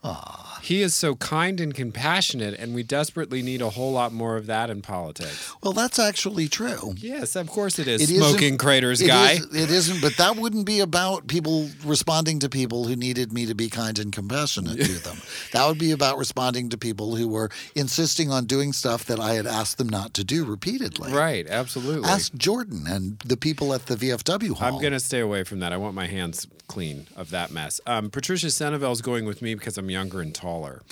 He 0.62 0.82
is 0.82 0.94
so 0.94 1.16
kind 1.16 1.60
and 1.60 1.74
compassionate, 1.74 2.58
and 2.58 2.74
we 2.74 2.82
desperately 2.82 3.42
need 3.42 3.60
a 3.62 3.70
whole 3.70 3.92
lot 3.92 4.12
more 4.12 4.36
of 4.36 4.46
that 4.46 4.70
in 4.70 4.82
politics. 4.82 5.52
well, 5.62 5.72
that's 5.72 5.98
actually 5.98 6.48
true. 6.48 6.94
Yes, 6.96 7.36
of 7.36 7.48
course 7.48 7.78
it 7.78 7.88
is. 7.88 8.02
It 8.10 8.16
Smoking 8.16 8.58
craters 8.58 9.00
it 9.00 9.06
guy. 9.06 9.32
is- 9.32 9.54
it 9.54 9.70
isn't, 9.70 10.00
but 10.00 10.16
that 10.16 10.36
wouldn't 10.36 10.66
be 10.66 10.80
about 10.80 11.26
people 11.26 11.68
responding 11.84 12.38
to 12.40 12.48
people 12.48 12.86
who 12.86 12.96
needed 12.96 13.32
me 13.32 13.46
to 13.46 13.54
be 13.54 13.68
kind 13.68 13.98
and 13.98 14.12
compassionate 14.12 14.78
to 14.80 14.92
them. 15.04 15.16
That 15.52 15.66
would 15.66 15.78
be 15.78 15.92
about 15.92 16.18
responding 16.18 16.68
to 16.70 16.78
people 16.78 17.16
who 17.16 17.26
were 17.28 17.50
insisting 17.74 18.30
on 18.30 18.44
doing 18.44 18.72
stuff 18.72 19.04
that 19.06 19.18
I 19.18 19.34
had 19.34 19.46
asked 19.46 19.78
them 19.78 19.88
not 19.88 20.12
to 20.14 20.24
do 20.24 20.44
repeatedly. 20.44 21.12
Right, 21.12 21.46
absolutely. 21.48 22.08
Ask 22.08 22.34
Jordan 22.34 22.84
and 22.88 23.18
the 23.20 23.36
people 23.36 23.72
at 23.72 23.86
the 23.86 23.96
VFW 23.96 24.56
hall. 24.56 24.68
I'm 24.74 24.80
going 24.80 24.92
to 24.92 25.00
stay 25.00 25.20
away 25.20 25.44
from 25.44 25.60
that. 25.60 25.72
I 25.72 25.76
want 25.76 25.94
my 25.94 26.06
hands 26.06 26.46
clean 26.66 27.06
of 27.16 27.30
that 27.30 27.50
mess. 27.50 27.80
Um, 27.86 28.10
Patricia 28.10 28.50
Senevel's 28.50 29.00
going 29.00 29.24
with 29.24 29.40
me 29.40 29.54
because 29.54 29.78
I'm 29.78 29.88
younger 29.90 30.20
and 30.20 30.34
taller. 30.34 30.47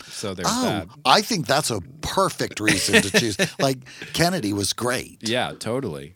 So 0.07 0.35
there's 0.35 0.49
Oh, 0.51 0.63
that. 0.63 0.89
I 1.05 1.23
think 1.23 1.47
that's 1.47 1.71
a 1.71 1.81
perfect 2.03 2.61
reason 2.61 3.03
to 3.03 3.11
choose. 3.11 3.37
like 3.59 3.79
Kennedy 4.13 4.53
was 4.53 4.73
great. 4.73 5.19
Yeah, 5.21 5.53
totally. 5.59 6.15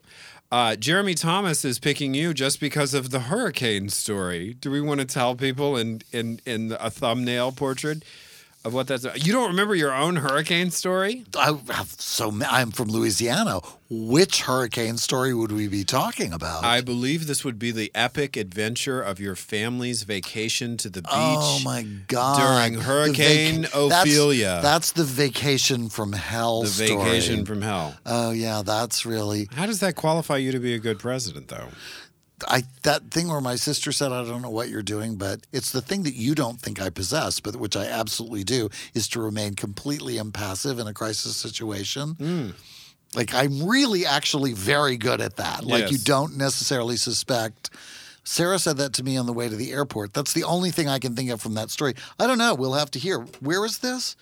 Uh, 0.52 0.74
Jeremy 0.74 1.14
Thomas 1.14 1.64
is 1.64 1.78
picking 1.78 2.12
you 2.12 2.34
just 2.34 2.58
because 2.60 2.92
of 2.92 3.10
the 3.10 3.20
hurricane 3.20 3.88
story. 3.88 4.54
Do 4.54 4.70
we 4.70 4.80
want 4.80 4.98
to 5.00 5.06
tell 5.06 5.34
people 5.36 5.76
in 5.76 6.02
in 6.12 6.40
in 6.44 6.76
a 6.80 6.90
thumbnail 6.90 7.52
portrait 7.52 8.02
of 8.64 8.74
what 8.74 8.86
that's? 8.86 9.04
You 9.24 9.32
don't 9.32 9.48
remember 9.48 9.74
your 9.74 9.94
own 9.94 10.16
hurricane 10.16 10.70
story? 10.70 11.24
I 11.36 11.58
have 11.70 11.88
so 11.98 12.32
I'm 12.46 12.70
from 12.70 12.88
Louisiana. 12.88 13.60
Which 13.88 14.42
hurricane 14.42 14.98
story 14.98 15.34
would 15.34 15.50
we 15.50 15.66
be 15.66 15.82
talking 15.82 16.32
about? 16.32 16.62
I 16.62 16.80
believe 16.80 17.26
this 17.26 17.44
would 17.44 17.58
be 17.58 17.72
the 17.72 17.90
epic 17.94 18.36
adventure 18.36 19.00
of 19.02 19.18
your 19.18 19.34
family's 19.34 20.02
vacation 20.02 20.76
to 20.78 20.90
the 20.90 21.00
oh 21.10 21.10
beach. 21.10 21.10
Oh 21.10 21.60
my 21.64 21.82
God! 22.06 22.38
during 22.38 22.80
Hurricane 22.80 23.62
that's- 23.62 24.02
Ophelia. 24.04 24.60
That's, 24.62 24.92
the 24.92 25.04
vacation 25.04 25.88
from 25.88 26.12
hell. 26.12 26.62
The 26.62 26.68
story. 26.68 26.96
vacation 26.96 27.46
from 27.46 27.62
hell. 27.62 27.96
Oh 28.04 28.30
yeah, 28.30 28.62
that's 28.64 29.06
really 29.06 29.48
How 29.54 29.66
does 29.66 29.80
that 29.80 29.96
qualify 29.96 30.36
you 30.36 30.52
to 30.52 30.60
be 30.60 30.74
a 30.74 30.78
good 30.78 30.98
president, 30.98 31.48
though? 31.48 31.68
I 32.48 32.64
that 32.82 33.10
thing 33.10 33.28
where 33.28 33.40
my 33.40 33.56
sister 33.56 33.92
said 33.92 34.12
I 34.12 34.24
don't 34.24 34.42
know 34.42 34.50
what 34.50 34.68
you're 34.68 34.82
doing, 34.82 35.16
but 35.16 35.40
it's 35.52 35.72
the 35.72 35.80
thing 35.80 36.02
that 36.04 36.14
you 36.14 36.34
don't 36.34 36.60
think 36.60 36.80
I 36.80 36.90
possess, 36.90 37.40
but 37.40 37.56
which 37.56 37.76
I 37.76 37.86
absolutely 37.86 38.44
do, 38.44 38.68
is 38.94 39.08
to 39.08 39.20
remain 39.20 39.54
completely 39.54 40.18
impassive 40.18 40.78
in 40.78 40.86
a 40.86 40.94
crisis 40.94 41.36
situation. 41.36 42.14
Hmm. 42.14 42.50
Like 43.14 43.34
I'm 43.34 43.66
really 43.66 44.06
actually 44.06 44.52
very 44.52 44.96
good 44.96 45.20
at 45.20 45.36
that. 45.36 45.64
Like 45.64 45.90
you 45.90 45.98
don't 45.98 46.36
necessarily 46.36 46.96
suspect. 46.96 47.70
Sarah 48.22 48.58
said 48.58 48.76
that 48.76 48.92
to 48.94 49.02
me 49.02 49.16
on 49.16 49.26
the 49.26 49.32
way 49.32 49.48
to 49.48 49.56
the 49.56 49.72
airport. 49.72 50.12
That's 50.14 50.32
the 50.32 50.44
only 50.44 50.70
thing 50.70 50.88
I 50.88 50.98
can 50.98 51.16
think 51.16 51.30
of 51.30 51.40
from 51.40 51.54
that 51.54 51.70
story. 51.70 51.94
I 52.18 52.26
don't 52.26 52.38
know. 52.38 52.54
We'll 52.54 52.74
have 52.74 52.90
to 52.92 52.98
hear. 52.98 53.20
Where 53.40 53.64
is 53.64 53.78
this? 53.78 54.14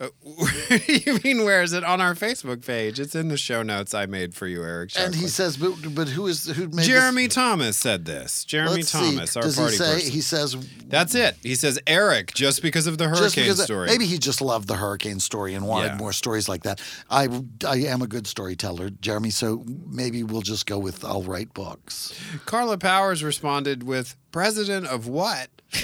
you 0.86 1.18
mean 1.24 1.44
where 1.44 1.60
is 1.62 1.72
it 1.72 1.82
on 1.82 2.00
our 2.00 2.14
Facebook 2.14 2.64
page? 2.64 3.00
It's 3.00 3.16
in 3.16 3.28
the 3.28 3.36
show 3.36 3.62
notes 3.64 3.94
I 3.94 4.06
made 4.06 4.32
for 4.34 4.46
you, 4.46 4.62
Eric. 4.62 4.92
And 4.96 5.12
he 5.14 5.26
says, 5.26 5.56
but, 5.56 5.72
but 5.94 6.08
who 6.08 6.28
is 6.28 6.44
who 6.46 6.66
made 6.68 6.72
this? 6.74 6.86
Jeremy 6.86 7.26
Thomas 7.26 7.76
said 7.76 8.04
this. 8.04 8.44
Jeremy 8.44 8.76
Let's 8.76 8.92
Thomas, 8.92 9.32
see. 9.32 9.40
our 9.40 9.44
Does 9.46 9.56
party 9.56 9.72
he 9.72 9.76
say? 9.78 9.94
person. 9.94 10.12
He 10.12 10.20
says 10.20 10.56
That's 10.86 11.14
it. 11.16 11.36
He 11.42 11.56
says 11.56 11.80
Eric 11.86 12.32
just 12.34 12.62
because 12.62 12.86
of 12.86 12.98
the 12.98 13.08
hurricane 13.08 13.54
story. 13.54 13.88
maybe 13.88 14.06
he 14.06 14.18
just 14.18 14.40
loved 14.40 14.68
the 14.68 14.76
hurricane 14.76 15.18
story 15.18 15.54
and 15.54 15.66
wanted 15.66 15.88
Yeah. 15.88 15.96
more 15.96 16.12
stories 16.12 16.48
like 16.48 16.62
that. 16.62 16.80
I 17.10 17.28
I 17.66 17.78
am 17.78 18.00
a 18.00 18.06
good 18.06 18.26
storyteller, 18.28 18.90
Jeremy. 18.90 19.30
So 19.30 19.64
maybe 19.66 20.22
we'll 20.22 20.42
just 20.42 20.66
go 20.66 20.78
with 20.78 21.04
I'll 21.04 21.22
write 21.24 21.52
books. 21.54 22.14
Carla 22.46 22.78
Powers 22.78 23.24
responded 23.24 23.82
with 23.82 24.16
President 24.30 24.86
of 24.86 25.08
what? 25.08 25.48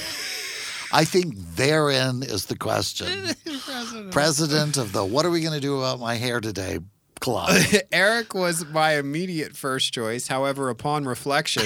I 0.92 1.04
think 1.04 1.34
therein 1.56 2.22
is 2.22 2.46
the 2.46 2.56
question. 2.56 3.34
President 4.10 4.76
of 4.76 4.92
the 4.92 5.04
What 5.04 5.26
are 5.26 5.30
we 5.30 5.40
going 5.40 5.54
to 5.54 5.60
do 5.60 5.78
about 5.78 6.00
my 6.00 6.14
hair 6.14 6.40
today 6.40 6.78
club? 7.24 7.50
Eric 7.92 8.34
was 8.34 8.66
my 8.66 8.96
immediate 8.96 9.56
first 9.56 9.94
choice. 9.94 10.28
However, 10.28 10.68
upon 10.68 11.06
reflection, 11.06 11.64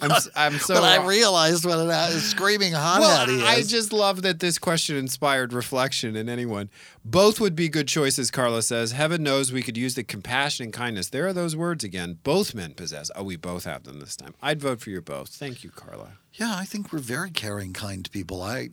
I'm 0.00 0.12
I'm 0.36 0.58
so 0.58 0.74
but 0.80 0.84
I 0.84 1.04
realized 1.04 1.64
what 1.64 1.78
it 1.80 1.90
is 2.14 2.22
screaming 2.30 2.72
hot 2.72 3.00
well, 3.00 3.22
at 3.22 3.28
he 3.28 3.42
I 3.44 3.62
just 3.62 3.92
love 3.92 4.22
that 4.22 4.38
this 4.38 4.58
question 4.58 4.96
inspired 4.96 5.52
reflection 5.52 6.14
in 6.14 6.28
anyone. 6.28 6.70
Both 7.04 7.40
would 7.40 7.56
be 7.56 7.68
good 7.68 7.88
choices, 7.88 8.30
Carla 8.30 8.62
says. 8.62 8.92
Heaven 8.92 9.22
knows 9.22 9.52
we 9.52 9.62
could 9.62 9.76
use 9.76 9.96
the 9.96 10.04
compassion 10.04 10.64
and 10.64 10.72
kindness. 10.72 11.08
There 11.08 11.26
are 11.26 11.32
those 11.32 11.56
words 11.56 11.82
again. 11.82 12.18
Both 12.22 12.54
men 12.54 12.74
possess. 12.74 13.10
Oh, 13.16 13.24
we 13.24 13.36
both 13.36 13.64
have 13.64 13.82
them 13.82 13.98
this 13.98 14.16
time. 14.16 14.34
I'd 14.40 14.60
vote 14.60 14.80
for 14.80 14.90
you 14.90 15.00
both. 15.00 15.30
Thank 15.30 15.64
you, 15.64 15.70
Carla. 15.70 16.12
yeah, 16.34 16.54
I 16.56 16.64
think 16.64 16.92
we're 16.92 17.00
very 17.00 17.30
caring, 17.30 17.72
kind 17.72 18.08
people. 18.12 18.42
I, 18.42 18.68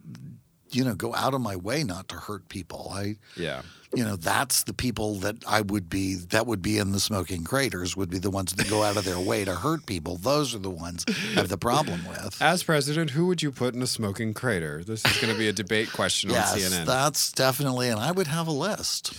you 0.70 0.84
know, 0.84 0.94
go 0.94 1.16
out 1.16 1.34
of 1.34 1.42
my 1.42 1.56
way 1.56 1.84
not 1.84 2.08
to 2.10 2.16
hurt 2.16 2.48
people. 2.50 2.92
I, 2.94 3.16
Yeah. 3.36 3.64
You 3.96 4.04
know 4.04 4.16
that's 4.18 4.64
the 4.64 4.74
people 4.74 5.16
that 5.16 5.36
i 5.48 5.62
would 5.62 5.90
be 5.90 6.16
that 6.16 6.46
would 6.46 6.62
be 6.62 6.78
in 6.78 6.92
the 6.92 7.00
smoking 7.00 7.44
craters 7.46 7.96
would 7.96 8.10
be 8.10 8.20
the 8.20 8.30
ones 8.30 8.52
that 8.54 8.70
go 8.70 8.84
out 8.84 8.98
of 8.98 9.06
their 9.06 9.20
way 9.20 9.46
to 9.46 9.56
hurt 9.56 9.86
people 9.86 10.18
those 10.18 10.54
are 10.54 10.60
the 10.60 10.70
ones 10.70 11.06
I 11.08 11.12
have 11.40 11.48
the 11.50 11.58
problem 11.58 12.02
with 12.08 12.42
As 12.42 12.64
president, 12.64 13.12
who 13.12 13.28
would 13.28 13.42
you 13.42 13.52
put 13.52 13.74
in 13.74 13.82
a 13.82 13.88
smoking 13.88 14.34
crater? 14.34 14.84
This 14.84 15.06
is 15.06 15.18
going 15.22 15.32
to 15.32 15.40
be 15.40 15.48
a 15.48 15.54
debate 15.54 15.92
question 15.94 16.30
yes 16.32 16.54
on 16.54 16.60
CNN. 16.60 16.86
that's 16.86 17.32
definitely 17.32 17.88
and 17.90 18.00
i 18.00 18.12
would 18.12 18.28
have 18.28 18.48
a 18.48 18.52
list 18.52 19.14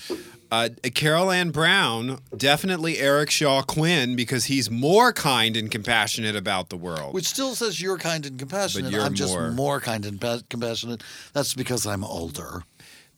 Uh, 0.51 0.71
Carol 0.95 1.31
Ann 1.31 1.51
Brown, 1.51 2.21
definitely 2.35 2.97
Eric 2.97 3.29
Shaw 3.29 3.61
Quinn 3.61 4.17
because 4.17 4.47
he's 4.47 4.71
more 4.71 5.13
kind 5.13 5.59
and 5.59 5.71
compassionate 5.71 6.35
about 6.37 6.71
the 6.71 6.77
world. 6.79 7.13
which 7.13 7.27
still 7.29 7.55
says 7.55 7.83
you're 7.83 7.99
kind 7.99 8.25
and 8.25 8.39
compassionate 8.39 8.91
you're 8.91 9.03
i'm 9.03 9.13
just 9.15 9.35
more. 9.35 9.51
more, 9.51 9.79
kind 9.81 10.07
and 10.07 10.19
pa- 10.21 10.41
compassionate 10.49 11.03
that's 11.35 11.53
because 11.55 11.87
i'm 11.87 12.03
older 12.03 12.63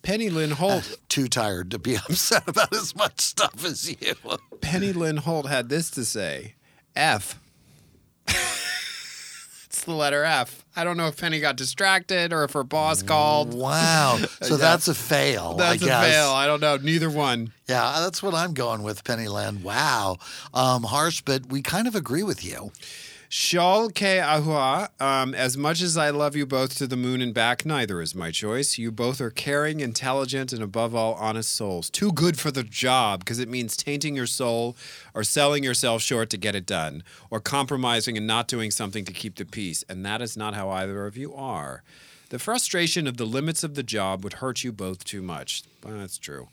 Penny 0.02 0.30
Lynn 0.30 0.52
Holt. 0.52 0.96
too 1.08 1.28
tired 1.28 1.70
to 1.72 1.78
be 1.78 1.94
upset 2.08 2.48
about 2.48 2.72
as 2.74 2.94
much 2.96 3.20
stuff 3.20 3.64
as 3.64 3.90
you 3.90 4.14
Penny 4.60 4.92
Lynn 4.92 5.18
Holt 5.18 5.46
had 5.48 5.68
this 5.68 5.90
to 5.92 6.04
say 6.04 6.54
F. 6.96 7.38
it's 8.28 9.84
the 9.84 9.92
letter 9.92 10.24
F. 10.24 10.64
I 10.76 10.84
don't 10.84 10.96
know 10.96 11.06
if 11.08 11.16
Penny 11.20 11.40
got 11.40 11.56
distracted 11.56 12.32
or 12.32 12.44
if 12.44 12.52
her 12.52 12.64
boss 12.64 13.02
called. 13.02 13.54
wow 13.54 14.18
so 14.42 14.56
that's 14.56 14.88
a 14.88 14.94
fail 14.94 15.54
That's 15.54 15.82
I 15.82 15.86
a 15.86 15.88
guess. 15.88 16.04
fail. 16.14 16.30
I 16.30 16.46
don't 16.46 16.60
know. 16.60 16.76
Neither 16.76 17.10
one. 17.10 17.52
Yeah, 17.68 17.98
that's 18.00 18.22
what 18.22 18.34
I'm 18.34 18.52
going 18.54 18.82
with, 18.82 19.04
Penny 19.04 19.28
Lynn. 19.28 19.62
Wow. 19.62 20.16
Um, 20.54 20.82
harsh, 20.82 21.22
but 21.22 21.46
we 21.46 21.62
kind 21.62 21.86
of 21.86 21.94
agree 21.94 22.22
with 22.22 22.44
you. 22.44 22.72
Shal 23.32 23.90
Ke 23.90 24.18
Ahua, 24.18 24.88
um, 25.00 25.36
as 25.36 25.56
much 25.56 25.82
as 25.82 25.96
I 25.96 26.10
love 26.10 26.34
you 26.34 26.44
both 26.46 26.76
to 26.78 26.88
the 26.88 26.96
moon 26.96 27.22
and 27.22 27.32
back, 27.32 27.64
neither 27.64 28.02
is 28.02 28.12
my 28.12 28.32
choice. 28.32 28.76
You 28.76 28.90
both 28.90 29.20
are 29.20 29.30
caring, 29.30 29.78
intelligent, 29.78 30.52
and 30.52 30.64
above 30.64 30.96
all, 30.96 31.14
honest 31.14 31.52
souls. 31.52 31.90
Too 31.90 32.10
good 32.10 32.40
for 32.40 32.50
the 32.50 32.64
job 32.64 33.20
because 33.20 33.38
it 33.38 33.48
means 33.48 33.76
tainting 33.76 34.16
your 34.16 34.26
soul 34.26 34.76
or 35.14 35.22
selling 35.22 35.62
yourself 35.62 36.02
short 36.02 36.28
to 36.30 36.36
get 36.36 36.56
it 36.56 36.66
done 36.66 37.04
or 37.30 37.38
compromising 37.38 38.16
and 38.16 38.26
not 38.26 38.48
doing 38.48 38.72
something 38.72 39.04
to 39.04 39.12
keep 39.12 39.36
the 39.36 39.44
peace. 39.44 39.84
And 39.88 40.04
that 40.04 40.20
is 40.20 40.36
not 40.36 40.54
how 40.54 40.68
either 40.70 41.06
of 41.06 41.16
you 41.16 41.32
are. 41.32 41.84
The 42.30 42.40
frustration 42.40 43.06
of 43.06 43.16
the 43.16 43.26
limits 43.26 43.62
of 43.62 43.76
the 43.76 43.84
job 43.84 44.24
would 44.24 44.34
hurt 44.34 44.64
you 44.64 44.72
both 44.72 45.04
too 45.04 45.22
much. 45.22 45.62
Well, 45.84 45.98
that's 45.98 46.18
true. 46.18 46.48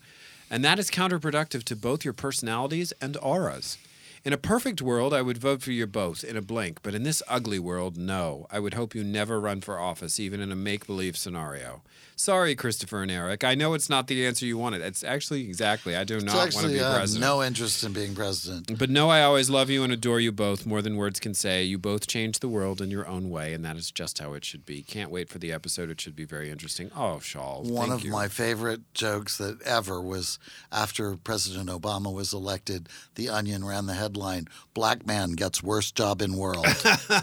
And 0.48 0.64
that 0.64 0.78
is 0.78 0.92
counterproductive 0.92 1.64
to 1.64 1.74
both 1.74 2.04
your 2.04 2.14
personalities 2.14 2.92
and 3.00 3.16
auras. 3.16 3.78
In 4.24 4.32
a 4.32 4.38
perfect 4.38 4.82
world, 4.82 5.14
I 5.14 5.22
would 5.22 5.38
vote 5.38 5.62
for 5.62 5.70
you 5.70 5.86
both 5.86 6.24
in 6.24 6.36
a 6.36 6.42
blink, 6.42 6.80
but 6.82 6.94
in 6.94 7.04
this 7.04 7.22
ugly 7.28 7.60
world, 7.60 7.96
no. 7.96 8.46
I 8.50 8.58
would 8.58 8.74
hope 8.74 8.94
you 8.94 9.04
never 9.04 9.40
run 9.40 9.60
for 9.60 9.78
office, 9.78 10.18
even 10.18 10.40
in 10.40 10.50
a 10.50 10.56
make 10.56 10.86
believe 10.86 11.16
scenario. 11.16 11.82
Sorry, 12.20 12.56
Christopher 12.56 13.02
and 13.02 13.12
Eric. 13.12 13.44
I 13.44 13.54
know 13.54 13.74
it's 13.74 13.88
not 13.88 14.08
the 14.08 14.26
answer 14.26 14.44
you 14.44 14.58
wanted. 14.58 14.82
It's 14.82 15.04
actually 15.04 15.42
exactly, 15.44 15.94
I 15.94 16.02
do 16.02 16.16
It's 16.16 16.24
not 16.24 16.34
want 16.52 16.66
to 16.66 16.66
be 16.66 16.80
I 16.80 16.88
have 16.88 16.96
president. 16.96 17.20
no 17.24 17.44
interest 17.44 17.84
in 17.84 17.92
being 17.92 18.12
president. 18.16 18.76
But 18.76 18.90
no, 18.90 19.08
I 19.08 19.22
always 19.22 19.48
love 19.48 19.70
you 19.70 19.84
and 19.84 19.92
adore 19.92 20.18
you 20.18 20.32
both 20.32 20.66
more 20.66 20.82
than 20.82 20.96
words 20.96 21.20
can 21.20 21.32
say. 21.32 21.62
You 21.62 21.78
both 21.78 22.08
change 22.08 22.40
the 22.40 22.48
world 22.48 22.80
in 22.82 22.90
your 22.90 23.06
own 23.06 23.30
way, 23.30 23.54
and 23.54 23.64
that 23.64 23.76
is 23.76 23.92
just 23.92 24.18
how 24.18 24.32
it 24.32 24.44
should 24.44 24.66
be. 24.66 24.82
Can't 24.82 25.12
wait 25.12 25.28
for 25.28 25.38
the 25.38 25.52
episode. 25.52 25.90
It 25.90 26.00
should 26.00 26.16
be 26.16 26.24
very 26.24 26.50
interesting. 26.50 26.90
Oh, 26.96 27.20
Shawl. 27.20 27.62
One 27.62 27.90
thank 27.90 28.00
of 28.00 28.04
you. 28.06 28.10
my 28.10 28.26
favorite 28.26 28.80
jokes 28.94 29.38
that 29.38 29.62
ever 29.62 30.00
was 30.00 30.40
after 30.72 31.16
President 31.16 31.68
Obama 31.70 32.12
was 32.12 32.32
elected, 32.32 32.88
The 33.14 33.28
Onion 33.28 33.64
ran 33.64 33.86
the 33.86 33.94
headline, 33.94 34.48
Black 34.74 35.06
Man 35.06 35.34
Gets 35.34 35.62
Worst 35.62 35.94
Job 35.94 36.20
in 36.20 36.36
World. 36.36 36.66
I 36.66 37.22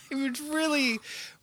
it 0.10 0.14
was 0.16 0.40
really, 0.40 0.98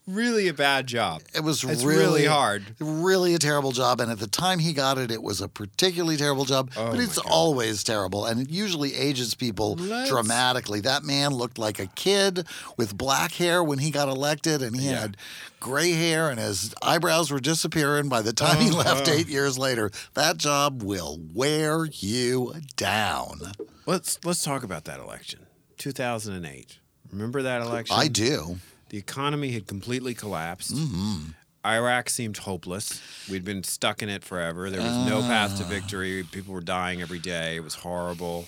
really 0.07 0.47
a 0.47 0.53
bad 0.53 0.87
job. 0.87 1.21
It 1.33 1.43
was 1.43 1.63
really, 1.63 1.85
really 1.85 2.25
hard. 2.25 2.63
really 2.79 3.33
a 3.35 3.39
terrible 3.39 3.71
job. 3.71 3.99
And 4.01 4.11
at 4.11 4.19
the 4.19 4.27
time 4.27 4.59
he 4.59 4.73
got 4.73 4.97
it, 4.97 5.11
it 5.11 5.21
was 5.23 5.41
a 5.41 5.47
particularly 5.47 6.17
terrible 6.17 6.45
job. 6.45 6.71
Oh 6.75 6.91
but 6.91 6.99
it's 6.99 7.17
always 7.17 7.83
terrible, 7.83 8.25
and 8.25 8.41
it 8.41 8.49
usually 8.49 8.93
ages 8.95 9.35
people 9.35 9.75
Let's- 9.75 10.09
dramatically. 10.09 10.81
That 10.81 11.03
man 11.03 11.33
looked 11.33 11.57
like 11.57 11.79
a 11.79 11.87
kid 11.87 12.45
with 12.77 12.97
black 12.97 13.33
hair 13.33 13.63
when 13.63 13.79
he 13.79 13.91
got 13.91 14.09
elected, 14.09 14.61
and 14.61 14.75
he 14.75 14.89
Yeah. 14.89 15.01
had 15.01 15.17
gray 15.59 15.91
hair, 15.91 16.29
and 16.29 16.39
his 16.39 16.73
eyebrows 16.81 17.29
were 17.29 17.39
disappearing 17.39 18.09
by 18.09 18.21
the 18.23 18.33
time 18.33 18.59
he 18.59 18.71
left 18.71 19.07
Uh-huh. 19.07 19.17
eight 19.17 19.27
years 19.27 19.57
later. 19.59 19.91
That 20.15 20.37
job 20.37 20.81
will 20.81 21.19
wear 21.33 21.85
you 21.85 22.55
down. 22.75 23.51
Let's 23.85 24.19
let's 24.23 24.43
talk 24.43 24.63
about 24.63 24.85
that 24.85 24.99
election, 24.99 25.45
2008. 25.77 26.79
Remember 27.11 27.41
that 27.43 27.61
election? 27.61 27.95
I 27.99 28.07
do. 28.07 28.57
The 28.91 28.97
economy 28.97 29.51
had 29.53 29.67
completely 29.67 30.13
collapsed. 30.13 30.71
hmm 30.75 31.31
Iraq 31.65 32.09
seemed 32.09 32.37
hopeless. 32.37 33.01
We'd 33.29 33.45
been 33.45 33.63
stuck 33.63 34.01
in 34.01 34.09
it 34.09 34.23
forever. 34.23 34.69
There 34.71 34.81
was 34.81 35.07
no 35.07 35.21
path 35.21 35.51
Ah. 35.53 35.57
to 35.59 35.63
victory. 35.65 36.23
People 36.23 36.53
were 36.55 36.59
dying 36.61 37.01
every 37.03 37.19
day. 37.19 37.55
It 37.55 37.63
was 37.63 37.75
horrible. 37.75 38.47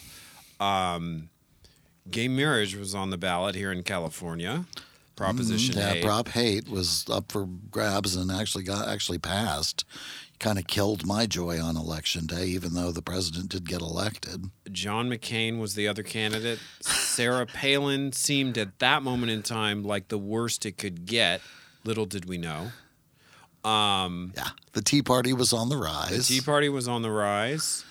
Um, 0.59 1.29
gay 2.09 2.27
marriage 2.27 2.75
was 2.75 2.95
on 2.95 3.09
the 3.11 3.17
ballot 3.17 3.53
here 3.55 3.71
in 3.71 3.83
California. 3.83 4.65
Proposition 5.15 5.77
Yeah, 5.77 5.93
8. 5.93 6.03
Prop 6.03 6.27
Hate 6.29 6.67
was 6.67 7.05
up 7.07 7.31
for 7.31 7.45
grabs 7.45 8.15
and 8.15 8.31
actually 8.31 8.63
got 8.63 8.87
actually 8.87 9.19
passed. 9.19 9.85
Kind 10.39 10.57
of 10.57 10.65
killed 10.65 11.05
my 11.05 11.27
joy 11.27 11.61
on 11.61 11.77
election 11.77 12.25
day, 12.25 12.47
even 12.47 12.73
though 12.73 12.91
the 12.91 13.03
president 13.03 13.49
did 13.49 13.69
get 13.69 13.79
elected. 13.79 14.49
John 14.71 15.07
McCain 15.07 15.59
was 15.59 15.75
the 15.75 15.87
other 15.87 16.01
candidate. 16.03 16.57
Sarah 17.13 17.45
Palin 17.45 18.11
seemed 18.11 18.57
at 18.57 18.79
that 18.79 19.03
moment 19.03 19.31
in 19.31 19.43
time 19.43 19.83
like 19.83 20.07
the 20.07 20.17
worst 20.17 20.65
it 20.65 20.77
could 20.77 21.05
get. 21.05 21.41
Little 21.83 22.05
did 22.05 22.25
we 22.25 22.37
know. 22.37 22.71
Um, 23.69 24.33
Yeah, 24.35 24.49
the 24.73 24.81
Tea 24.81 25.01
Party 25.01 25.33
was 25.33 25.53
on 25.53 25.69
the 25.69 25.77
rise. 25.77 26.27
the. 26.27 26.39
Tea 26.39 26.41
Party 26.41 26.69
was 26.69 26.87
on 26.87 27.01
the 27.01 27.11
rise. 27.11 27.85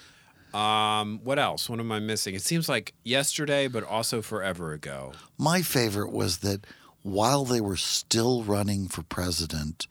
Um, 0.52 1.20
what 1.24 1.38
else? 1.38 1.68
What 1.70 1.80
am 1.80 1.90
I 1.92 1.98
missing? 1.98 2.34
It 2.34 2.42
seems 2.42 2.68
like 2.68 2.92
yesterday, 3.04 3.68
but 3.68 3.84
also 3.84 4.20
forever 4.20 4.72
ago. 4.72 5.12
My 5.38 5.62
favorite 5.62 6.12
was 6.12 6.38
that 6.38 6.66
while 7.02 7.44
they 7.44 7.60
were 7.60 7.76
still 7.76 8.42
running 8.42 8.86
for 8.86 9.02
president, 9.02 9.86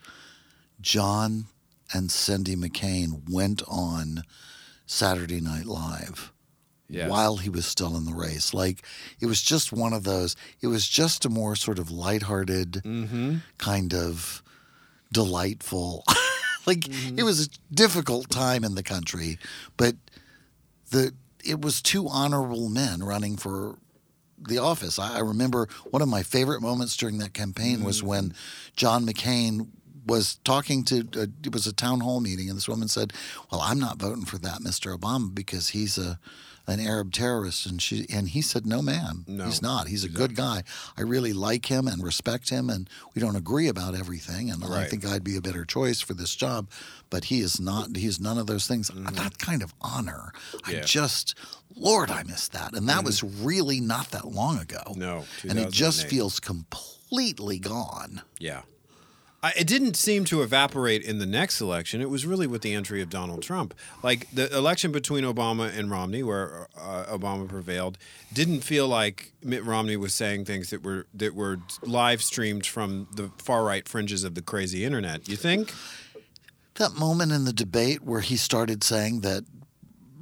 John 0.79 1.45
and 1.93 2.11
Cindy 2.11 2.55
McCain 2.55 3.27
went 3.29 3.63
on 3.67 4.23
Saturday 4.85 5.41
Night 5.41 5.65
Live. 5.65 6.31
Yes. 6.91 7.09
while 7.09 7.37
he 7.37 7.49
was 7.49 7.65
still 7.65 7.95
in 7.97 8.05
the 8.05 8.13
race. 8.13 8.53
Like 8.53 8.83
it 9.19 9.25
was 9.25 9.41
just 9.41 9.71
one 9.71 9.93
of 9.93 10.03
those. 10.03 10.35
It 10.61 10.67
was 10.67 10.87
just 10.87 11.25
a 11.25 11.29
more 11.29 11.55
sort 11.55 11.79
of 11.79 11.89
lighthearted, 11.89 12.81
Mm-hmm. 12.83 13.37
kind 13.57 13.93
of 13.93 14.43
delightful. 15.11 16.03
like 16.65 16.87
it 17.17 17.23
was 17.23 17.47
a 17.47 17.49
difficult 17.73 18.29
time 18.29 18.63
in 18.63 18.75
the 18.75 18.83
country, 18.83 19.37
but 19.77 19.95
the 20.91 21.13
it 21.43 21.61
was 21.61 21.81
two 21.81 22.07
honorable 22.07 22.69
men 22.69 23.01
running 23.03 23.35
for 23.35 23.77
the 24.37 24.57
office. 24.59 24.99
I, 24.99 25.17
I 25.17 25.19
remember 25.19 25.67
one 25.89 26.01
of 26.01 26.07
my 26.07 26.23
favorite 26.23 26.61
moments 26.61 26.95
during 26.97 27.17
that 27.19 27.33
campaign 27.33 27.83
was 27.83 28.03
when 28.03 28.33
John 28.75 29.05
McCain 29.05 29.67
was 30.05 30.35
talking 30.43 30.83
to 30.85 31.07
uh, 31.15 31.25
it 31.43 31.53
was 31.53 31.67
a 31.67 31.73
town 31.73 31.99
hall 32.01 32.19
meeting 32.21 32.47
and 32.49 32.57
this 32.57 32.67
woman 32.69 32.87
said, 32.87 33.13
"Well, 33.51 33.61
I'm 33.61 33.79
not 33.79 33.97
voting 33.99 34.25
for 34.25 34.37
that 34.39 34.59
Mr. 34.61 34.97
Obama 34.97 35.33
because 35.33 35.69
he's 35.69 35.97
a 35.97 36.19
an 36.67 36.79
Arab 36.79 37.11
terrorist." 37.11 37.65
And 37.65 37.81
she 37.81 38.05
and 38.09 38.29
he 38.29 38.41
said, 38.41 38.65
"No, 38.65 38.81
ma'am, 38.81 39.25
No, 39.27 39.45
he's 39.45 39.61
not. 39.61 39.87
He's 39.87 40.03
a 40.03 40.09
good 40.09 40.35
guy. 40.35 40.63
I 40.97 41.01
really 41.01 41.33
like 41.33 41.65
him 41.67 41.87
and 41.87 42.03
respect 42.03 42.49
him, 42.49 42.69
and 42.69 42.89
we 43.15 43.21
don't 43.21 43.35
agree 43.35 43.67
about 43.67 43.95
everything. 43.95 44.49
And 44.51 44.63
I 44.63 44.87
think 44.87 45.05
I'd 45.05 45.23
be 45.23 45.35
a 45.37 45.41
better 45.41 45.65
choice 45.65 46.01
for 46.01 46.13
this 46.13 46.35
job, 46.35 46.69
but 47.09 47.25
he 47.25 47.41
is 47.41 47.59
not. 47.59 47.95
He's 47.95 48.19
none 48.19 48.37
of 48.37 48.47
those 48.47 48.67
things. 48.67 48.89
That 48.93 49.37
kind 49.37 49.61
of 49.63 49.73
honor, 49.81 50.33
Mm-hmm. 50.33 50.71
Yeah. 50.71 50.77
Mm-hmm. 50.77 50.83
I 50.83 50.85
just, 50.85 51.35
Lord, 51.75 52.09
I 52.11 52.23
miss 52.23 52.47
that. 52.49 52.73
And 52.73 52.87
that 52.89 53.03
was 53.03 53.23
really 53.23 53.79
not 53.79 54.11
that 54.11 54.25
long 54.25 54.57
ago. 54.59 54.93
No, 54.95 55.25
and 55.43 55.57
it 55.59 55.71
just 55.71 56.07
feels 56.09 56.39
completely 56.39 57.59
gone. 57.59 58.21
Yeah. 58.39 58.61
I, 59.43 59.53
it 59.57 59.65
didn't 59.65 59.95
seem 59.95 60.23
to 60.25 60.43
evaporate 60.43 61.03
in 61.03 61.17
the 61.17 61.25
next 61.25 61.61
election. 61.61 61.99
It 61.99 62.09
was 62.09 62.25
really 62.25 62.45
with 62.45 62.61
the 62.61 62.73
entry 62.73 63.01
of 63.01 63.09
Donald 63.09 63.41
Trump. 63.41 63.73
Like 64.03 64.29
the 64.31 64.55
election 64.55 64.91
between 64.91 65.23
Obama 65.23 65.75
and 65.75 65.89
Romney, 65.89 66.21
where 66.21 66.67
uh, 66.77 67.05
Obama 67.05 67.47
prevailed, 67.47 67.97
didn't 68.31 68.61
feel 68.61 68.87
like 68.87 69.33
Mitt 69.43 69.63
Romney 69.65 69.97
was 69.97 70.13
saying 70.13 70.45
things 70.45 70.69
that 70.69 70.83
were 70.83 71.07
that 71.13 71.33
were 71.33 71.59
live 71.81 72.21
streamed 72.21 72.67
from 72.67 73.07
the 73.15 73.31
far 73.37 73.63
right 73.63 73.87
fringes 73.87 74.23
of 74.23 74.35
the 74.35 74.41
crazy 74.41 74.85
internet. 74.85 75.27
You 75.27 75.37
think? 75.37 75.73
That 76.75 76.93
moment 76.93 77.31
in 77.31 77.45
the 77.45 77.53
debate 77.53 78.03
where 78.03 78.21
he 78.21 78.37
started 78.37 78.83
saying 78.83 79.21
that 79.21 79.43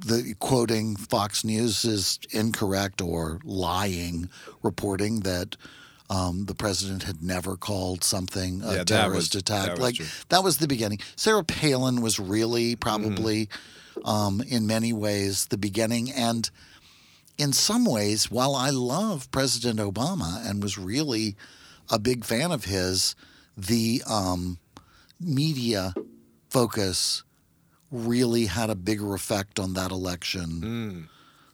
the 0.04 0.34
quoting 0.38 0.96
Fox 0.96 1.44
News 1.44 1.84
is 1.84 2.18
incorrect 2.30 3.00
or 3.02 3.38
lying, 3.44 4.30
reporting 4.62 5.20
that 5.20 5.56
um, 6.10 6.44
the 6.46 6.54
president 6.54 7.04
had 7.04 7.22
never 7.22 7.56
called 7.56 8.02
something 8.04 8.62
a 8.62 8.74
Yeah, 8.76 8.84
terrorist 8.84 9.34
was- 9.34 9.40
attack. 9.40 9.66
that 9.66 9.70
was 9.72 9.80
like 9.80 9.94
true. 9.94 10.06
that 10.28 10.42
was 10.44 10.58
the 10.58 10.66
beginning. 10.68 10.98
Sarah 11.16 11.44
Palin 11.44 12.02
was 12.02 12.18
really 12.18 12.76
probably, 12.76 13.48
um, 14.04 14.42
in 14.42 14.66
many 14.66 14.92
ways, 14.92 15.46
the 15.46 15.56
beginning. 15.58 16.10
And 16.10 16.50
in 17.38 17.52
some 17.52 17.84
ways, 17.86 18.30
while 18.30 18.54
I 18.54 18.70
love 18.70 19.30
President 19.30 19.78
Obama 19.78 20.44
and 20.46 20.62
was 20.62 20.76
really 20.76 21.36
a 21.88 21.98
big 21.98 22.24
fan 22.24 22.50
of 22.52 22.64
his, 22.66 23.14
the 23.56 24.02
um, 24.06 24.58
media 25.20 25.94
focus 26.50 27.22
really 27.90 28.46
had 28.46 28.68
a 28.70 28.74
bigger 28.74 29.14
effect 29.14 29.58
on 29.58 29.74
that 29.74 29.90
election 29.90 31.08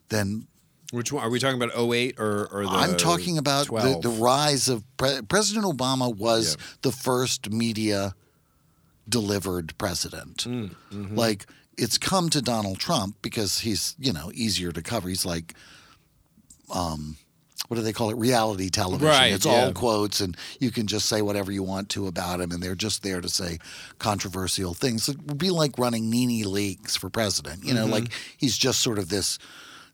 than 0.08 0.46
Which 0.92 1.12
one 1.12 1.24
are 1.24 1.30
we 1.30 1.38
talking 1.40 1.60
about? 1.60 1.76
08 1.76 2.18
or 2.18 2.46
or 2.52 2.62
the 2.64 2.70
I'm 2.70 2.96
talking 2.96 3.38
about 3.38 3.66
the, 3.66 3.98
the 4.02 4.08
rise 4.08 4.68
of 4.68 4.84
Pre- 4.96 5.22
President 5.28 5.64
Obama 5.66 6.14
was 6.14 6.56
Yeah. 6.58 6.64
the 6.82 6.92
first 6.92 7.50
media 7.50 8.14
delivered 9.08 9.76
president. 9.78 10.44
Mm, 10.44 10.70
mm-hmm. 10.92 11.14
Like 11.16 11.46
it's 11.76 11.98
come 11.98 12.30
to 12.30 12.40
Donald 12.40 12.78
Trump 12.78 13.16
because 13.22 13.60
he's 13.60 13.94
you 13.98 14.12
know 14.12 14.30
easier 14.34 14.72
to 14.72 14.82
cover. 14.82 15.08
He's 15.08 15.26
like, 15.26 15.54
um, 16.72 17.16
what 17.68 17.76
do 17.76 17.82
they 17.82 17.92
call 17.92 18.10
it? 18.10 18.16
Reality 18.16 18.68
television. 18.70 19.08
Right, 19.08 19.32
It's 19.32 19.46
yeah. 19.46 19.64
all 19.66 19.72
quotes, 19.72 20.20
and 20.20 20.36
you 20.60 20.70
can 20.70 20.86
just 20.86 21.06
say 21.06 21.20
whatever 21.22 21.50
you 21.50 21.62
want 21.62 21.88
to 21.90 22.06
about 22.06 22.40
him, 22.40 22.52
and 22.52 22.62
they're 22.62 22.74
just 22.76 23.02
there 23.02 23.20
to 23.20 23.28
say 23.28 23.58
controversial 23.98 24.74
things. 24.74 25.08
It 25.08 25.16
would 25.26 25.38
be 25.38 25.50
like 25.50 25.78
running 25.78 26.10
NeNe 26.10 26.44
Leakes 26.44 26.96
for 26.96 27.10
president. 27.10 27.64
You 27.64 27.74
know, 27.74 27.84
Mm-hmm. 27.84 27.92
like 27.92 28.12
he's 28.36 28.56
just 28.56 28.80
sort 28.80 28.98
of 28.98 29.08
this 29.08 29.38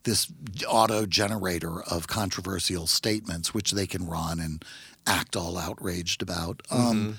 this 0.04 0.30
auto 0.68 1.06
generator 1.06 1.82
of 1.82 2.06
controversial 2.06 2.86
statements 2.86 3.54
which 3.54 3.72
they 3.72 3.86
can 3.86 4.06
run 4.06 4.40
and 4.40 4.64
act 5.06 5.36
all 5.36 5.58
outraged 5.58 6.22
about. 6.22 6.62
Um, 6.70 7.18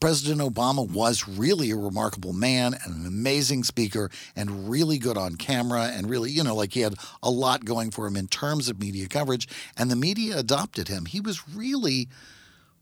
President 0.00 0.40
Obama 0.40 0.90
was 0.90 1.28
really 1.28 1.70
a 1.70 1.76
remarkable 1.76 2.32
man 2.32 2.74
and 2.84 2.92
an 2.96 3.06
amazing 3.06 3.62
speaker 3.62 4.10
and 4.34 4.68
really 4.68 4.98
good 4.98 5.16
on 5.16 5.36
camera 5.36 5.92
and 5.94 6.10
really, 6.10 6.28
you 6.28 6.42
know, 6.42 6.56
like 6.56 6.72
he 6.72 6.80
had 6.80 6.94
a 7.22 7.30
lot 7.30 7.64
going 7.64 7.92
for 7.92 8.08
him 8.08 8.16
in 8.16 8.26
terms 8.26 8.68
of 8.68 8.80
media 8.80 9.06
coverage. 9.06 9.46
And 9.76 9.92
the 9.92 9.96
media 9.96 10.36
adopted 10.36 10.88
him. 10.88 11.04
He 11.04 11.20
was 11.20 11.48
really 11.48 12.08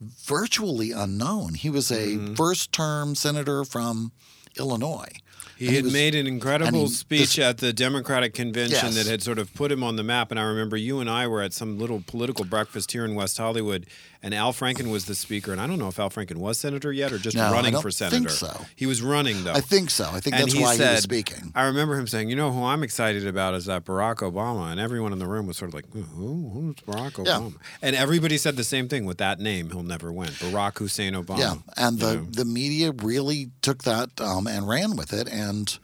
virtually 0.00 0.92
unknown. 0.92 1.54
He 1.54 1.68
was 1.68 1.92
a 1.92 2.34
first 2.36 2.72
term 2.72 3.14
senator 3.14 3.64
from 3.64 4.12
Illinois. 4.58 5.12
He 5.60 5.66
And 5.66 5.76
had 5.76 5.84
was- 5.84 5.92
made 5.92 6.14
an 6.14 6.26
incredible 6.26 6.88
speech 6.88 7.36
this- 7.36 7.38
at 7.44 7.58
the 7.58 7.74
Democratic 7.74 8.32
convention 8.32 8.78
Yes. 8.86 8.94
that 8.94 9.06
had 9.06 9.22
sort 9.22 9.38
of 9.38 9.52
put 9.52 9.70
him 9.70 9.84
on 9.84 9.96
the 9.96 10.02
map. 10.02 10.30
And 10.30 10.40
I 10.40 10.44
remember 10.44 10.74
you 10.78 11.00
and 11.00 11.10
I 11.10 11.26
were 11.26 11.42
at 11.42 11.52
some 11.52 11.78
little 11.78 12.02
political 12.06 12.46
breakfast 12.46 12.92
here 12.92 13.04
in 13.04 13.14
West 13.14 13.36
Hollywood, 13.36 13.84
and 14.22 14.34
Al 14.34 14.52
Franken 14.52 14.90
was 14.90 15.06
the 15.06 15.14
speaker. 15.14 15.52
And 15.52 15.60
I 15.60 15.66
don't 15.66 15.78
know 15.78 15.88
if 15.88 15.98
Al 15.98 16.10
Franken 16.10 16.36
was 16.36 16.58
senator 16.58 16.92
yet 16.92 17.12
or 17.12 17.18
just 17.18 17.36
No, 17.36 17.46
I 17.46 17.52
running 17.52 17.72
don't 17.72 17.82
for 17.82 17.90
think 17.90 18.12
senator. 18.12 18.28
so. 18.30 18.66
He 18.76 18.86
was 18.86 19.00
running 19.02 19.44
though. 19.44 19.52
I 19.52 19.60
think 19.60 19.90
so. 19.90 20.04
I 20.12 20.20
think 20.20 20.34
And 20.36 20.44
that's 20.44 20.52
he 20.52 20.62
why 20.62 20.76
he 20.76 20.82
was 20.82 21.02
speaking. 21.02 21.52
I 21.54 21.64
remember 21.64 21.96
him 21.96 22.06
saying, 22.06 22.28
"You 22.28 22.36
know 22.36 22.52
who 22.52 22.62
I'm 22.64 22.82
excited 22.82 23.26
about 23.26 23.54
is 23.54 23.66
that 23.66 23.84
Barack 23.84 24.16
Obama," 24.16 24.70
and 24.70 24.78
everyone 24.80 25.12
in 25.12 25.18
the 25.18 25.26
room 25.26 25.46
was 25.46 25.56
sort 25.56 25.70
of 25.70 25.74
like, 25.74 25.90
"Who? 25.92 26.50
Who's 26.50 26.76
Barack 26.86 27.12
Obama?" 27.12 27.26
Yeah. 27.26 27.38
Obama?" 27.38 27.54
And 27.82 27.96
everybody 27.96 28.36
said 28.38 28.56
the 28.56 28.64
same 28.64 28.88
thing 28.88 29.04
with 29.06 29.18
that 29.18 29.40
name. 29.40 29.70
He'll 29.70 29.82
never 29.82 30.12
win. 30.12 30.28
Barack 30.30 30.78
Hussein 30.78 31.14
Obama. 31.14 31.38
Yeah, 31.38 31.54
and 31.76 31.98
the 31.98 32.16
know. 32.16 32.26
the 32.30 32.44
media 32.44 32.92
really 32.92 33.50
took 33.62 33.84
that 33.84 34.20
um, 34.20 34.46
and 34.46 34.68
ran 34.68 34.96
with 34.96 35.12
it, 35.12 35.28
and 35.28 35.78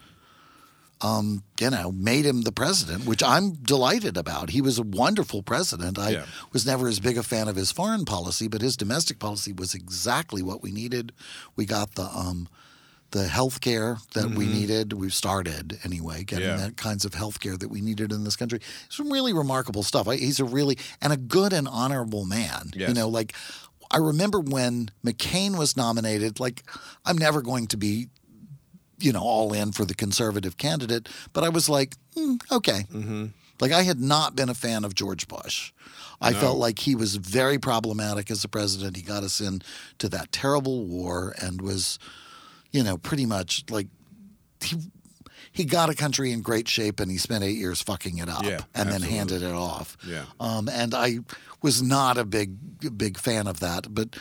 um, 1.02 1.42
you 1.60 1.70
know 1.70 1.92
made 1.92 2.24
him 2.24 2.42
the 2.42 2.52
president, 2.52 3.04
which 3.06 3.22
I'm 3.22 3.52
delighted 3.52 4.16
about. 4.16 4.50
He 4.50 4.60
was 4.62 4.78
a 4.78 4.82
wonderful 4.82 5.42
president. 5.42 5.98
I 5.98 6.10
Yeah. 6.10 6.24
was 6.52 6.64
never 6.66 6.88
as 6.88 7.00
big 7.00 7.18
a 7.18 7.22
fan 7.22 7.48
of 7.48 7.56
his 7.56 7.70
foreign 7.72 8.04
policy, 8.04 8.48
but 8.48 8.62
his 8.62 8.76
domestic 8.76 9.18
policy 9.18 9.52
was 9.52 9.74
exactly 9.74 10.42
what 10.42 10.62
we 10.62 10.72
needed. 10.72 11.12
We 11.54 11.66
got 11.66 11.94
the 11.96 12.04
um, 12.04 12.48
the 13.12 13.28
health 13.28 13.60
care 13.60 13.98
that 14.14 14.30
we 14.30 14.46
needed. 14.46 14.92
We've 14.92 15.14
started 15.14 15.78
anyway, 15.84 16.24
getting 16.24 16.46
Mm-hmm. 16.48 16.58
Yeah. 16.58 16.66
that 16.66 16.76
kinds 16.76 17.04
of 17.04 17.14
health 17.14 17.38
care 17.40 17.56
that 17.56 17.68
we 17.70 17.80
needed 17.80 18.10
in 18.12 18.24
this 18.24 18.34
country. 18.36 18.60
Some 18.88 19.12
really 19.12 19.32
remarkable 19.32 19.82
stuff. 19.84 20.08
I, 20.08 20.16
he's 20.16 20.40
a 20.40 20.44
really 20.44 20.76
and 21.00 21.12
a 21.12 21.16
good 21.16 21.52
and 21.52 21.68
honorable 21.68 22.24
man. 22.24 22.70
You 22.88 22.94
know, 22.94 23.08
like 23.08 23.32
I 23.92 23.98
remember 23.98 24.40
when 24.40 24.90
McCain 25.04 25.56
was 25.56 25.76
nominated, 25.76 26.40
like, 26.40 26.64
I'm 27.04 27.16
never 27.16 27.40
going 27.42 27.68
to 27.68 27.76
be, 27.76 28.08
you 28.98 29.12
know, 29.12 29.22
all 29.22 29.52
in 29.52 29.72
for 29.72 29.84
the 29.84 29.94
conservative 29.94 30.56
candidate, 30.56 31.08
but 31.32 31.44
I 31.44 31.48
was 31.48 31.68
like, 31.68 31.94
hmm, 32.14 32.36
okay. 32.50 32.84
Like, 33.58 33.72
I 33.72 33.82
had 33.82 34.00
not 34.00 34.36
been 34.36 34.48
a 34.48 34.54
fan 34.54 34.84
of 34.84 34.94
George 34.94 35.28
Bush. 35.28 35.72
I 36.20 36.32
felt 36.32 36.58
like 36.58 36.78
he 36.78 36.94
was 36.94 37.16
very 37.16 37.58
problematic 37.58 38.30
as 38.30 38.42
a 38.44 38.48
president. 38.48 38.96
He 38.96 39.02
got 39.02 39.22
us 39.22 39.40
into 39.40 40.08
that 40.08 40.32
terrible 40.32 40.86
war 40.86 41.34
and 41.42 41.60
was, 41.60 41.98
you 42.70 42.82
know, 42.82 42.96
pretty 42.96 43.26
much 43.26 43.64
like 43.70 43.88
he 44.62 44.76
he 45.52 45.64
got 45.64 45.88
a 45.88 45.94
country 45.94 46.32
in 46.32 46.42
great 46.42 46.68
shape 46.68 47.00
and 47.00 47.10
he 47.10 47.16
spent 47.16 47.42
eight 47.42 47.56
years 47.56 47.80
fucking 47.82 48.18
it 48.18 48.28
up 48.28 48.44
Yeah, 48.44 48.60
and 48.74 48.90
then 48.90 49.02
handed 49.02 49.42
it 49.42 49.54
off. 49.54 49.96
Yeah. 50.06 50.24
Um, 50.38 50.68
and 50.68 50.94
I 50.94 51.20
was 51.62 51.82
not 51.82 52.18
a 52.18 52.24
big 52.24 52.56
big 52.96 53.18
fan 53.18 53.46
of 53.46 53.60
that, 53.60 53.94
but 53.94 54.16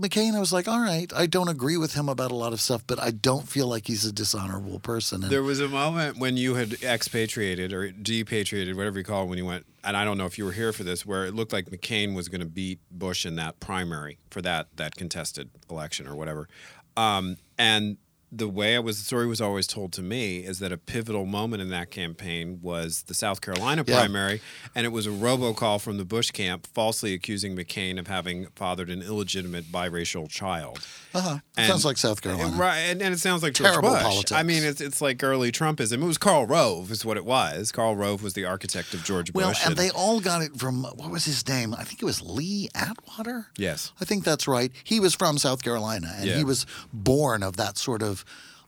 McCain, 0.00 0.34
I 0.34 0.40
was 0.40 0.52
like, 0.52 0.66
all 0.66 0.80
right, 0.80 1.12
I 1.14 1.26
don't 1.26 1.48
agree 1.48 1.76
with 1.76 1.94
him 1.94 2.08
about 2.08 2.30
a 2.30 2.34
lot 2.34 2.52
of 2.52 2.60
stuff, 2.60 2.82
but 2.86 3.00
I 3.00 3.10
don't 3.10 3.48
feel 3.48 3.66
like 3.66 3.86
he's 3.86 4.04
a 4.04 4.12
dishonorable 4.12 4.80
person. 4.80 5.22
And 5.22 5.30
There 5.30 5.42
was 5.42 5.60
a 5.60 5.68
moment 5.68 6.18
when 6.18 6.36
you 6.36 6.54
had 6.54 6.82
expatriated 6.82 7.72
or 7.72 7.90
depatriated, 7.90 8.74
whatever 8.76 8.98
you 8.98 9.04
call 9.04 9.24
it, 9.24 9.26
when 9.26 9.38
you 9.38 9.46
went, 9.46 9.66
and 9.84 9.96
I 9.96 10.04
don't 10.04 10.18
know 10.18 10.26
if 10.26 10.38
you 10.38 10.44
were 10.44 10.52
here 10.52 10.72
for 10.72 10.84
this, 10.84 11.06
where 11.06 11.26
it 11.26 11.34
looked 11.34 11.52
like 11.52 11.66
McCain 11.66 12.14
was 12.14 12.28
going 12.28 12.40
to 12.40 12.46
beat 12.46 12.80
Bush 12.90 13.24
in 13.24 13.36
that 13.36 13.60
primary 13.60 14.18
for 14.30 14.42
that 14.42 14.68
that 14.76 14.96
contested 14.96 15.50
election 15.70 16.06
or 16.06 16.14
whatever. 16.14 16.48
Um, 16.96 17.36
and 17.58 17.96
the 18.32 18.48
way 18.48 18.74
it 18.76 18.84
was, 18.84 18.98
the 18.98 19.04
story 19.04 19.26
was 19.26 19.40
always 19.40 19.66
told 19.66 19.92
to 19.94 20.02
me 20.02 20.38
is 20.38 20.60
that 20.60 20.70
a 20.70 20.76
pivotal 20.78 21.26
moment 21.26 21.60
in 21.62 21.68
that 21.70 21.90
campaign 21.90 22.60
was 22.62 23.02
the 23.08 23.14
South 23.14 23.40
Carolina 23.40 23.84
Yeah. 23.86 23.96
primary, 23.96 24.40
and 24.74 24.86
it 24.86 24.90
was 24.90 25.06
a 25.06 25.10
robocall 25.10 25.80
from 25.80 25.96
the 25.98 26.04
Bush 26.04 26.30
camp 26.30 26.66
falsely 26.72 27.12
accusing 27.12 27.56
McCain 27.56 27.98
of 27.98 28.06
having 28.06 28.46
fathered 28.54 28.88
an 28.88 29.02
illegitimate 29.02 29.64
biracial 29.72 30.28
child. 30.28 30.78
uh-huh. 31.12 31.38
And- 31.56 31.66
sounds 31.66 31.84
like 31.84 31.96
South 31.98 32.22
Carolina. 32.22 32.56
Right, 32.56 32.78
and, 32.78 33.02
and 33.02 33.12
it 33.12 33.18
sounds 33.18 33.42
like 33.42 33.54
George 33.54 33.70
Terrible 33.70 33.90
Bush. 33.90 34.02
politics. 34.02 34.32
I 34.32 34.42
mean, 34.44 34.62
it's 34.62 34.80
it's 34.80 35.00
like 35.00 35.22
early 35.24 35.50
Trumpism. 35.50 35.94
It 36.02 36.06
was 36.06 36.18
Karl 36.18 36.46
Rove, 36.46 36.90
is 36.92 37.04
what 37.04 37.16
it 37.16 37.24
was. 37.24 37.72
Karl 37.72 37.96
Rove 37.96 38.22
was 38.22 38.34
the 38.34 38.44
architect 38.44 38.94
of 38.94 39.02
George 39.04 39.32
Well, 39.34 39.48
Bush. 39.48 39.66
and 39.66 39.76
they 39.76 39.90
all 39.90 40.20
got 40.20 40.40
it 40.42 40.56
from 40.56 40.84
what 40.84 41.10
was 41.10 41.24
his 41.24 41.46
name? 41.48 41.74
I 41.74 41.82
think 41.84 42.00
it 42.00 42.04
was 42.04 42.22
Lee 42.22 42.68
Atwater. 42.76 43.48
Yes. 43.56 43.92
I 44.00 44.04
think 44.04 44.22
that's 44.24 44.46
right. 44.46 44.70
He 44.84 45.00
was 45.00 45.14
from 45.16 45.36
South 45.36 45.62
Carolina, 45.64 46.14
and 46.16 46.26
Yeah. 46.26 46.36
he 46.36 46.44
was 46.44 46.64
born 46.92 47.42
of 47.42 47.56
that 47.56 47.76
sort 47.76 48.02
of 48.02 48.19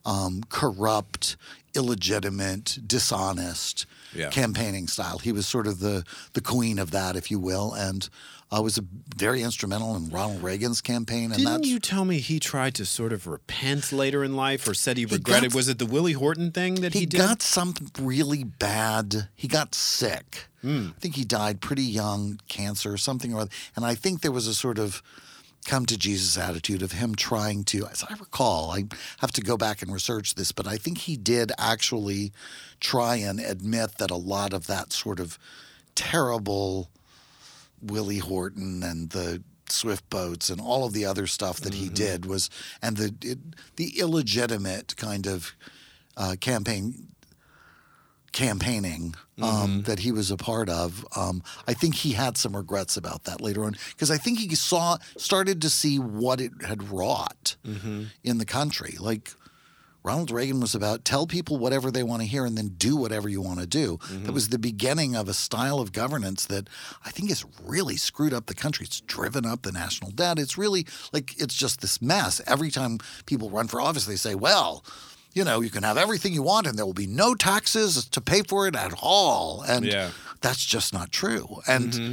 um, 0.05 0.42
corrupt, 0.48 1.36
illegitimate, 1.74 2.78
dishonest 2.86 3.86
Yeah. 4.14 4.30
campaigning 4.30 4.88
style. 4.88 5.18
He 5.18 5.32
was 5.32 5.46
sort 5.46 5.66
of 5.66 5.78
the 5.80 6.05
the 6.32 6.40
queen 6.40 6.78
of 6.78 6.90
that, 6.90 7.16
if 7.16 7.30
you 7.30 7.38
will, 7.38 7.72
and 7.74 8.09
uh, 8.55 8.61
was 8.61 8.76
a, 8.76 8.84
very 9.16 9.42
instrumental 9.42 9.96
in 9.96 10.11
Ronald 10.11 10.42
Reagan's 10.42 10.82
campaign. 10.82 11.32
And 11.32 11.36
Didn't 11.42 11.64
you 11.64 11.78
tell 11.78 12.05
me 12.05 12.18
he 12.18 12.38
tried 12.38 12.74
to 12.74 12.84
sort 12.84 13.12
of 13.12 13.26
repent 13.26 13.92
later 13.92 14.22
in 14.22 14.34
life, 14.36 14.68
or 14.68 14.74
said 14.74 14.96
he 14.98 15.05
He 15.05 15.14
regretted? 15.14 15.50
got- 15.53 15.57
was 15.57 15.68
it 15.68 15.78
the 15.78 15.86
Willie 15.86 16.12
Horton 16.12 16.50
thing 16.50 16.74
that 16.76 16.92
he, 16.92 17.07
did? 17.07 17.12
he 17.14 17.18
did? 17.18 17.18
got 17.18 17.42
something 17.42 17.90
really 17.98 18.44
bad. 18.44 19.28
He 19.34 19.48
got 19.48 19.74
sick. 19.74 20.48
Hmm. 20.61 20.88
I 20.96 21.00
think 21.00 21.14
he 21.16 21.24
died 21.24 21.61
pretty 21.62 21.82
young, 21.84 22.40
cancer 22.48 22.92
or 22.92 22.98
something 22.98 23.32
or 23.32 23.40
other. 23.40 23.50
And 23.74 23.84
I 23.86 23.94
think 23.94 24.20
there 24.20 24.30
was 24.32 24.46
a 24.46 24.55
sort 24.55 24.78
of 24.78 25.03
come 25.64 25.86
to 25.86 25.96
Jesus 25.96 26.36
attitude 26.36 26.82
of 26.82 26.92
him 26.92 27.14
trying 27.14 27.64
to, 27.64 27.86
as 27.86 28.04
I 28.08 28.14
recall, 28.14 28.72
I 28.72 28.84
have 29.20 29.32
to 29.32 29.40
go 29.40 29.56
back 29.56 29.82
and 29.82 29.92
research 29.92 30.34
this, 30.34 30.52
but 30.52 30.66
I 30.66 30.76
think 30.76 30.98
he 30.98 31.16
did 31.16 31.52
actually 31.58 32.32
try 32.80 33.16
and 33.16 33.38
admit 33.38 33.98
that 33.98 34.10
a 34.10 34.16
lot 34.16 34.52
of 34.52 34.66
that 34.66 34.92
sort 34.92 35.20
of 35.20 35.38
terrible 35.94 36.90
Willie 37.80 38.18
Horton 38.18 38.82
and 38.82 39.10
the 39.10 39.42
Swift 39.68 40.08
boats 40.10 40.50
and 40.50 40.60
all 40.60 40.84
of 40.84 40.92
the 40.92 41.04
other 41.04 41.26
stuff 41.26 41.60
that 41.60 41.74
he 41.74 41.88
did 41.88 42.26
was, 42.26 42.50
and 42.82 42.96
the 42.96 43.14
it, 43.22 43.38
the 43.76 43.98
illegitimate 43.98 44.96
kind 44.96 45.26
of 45.26 45.54
uh, 46.16 46.36
campaign 46.40 47.11
campaigning 48.33 49.14
um, 49.41 49.83
that 49.83 49.99
he 50.01 50.12
was 50.12 50.30
a 50.30 50.37
part 50.37 50.68
of. 50.68 51.05
Um, 51.16 51.43
I 51.66 51.74
think 51.74 51.95
he 51.95 52.12
had 52.12 52.37
some 52.37 52.57
regrets 52.57 52.97
about 52.97 53.24
that 53.24 53.41
later 53.41 53.64
on 53.64 53.76
because 53.91 54.11
I 54.11 54.16
think 54.16 54.39
he 54.39 54.55
saw 54.55 54.97
started 55.16 55.61
to 55.62 55.70
see 55.70 55.99
what 55.99 56.41
it 56.41 56.53
had 56.66 56.91
wrought 56.91 57.57
in 58.24 58.39
the 58.39 58.45
country. 58.47 58.97
Like 58.99 59.33
Ronald 60.05 60.30
Reagan 60.33 60.61
was 60.61 60.74
about 60.74 61.05
tell 61.05 61.26
people 61.28 61.59
whatever 61.59 61.91
they 61.91 62.03
want 62.03 62.22
to 62.22 62.28
hear 62.28 62.45
and 62.45 62.57
then 62.59 62.70
do 62.76 62.97
whatever 62.97 63.28
you 63.28 63.41
want 63.41 63.61
to 63.61 63.66
do. 63.66 63.99
That 64.24 64.33
was 64.33 64.49
the 64.49 64.59
beginning 64.59 65.14
of 65.14 65.28
a 65.28 65.35
style 65.35 65.78
of 65.78 65.93
governance 65.93 66.47
that 66.47 66.68
I 67.05 67.11
think 67.11 67.28
has 67.28 67.45
really 67.64 67.97
screwed 67.97 68.33
up 68.35 68.47
the 68.47 68.55
country. 68.55 68.87
It's 68.87 69.01
driven 69.01 69.47
up 69.47 69.62
the 69.62 69.70
national 69.72 70.11
debt. 70.11 70.39
It's 70.39 70.59
really 70.59 70.87
like 71.12 71.41
it's 71.41 71.55
just 71.55 71.80
this 71.80 72.03
mess. 72.03 72.41
Every 72.47 72.70
time 72.70 72.99
people 73.26 73.49
run 73.51 73.68
for 73.68 73.80
office, 73.80 74.07
they 74.07 74.16
say, 74.16 74.35
well, 74.35 74.85
you 75.35 75.45
know, 75.45 75.61
you 75.61 75.70
can 75.70 75.83
have 75.83 75.97
everything 75.97 76.33
you 76.35 76.43
want 76.43 76.66
and 76.66 76.76
there 76.78 76.87
will 76.87 76.93
be 76.95 77.07
no 77.07 77.35
taxes 77.35 78.05
to 78.07 78.20
pay 78.20 78.43
for 78.43 78.66
it 78.68 78.76
at 78.76 78.93
all. 79.03 79.62
And 79.66 79.85
Yeah. 79.85 80.11
that's 80.41 80.64
just 80.64 80.93
not 80.93 81.11
true. 81.12 81.61
And 81.66 81.93
mm-hmm. 81.93 82.12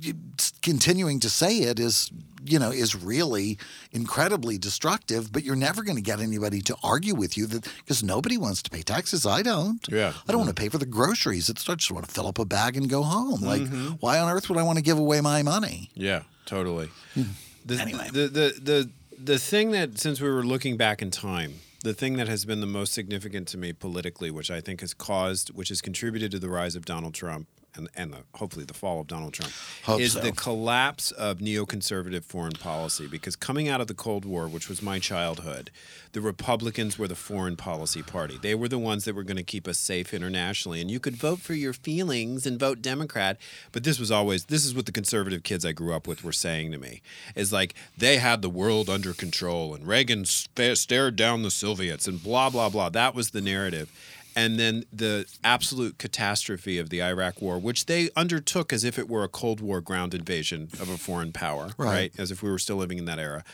you- 0.00 0.14
continuing 0.62 1.20
to 1.20 1.30
say 1.30 1.58
it 1.58 1.78
is 1.78 2.10
you 2.44 2.58
know 2.58 2.72
is 2.72 2.96
really 2.96 3.56
incredibly 3.92 4.58
destructive 4.58 5.32
but 5.32 5.44
you're 5.44 5.54
never 5.54 5.84
going 5.84 5.94
to 5.94 6.02
get 6.02 6.18
anybody 6.18 6.60
to 6.60 6.74
argue 6.82 7.14
with 7.14 7.36
you 7.36 7.46
that 7.46 7.68
because 7.78 8.02
nobody 8.02 8.36
wants 8.36 8.62
to 8.62 8.68
pay 8.70 8.82
taxes 8.82 9.24
i 9.24 9.42
don't 9.42 9.86
Yeah. 9.88 10.12
i 10.26 10.32
don't 10.32 10.40
want 10.40 10.48
to 10.56 10.60
pay 10.60 10.68
for 10.68 10.78
the 10.78 10.86
groceries 10.86 11.48
it's 11.48 11.68
i 11.68 11.76
just 11.76 11.92
want 11.92 12.04
to 12.04 12.12
fill 12.12 12.26
up 12.26 12.40
a 12.40 12.44
bag 12.44 12.76
and 12.76 12.88
go 12.90 13.04
home 13.04 13.42
like 13.42 13.62
mm-hmm. 13.62 13.90
why 14.00 14.18
on 14.18 14.28
earth 14.32 14.48
would 14.48 14.58
i 14.58 14.62
want 14.64 14.76
to 14.78 14.82
give 14.82 14.98
away 14.98 15.20
my 15.20 15.42
money 15.44 15.90
Yeah, 15.94 16.22
totally. 16.46 16.88
Hmm. 17.14 17.22
The, 17.64 17.80
Anyway. 17.80 18.08
the, 18.12 18.26
the 18.26 18.54
the 18.60 18.90
the 19.22 19.38
thing 19.38 19.70
that 19.70 19.98
since 20.00 20.20
we 20.20 20.28
were 20.28 20.42
looking 20.44 20.76
back 20.76 21.00
in 21.00 21.12
time, 21.12 21.52
the 21.82 21.94
thing 21.94 22.16
that 22.16 22.28
has 22.28 22.44
been 22.44 22.60
the 22.60 22.66
most 22.66 22.92
significant 22.92 23.48
to 23.48 23.58
me 23.58 23.72
politically, 23.72 24.30
which 24.30 24.50
I 24.50 24.60
think 24.60 24.80
has 24.80 24.94
caused, 24.94 25.50
which 25.50 25.68
has 25.68 25.80
contributed 25.80 26.30
to 26.30 26.38
the 26.38 26.48
rise 26.48 26.76
of 26.76 26.84
Donald 26.84 27.14
Trump 27.14 27.48
and 27.74 27.88
and 27.94 28.12
the, 28.12 28.18
hopefully 28.34 28.64
the 28.64 28.74
fall 28.74 29.00
of 29.00 29.06
Donald 29.06 29.32
Trump, 29.32 29.52
Hope 29.84 30.00
is 30.00 30.12
so. 30.12 30.20
the 30.20 30.32
collapse 30.32 31.10
of 31.12 31.38
neoconservative 31.38 32.24
foreign 32.24 32.52
policy. 32.52 33.06
Because 33.06 33.36
coming 33.36 33.68
out 33.68 33.80
of 33.80 33.86
the 33.86 33.94
Cold 33.94 34.24
War, 34.24 34.48
which 34.48 34.68
was 34.68 34.82
my 34.82 34.98
childhood, 34.98 35.70
the 36.12 36.20
Republicans 36.20 36.98
were 36.98 37.08
the 37.08 37.14
foreign 37.14 37.56
policy 37.56 38.02
party. 38.02 38.38
They 38.40 38.54
were 38.54 38.68
the 38.68 38.78
ones 38.78 39.04
that 39.04 39.14
were 39.14 39.22
going 39.22 39.36
to 39.36 39.42
keep 39.42 39.66
us 39.66 39.78
safe 39.78 40.12
internationally, 40.12 40.80
and 40.80 40.90
you 40.90 41.00
could 41.00 41.16
vote 41.16 41.40
for 41.40 41.54
your 41.54 41.72
feelings 41.72 42.46
and 42.46 42.58
vote 42.58 42.82
Democrat. 42.82 43.38
But 43.72 43.84
this 43.84 43.98
was 43.98 44.10
always 44.10 44.46
this 44.46 44.64
is 44.64 44.74
what 44.74 44.86
the 44.86 44.92
conservative 44.92 45.42
kids 45.42 45.64
I 45.64 45.72
grew 45.72 45.94
up 45.94 46.06
with 46.06 46.22
were 46.22 46.32
saying 46.32 46.72
to 46.72 46.78
me 46.78 47.02
is 47.34 47.52
like 47.52 47.74
they 47.96 48.18
had 48.18 48.42
the 48.42 48.50
world 48.50 48.90
under 48.90 49.12
control, 49.12 49.74
and 49.74 49.86
Reagan 49.86 50.24
sta- 50.24 50.74
stared 50.74 51.16
down 51.16 51.42
the 51.42 51.50
Soviets, 51.50 52.06
and 52.06 52.22
blah 52.22 52.50
blah 52.50 52.68
blah. 52.68 52.90
That 52.90 53.14
was 53.14 53.30
the 53.30 53.40
narrative. 53.40 53.90
And 54.34 54.58
then 54.58 54.84
the 54.92 55.26
absolute 55.44 55.98
catastrophe 55.98 56.78
of 56.78 56.90
the 56.90 57.02
Iraq 57.02 57.40
War, 57.42 57.58
which 57.58 57.86
they 57.86 58.10
undertook 58.16 58.72
as 58.72 58.84
if 58.84 58.98
it 58.98 59.08
were 59.08 59.24
a 59.24 59.28
Cold 59.28 59.60
War 59.60 59.80
ground 59.80 60.14
invasion 60.14 60.68
of 60.80 60.88
a 60.88 60.96
foreign 60.98 61.32
power, 61.32 61.70
Right. 61.76 61.86
right? 61.88 62.12
As 62.18 62.30
if 62.30 62.42
we 62.42 62.50
were 62.50 62.58
still 62.58 62.76
living 62.76 62.98
in 62.98 63.04
that 63.06 63.18
era, 63.18 63.44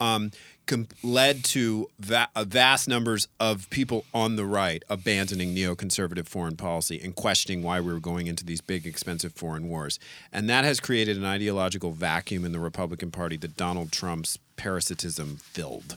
um, 0.00 0.30
com- 0.66 0.88
led 1.02 1.44
to 1.44 1.88
va- 2.00 2.28
uh, 2.34 2.44
vast 2.44 2.88
numbers 2.88 3.28
of 3.38 3.68
people 3.70 4.04
on 4.14 4.36
the 4.36 4.44
right 4.44 4.82
abandoning 4.88 5.54
neoconservative 5.54 6.26
foreign 6.26 6.56
policy 6.56 7.00
and 7.02 7.14
questioning 7.14 7.62
why 7.62 7.80
we 7.80 7.92
were 7.92 8.00
going 8.00 8.26
into 8.26 8.44
these 8.44 8.60
big, 8.60 8.86
expensive 8.86 9.32
foreign 9.34 9.68
wars. 9.68 9.98
And 10.32 10.48
that 10.48 10.64
has 10.64 10.80
created 10.80 11.16
an 11.16 11.24
ideological 11.24 11.92
vacuum 11.92 12.44
in 12.44 12.52
the 12.52 12.58
Republican 12.60 13.10
Party 13.10 13.36
that 13.38 13.56
Donald 13.56 13.92
Trump's 13.92 14.38
parasitism 14.56 15.36
filled 15.36 15.96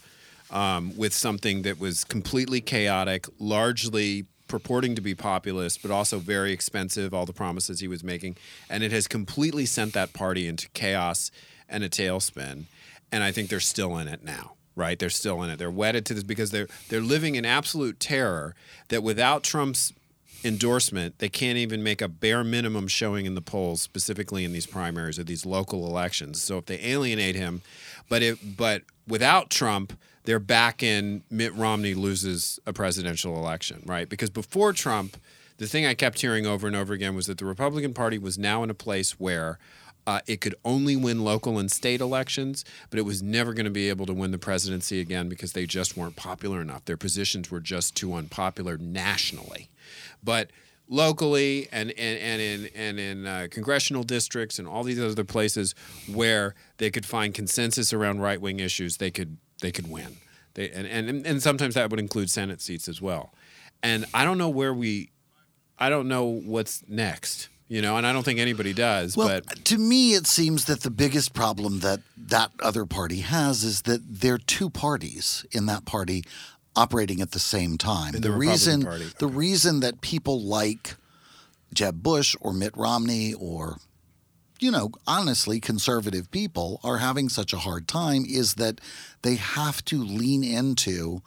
um, 0.51 0.95
with 0.95 1.13
something 1.13 1.63
that 1.63 1.79
was 1.79 2.03
completely 2.03 2.61
chaotic, 2.61 3.27
largely 3.39 4.25
purporting 4.47 4.95
to 4.95 5.01
be 5.01 5.15
populist, 5.15 5.81
but 5.81 5.91
also 5.91 6.19
very 6.19 6.51
expensive, 6.51 7.13
all 7.13 7.25
the 7.25 7.33
promises 7.33 7.79
he 7.79 7.87
was 7.87 8.03
making. 8.03 8.37
And 8.69 8.83
it 8.83 8.91
has 8.91 9.07
completely 9.07 9.65
sent 9.65 9.93
that 9.93 10.13
party 10.13 10.47
into 10.47 10.69
chaos 10.69 11.31
and 11.67 11.83
a 11.83 11.89
tailspin. 11.89 12.65
And 13.11 13.23
I 13.23 13.31
think 13.31 13.49
they're 13.49 13.59
still 13.59 13.97
in 13.97 14.07
it 14.07 14.23
now. 14.23 14.51
Right, 14.77 14.99
they're 14.99 15.09
still 15.09 15.41
in 15.41 15.49
it. 15.49 15.57
They're 15.57 15.71
wedded 15.71 16.05
to 16.07 16.13
this 16.13 16.23
because 16.23 16.51
they're 16.51 16.67
they're 16.89 16.99
living 16.99 17.35
in 17.35 17.45
absolute 17.45 17.97
terror 17.97 18.55
that 18.89 19.01
without 19.03 19.41
Trump's 19.41 19.93
endorsement, 20.43 21.19
they 21.19 21.29
can't 21.29 21.57
even 21.57 21.81
make 21.81 22.01
a 22.01 22.09
bare 22.09 22.43
minimum 22.43 22.89
showing 22.89 23.25
in 23.25 23.35
the 23.35 23.41
polls, 23.41 23.81
specifically 23.81 24.43
in 24.43 24.51
these 24.51 24.67
primaries 24.67 25.17
or 25.17 25.23
these 25.23 25.45
local 25.45 25.87
elections. 25.87 26.41
So 26.41 26.57
if 26.57 26.65
they 26.65 26.79
alienate 26.81 27.35
him, 27.35 27.61
but 28.09 28.21
if 28.21 28.37
but 28.57 28.83
without 29.07 29.49
Trump, 29.49 29.97
they're 30.25 30.39
back 30.39 30.83
in 30.83 31.23
Mitt 31.29 31.53
Romney 31.55 31.93
loses 31.93 32.59
a 32.65 32.73
presidential 32.73 33.37
election, 33.37 33.83
right? 33.85 34.09
Because 34.09 34.29
before 34.29 34.73
Trump, 34.73 35.17
the 35.57 35.67
thing 35.67 35.85
I 35.85 35.93
kept 35.93 36.21
hearing 36.21 36.45
over 36.45 36.67
and 36.67 36.75
over 36.75 36.93
again 36.93 37.15
was 37.15 37.27
that 37.27 37.37
the 37.37 37.45
Republican 37.45 37.93
Party 37.93 38.17
was 38.17 38.37
now 38.37 38.63
in 38.63 38.69
a 38.69 38.75
place 38.75 39.19
where 39.19 39.57
uh, 40.07 40.19
it 40.27 40.41
could 40.41 40.55
only 40.63 40.95
win 40.95 41.23
local 41.23 41.57
and 41.57 41.71
state 41.71 42.01
elections, 42.01 42.63
but 42.89 42.99
it 42.99 43.03
was 43.03 43.23
never 43.23 43.53
going 43.53 43.65
to 43.65 43.71
be 43.71 43.89
able 43.89 44.05
to 44.05 44.13
win 44.13 44.31
the 44.31 44.37
presidency 44.37 44.99
again 44.99 45.29
because 45.29 45.53
they 45.53 45.65
just 45.65 45.97
weren't 45.97 46.15
popular 46.15 46.61
enough. 46.61 46.85
Their 46.85 46.97
positions 46.97 47.49
were 47.49 47.59
just 47.59 47.95
too 47.95 48.13
unpopular 48.13 48.77
nationally. 48.77 49.69
But 50.23 50.51
locally 50.87 51.67
and 51.71 51.89
and, 51.91 52.19
and 52.19 52.41
in 52.41 52.69
and 52.75 52.99
in 52.99 53.25
uh, 53.25 53.47
congressional 53.49 54.03
districts 54.03 54.59
and 54.59 54.67
all 54.67 54.83
these 54.83 55.01
other 55.01 55.23
places 55.23 55.73
where 56.11 56.53
they 56.77 56.91
could 56.91 57.05
find 57.05 57.33
consensus 57.33 57.91
around 57.91 58.19
right 58.19 58.39
wing 58.39 58.59
issues, 58.59 58.97
they 58.97 59.11
could 59.11 59.37
they 59.61 59.71
could 59.71 59.89
win. 59.89 60.17
They 60.53 60.69
and, 60.69 60.87
and 60.87 61.25
and 61.25 61.41
sometimes 61.41 61.75
that 61.75 61.89
would 61.89 61.99
include 61.99 62.29
Senate 62.29 62.61
seats 62.61 62.87
as 62.87 63.01
well. 63.01 63.33
And 63.83 64.05
I 64.13 64.23
don't 64.23 64.37
know 64.37 64.49
where 64.49 64.73
we, 64.73 65.11
I 65.77 65.89
don't 65.89 66.07
know 66.07 66.25
what's 66.25 66.83
next. 66.87 67.49
You 67.67 67.81
know, 67.81 67.97
and 67.97 68.05
I 68.05 68.13
don't 68.13 68.23
think 68.23 68.39
anybody 68.39 68.73
does. 68.73 69.17
Well, 69.17 69.41
but 69.43 69.65
to 69.65 69.79
me, 69.79 70.13
it 70.13 70.27
seems 70.27 70.65
that 70.65 70.81
the 70.81 70.91
biggest 70.91 71.33
problem 71.33 71.79
that 71.79 72.01
that 72.15 72.51
other 72.61 72.85
party 72.85 73.21
has 73.21 73.63
is 73.63 73.81
that 73.83 74.01
there 74.21 74.35
are 74.35 74.37
two 74.37 74.69
parties 74.69 75.47
in 75.51 75.65
that 75.65 75.83
party 75.83 76.23
operating 76.75 77.21
at 77.21 77.31
the 77.31 77.39
same 77.39 77.77
time. 77.77 78.13
The 78.13 78.19
the 78.19 78.31
reason 78.31 78.87
the 79.17 79.27
reason 79.27 79.79
that 79.79 80.01
people 80.01 80.41
like 80.43 80.95
Jeb 81.73 82.03
Bush 82.03 82.35
or 82.39 82.53
Mitt 82.53 82.75
Romney 82.77 83.33
or 83.33 83.77
you 84.59 84.71
know, 84.71 84.91
honestly, 85.07 85.59
conservative 85.59 86.29
people 86.31 86.79
are 86.83 86.97
having 86.97 87.29
such 87.29 87.53
a 87.53 87.57
hard 87.57 87.87
time 87.87 88.25
is 88.27 88.55
that 88.55 88.79
they 89.21 89.35
have 89.35 89.83
to 89.85 90.03
lean 90.03 90.43
into 90.43 91.21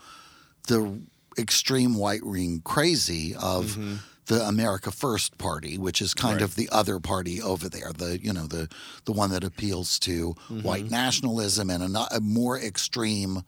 the 0.67 1.01
extreme 1.39 1.95
white 1.95 2.25
wing 2.25 2.61
crazy 2.65 3.35
of 3.35 3.79
the 4.27 4.47
America 4.47 4.91
First 4.91 5.39
Party, 5.39 5.79
which 5.79 6.03
is 6.03 6.13
kind 6.15 6.35
Right. 6.37 6.43
of 6.43 6.55
the 6.57 6.69
other 6.71 6.99
party 7.01 7.41
over 7.41 7.69
there, 7.69 7.93
the 7.97 8.19
you 8.23 8.33
know 8.33 8.47
the 8.47 8.69
the 9.05 9.13
one 9.13 9.31
that 9.31 9.45
appeals 9.45 9.99
to 10.01 10.35
white 10.63 10.91
nationalism 10.91 11.71
and 11.71 11.97
a, 11.97 12.17
a 12.17 12.21
more 12.21 12.59
extreme. 12.59 13.43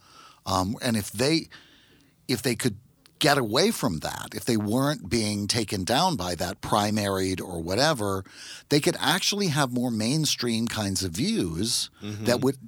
Um, 0.46 0.76
and 0.80 0.96
if 0.96 1.10
they 1.12 1.48
if 2.28 2.40
they 2.42 2.54
could 2.56 2.76
get 3.20 3.38
away 3.38 3.70
from 3.70 3.98
that, 3.98 4.30
if 4.34 4.44
they 4.44 4.56
weren't 4.56 5.08
being 5.08 5.46
taken 5.46 5.84
down 5.84 6.16
by 6.16 6.34
that, 6.34 6.60
primaried 6.60 7.40
or 7.40 7.62
whatever, 7.62 8.24
they 8.70 8.80
could 8.80 8.96
actually 8.98 9.48
have 9.48 9.72
more 9.72 9.90
mainstream 9.90 10.66
kinds 10.66 11.04
of 11.04 11.12
views 11.12 11.90
that 12.00 12.08
mm-hmm. 12.08 12.40
would 12.40 12.58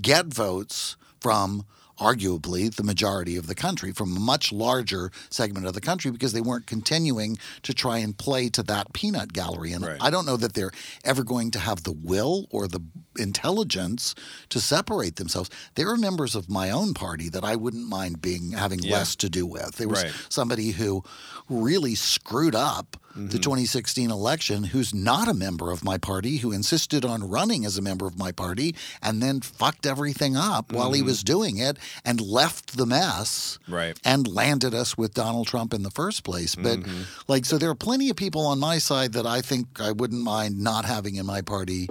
get 0.00 0.26
votes 0.26 0.96
from 1.20 1.66
arguably 1.98 2.74
the 2.74 2.82
majority 2.82 3.36
of 3.36 3.46
the 3.46 3.54
country, 3.54 3.92
from 3.92 4.16
a 4.16 4.20
much 4.20 4.52
larger 4.52 5.10
segment 5.30 5.66
of 5.66 5.72
the 5.74 5.80
country, 5.80 6.10
because 6.10 6.32
they 6.32 6.40
weren't 6.40 6.66
continuing 6.66 7.38
to 7.62 7.72
try 7.72 7.98
and 7.98 8.16
play 8.18 8.48
to 8.50 8.62
that 8.62 8.92
peanut 8.92 9.32
gallery. 9.32 9.72
And 9.72 9.84
Right. 9.84 9.96
I 10.00 10.10
don't 10.10 10.26
know 10.26 10.36
that 10.36 10.54
they're 10.54 10.72
ever 11.04 11.24
going 11.24 11.50
to 11.52 11.58
have 11.58 11.82
the 11.84 11.92
will 11.92 12.46
or 12.50 12.68
the 12.68 12.80
intelligence 13.18 14.14
to 14.50 14.60
separate 14.60 15.16
themselves. 15.16 15.50
There 15.74 15.88
are 15.90 15.96
members 15.96 16.34
of 16.34 16.48
my 16.48 16.70
own 16.70 16.94
party 16.94 17.28
that 17.30 17.44
I 17.44 17.56
wouldn't 17.56 17.88
mind 17.88 18.20
being 18.22 18.52
having 18.52 18.82
Yeah. 18.82 18.94
less 18.98 19.16
to 19.16 19.28
do 19.28 19.46
with. 19.46 19.76
There 19.76 19.88
was 19.88 20.02
Right. 20.04 20.12
somebody 20.28 20.72
who 20.72 21.02
really 21.48 21.94
screwed 21.94 22.54
up 22.54 22.96
Mm-hmm. 23.16 23.28
the 23.28 23.38
2016 23.38 24.10
election 24.10 24.64
who's 24.64 24.92
not 24.94 25.26
a 25.26 25.32
member 25.34 25.70
of 25.72 25.82
my 25.82 25.96
party 25.96 26.36
who 26.38 26.52
insisted 26.52 27.02
on 27.04 27.26
running 27.28 27.64
as 27.64 27.78
a 27.78 27.82
member 27.82 28.06
of 28.06 28.18
my 28.18 28.30
party 28.30 28.74
and 29.02 29.22
then 29.22 29.40
fucked 29.40 29.86
everything 29.86 30.36
up 30.36 30.70
while 30.72 30.92
he 30.92 31.00
was 31.00 31.22
doing 31.24 31.56
it 31.56 31.78
and 32.04 32.20
left 32.20 32.76
the 32.76 32.84
mess 32.86 33.58
Mm-hmm. 33.62 33.74
Right. 33.74 34.00
and 34.04 34.28
landed 34.28 34.74
us 34.74 34.98
with 34.98 35.14
Donald 35.14 35.46
Trump 35.46 35.72
in 35.72 35.82
the 35.82 35.90
first 35.90 36.24
place. 36.24 36.54
But 36.54 36.80
Mm-hmm. 36.80 37.02
like, 37.26 37.44
so 37.46 37.56
there 37.58 37.70
are 37.70 37.74
plenty 37.74 38.10
of 38.10 38.16
people 38.16 38.46
on 38.46 38.58
my 38.58 38.76
side 38.78 39.14
that 39.14 39.26
I 39.26 39.40
think 39.40 39.80
I 39.80 39.92
wouldn't 39.92 40.22
mind 40.22 40.60
not 40.60 40.84
having 40.84 41.16
in 41.16 41.24
my 41.24 41.40
party 41.40 41.88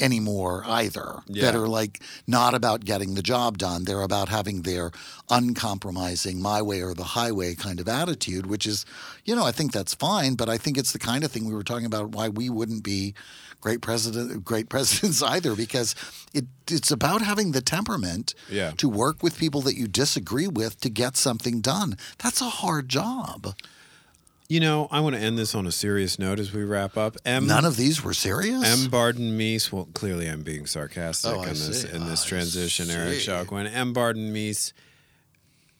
anymore 0.00 0.62
either 0.66 1.20
that 1.28 1.54
are 1.54 1.66
like 1.68 2.02
not 2.26 2.54
about 2.54 2.84
getting 2.84 3.14
the 3.14 3.22
job 3.22 3.56
done. 3.58 3.84
They're 3.84 4.02
about 4.02 4.28
having 4.28 4.62
their 4.62 4.90
uncompromising 5.30 6.40
my 6.42 6.60
way 6.60 6.82
or 6.82 6.92
the 6.94 7.04
highway 7.04 7.54
kind 7.54 7.80
of 7.80 7.88
attitude 7.88 8.46
which 8.46 8.66
is 8.66 8.84
you 9.24 9.34
know 9.34 9.44
i 9.44 9.52
think 9.52 9.72
that's 9.72 9.94
fine 9.94 10.34
but 10.34 10.48
i 10.48 10.58
think 10.58 10.76
it's 10.76 10.92
the 10.92 10.98
kind 10.98 11.24
of 11.24 11.30
thing 11.30 11.44
we 11.46 11.54
were 11.54 11.62
talking 11.62 11.86
about 11.86 12.10
why 12.10 12.28
we 12.28 12.50
wouldn't 12.50 12.82
be 12.82 13.14
great 13.60 13.80
president 13.80 14.44
great 14.44 14.68
presidents 14.74 15.22
either 15.22 15.54
because 15.56 15.94
it 16.34 16.44
it's 16.68 16.90
about 16.90 17.22
having 17.22 17.52
the 17.52 17.60
temperament 17.60 18.34
Yeah. 18.50 18.72
to 18.72 18.88
work 18.88 19.22
with 19.22 19.38
people 19.38 19.60
that 19.62 19.76
you 19.76 19.86
disagree 19.86 20.48
with 20.48 20.80
to 20.80 20.90
get 20.90 21.16
something 21.16 21.60
done. 21.60 21.96
That's 22.18 22.40
a 22.40 22.48
hard 22.50 22.88
job 22.88 23.54
you 24.48 24.60
know, 24.60 24.86
I 24.90 25.00
want 25.00 25.16
to 25.16 25.20
end 25.20 25.36
this 25.38 25.54
on 25.54 25.66
a 25.66 25.72
serious 25.72 26.18
note 26.18 26.38
as 26.38 26.52
we 26.52 26.62
wrap 26.64 26.96
up. 26.96 27.16
M- 27.24 27.46
none 27.46 27.64
of 27.64 27.76
these 27.76 28.02
were 28.04 28.14
serious 28.14 28.64
M. 28.84 28.90
Barden 28.90 29.36
Meese. 29.38 29.72
Well, 29.72 29.88
clearly 29.94 30.28
I'm 30.28 30.42
being 30.42 30.66
sarcastic 30.66 31.32
Oh, 31.32 31.40
I 31.40 31.44
in 31.48 31.48
this 31.54 31.82
see. 31.82 31.88
in 31.90 32.06
this 32.06 32.24
I 32.24 32.28
transition. 32.28 32.90
Eric 32.90 33.20
see. 33.20 33.30
M. 33.32 33.92
Barden 33.92 34.32
Meese 34.32 34.72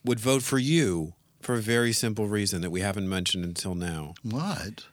would 0.05 0.19
vote 0.21 0.43
for 0.43 0.59
you 0.59 1.15
for 1.41 1.55
a 1.55 1.59
very 1.61 1.93
simple 1.93 2.27
reason 2.29 2.61
that 2.63 2.71
we 2.71 2.81
haven't 2.81 3.09
mentioned 3.09 3.45
until 3.45 3.75
now. 3.75 4.15
what 4.23 4.87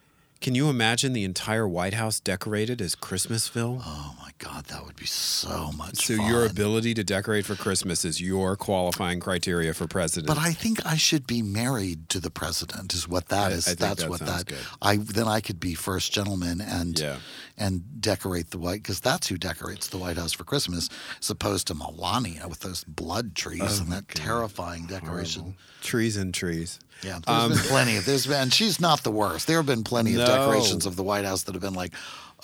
Can 0.43 0.55
you 0.55 0.69
imagine 0.69 1.13
the 1.13 1.23
entire 1.23 1.65
White 1.65 1.93
House 1.93 2.19
decorated 2.19 2.81
as 2.81 2.95
Christmasville? 2.95 3.81
oh 3.85 4.15
my 4.19 4.29
god 4.39 4.65
that 4.65 4.85
would 4.85 4.97
be 4.97 5.05
so 5.05 5.71
much 5.71 5.87
fun. 5.87 5.95
so 5.95 6.17
fun. 6.17 6.27
your 6.29 6.45
ability 6.45 6.93
to 6.95 7.03
decorate 7.03 7.45
for 7.45 7.55
Christmas 7.55 8.03
is 8.03 8.19
your 8.19 8.57
qualifying 8.57 9.21
criteria 9.21 9.73
for 9.73 9.87
president. 9.87 10.27
But 10.27 10.37
I 10.37 10.51
think 10.51 10.85
I 10.85 10.97
should 10.97 11.25
be 11.25 11.41
married 11.41 12.09
to 12.09 12.19
the 12.19 12.29
president. 12.29 12.93
Is 12.93 13.07
what 13.07 13.29
that 13.29 13.51
I- 13.53 13.55
is. 13.55 13.67
I 13.69 13.75
That's 13.75 14.01
that 14.01 14.09
what 14.09 14.19
that. 14.19 14.45
good. 14.47 14.57
I 14.81 14.97
then 14.97 15.29
I 15.29 15.39
could 15.39 15.61
be 15.61 15.75
first 15.75 16.11
gentleman 16.11 16.59
and 16.59 16.99
Yeah. 16.99 17.17
And 17.57 18.01
decorate 18.01 18.49
the 18.49 18.57
white 18.57 18.81
because 18.81 18.99
that's 18.99 19.27
who 19.27 19.37
decorates 19.37 19.87
the 19.87 19.97
White 19.97 20.17
House 20.17 20.33
for 20.33 20.43
Christmas, 20.43 20.89
as 21.21 21.29
opposed 21.29 21.67
to 21.67 21.75
Melania 21.75 22.47
with 22.47 22.61
those 22.61 22.83
blood 22.85 23.35
trees 23.35 23.61
Oh, 23.79 23.83
and 23.83 23.91
that 23.91 24.07
terrifying 24.09 24.85
decoration. 24.87 25.55
trees 25.81 26.17
and 26.17 26.33
trees. 26.33 26.79
Yeah, 27.03 27.19
there's 27.25 27.49
been 27.49 27.67
plenty 27.69 27.97
of 27.97 28.05
there's 28.05 28.25
been. 28.25 28.49
She's 28.49 28.79
not 28.79 29.03
the 29.03 29.11
worst. 29.11 29.45
There 29.47 29.57
have 29.57 29.65
been 29.65 29.83
plenty 29.83 30.15
of 30.15 30.21
Um, 30.21 30.25
decorations 30.27 30.85
of 30.85 30.95
the 30.95 31.03
White 31.03 31.25
House 31.25 31.43
that 31.43 31.53
have 31.53 31.61
been 31.61 31.73
like, 31.73 31.93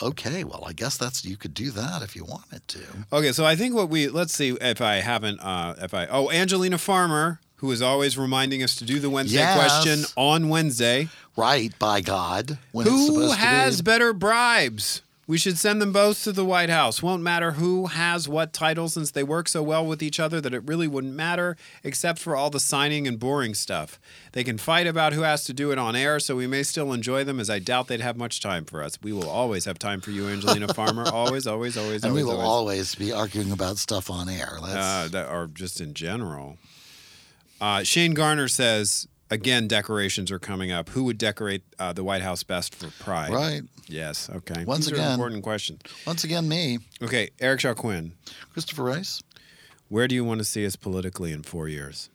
okay, 0.01 0.43
well, 0.43 0.63
I 0.67 0.73
guess 0.73 0.97
that's 0.97 1.23
you 1.25 1.37
could 1.37 1.53
do 1.53 1.71
that 1.71 2.01
if 2.01 2.15
you 2.15 2.23
wanted 2.25 2.67
to. 2.69 2.79
Okay, 3.11 3.31
so 3.31 3.45
I 3.45 3.55
think 3.55 3.73
what 3.73 3.89
we 3.89 4.09
let's 4.09 4.33
see 4.35 4.49
if 4.61 4.81
I 4.81 4.95
haven't 4.97 5.39
uh 5.39 5.75
if 5.81 5.93
I 5.93 6.05
oh 6.07 6.29
Angelina 6.29 6.77
Farmer 6.77 7.39
who 7.59 7.71
is 7.71 7.81
always 7.81 8.17
reminding 8.17 8.61
us 8.63 8.75
to 8.75 8.85
do 8.85 8.99
the 8.99 9.09
Wednesday 9.09 9.37
Yes. 9.39 9.55
question 9.57 10.03
on 10.15 10.49
Wednesday. 10.49 11.07
Right, 11.37 11.77
by 11.79 12.01
God. 12.01 12.57
When 12.71 12.85
it's 12.87 12.95
Who 13.07 13.27
to 13.29 13.35
has 13.35 13.81
be. 13.81 13.85
better 13.85 14.11
bribes? 14.13 15.01
We 15.27 15.37
should 15.37 15.59
send 15.59 15.79
them 15.79 15.91
both 15.93 16.23
to 16.23 16.31
the 16.31 16.43
White 16.43 16.71
House. 16.71 17.03
Won't 17.03 17.21
matter 17.21 17.51
who 17.51 17.85
has 17.85 18.27
what 18.27 18.51
title 18.51 18.89
since 18.89 19.11
they 19.11 19.21
work 19.21 19.47
so 19.47 19.61
well 19.61 19.85
with 19.85 20.01
each 20.01 20.19
other 20.19 20.41
that 20.41 20.55
it 20.55 20.63
really 20.65 20.87
wouldn't 20.87 21.13
matter 21.13 21.55
except 21.83 22.17
for 22.17 22.35
all 22.35 22.49
the 22.49 22.59
signing 22.59 23.07
and 23.07 23.19
boring 23.19 23.53
stuff. 23.53 23.99
They 24.31 24.43
can 24.43 24.57
fight 24.57 24.87
about 24.87 25.13
who 25.13 25.21
has 25.21 25.43
to 25.43 25.53
do 25.53 25.71
it 25.71 25.77
on 25.77 25.95
air, 25.95 26.19
so 26.19 26.35
we 26.35 26.47
may 26.47 26.63
still 26.63 26.91
enjoy 26.93 27.23
them 27.25 27.39
as 27.39 27.47
I 27.47 27.59
doubt 27.59 27.89
they'd 27.89 28.01
have 28.01 28.17
much 28.17 28.41
time 28.41 28.65
for 28.65 28.81
us. 28.81 28.97
We 29.03 29.13
will 29.13 29.29
always 29.29 29.65
have 29.65 29.77
time 29.77 30.01
for 30.01 30.09
you, 30.09 30.27
Angelina 30.27 30.73
Farmer. 30.73 31.05
Always, 31.07 31.45
always, 31.45 31.77
always, 31.77 32.03
And 32.03 32.15
we 32.15 32.23
will 32.23 32.41
always. 32.41 32.47
always 32.47 32.95
be 32.95 33.11
arguing 33.11 33.51
about 33.51 33.77
stuff 33.77 34.09
on 34.09 34.29
air. 34.29 34.57
Uh, 34.63 35.09
that 35.09 35.29
or 35.29 35.45
just 35.53 35.79
in 35.79 35.93
general. 35.93 36.57
Uh, 37.61 37.83
Shane 37.83 38.13
Garner 38.13 38.47
says 38.47 39.07
again, 39.31 39.67
decorations 39.67 40.31
are 40.31 40.39
coming 40.39 40.71
up. 40.71 40.89
Who 40.89 41.03
would 41.05 41.17
decorate 41.17 41.63
uh, 41.77 41.93
the 41.93 42.03
White 42.03 42.21
House 42.21 42.43
best 42.43 42.73
for 42.75 42.87
Pride? 43.03 43.31
right. 43.31 43.61
Yes. 43.87 44.29
Okay. 44.29 44.65
Once 44.65 44.85
These 44.85 44.93
again- 44.99 45.11
important 45.13 45.43
question. 45.43 45.79
Once 46.05 46.23
again, 46.23 46.47
me, 46.47 46.77
Okay, 47.01 47.29
Eric 47.39 47.59
Shaw 47.61 47.73
Quinn. 47.73 48.13
Christopher 48.53 48.83
Rice. 48.83 49.21
Where 49.87 50.07
do 50.07 50.13
you 50.13 50.23
want 50.23 50.37
to 50.39 50.45
see 50.45 50.65
us 50.65 50.75
politically 50.75 51.31
in 51.31 51.41
four 51.43 51.67
years? 51.67 52.09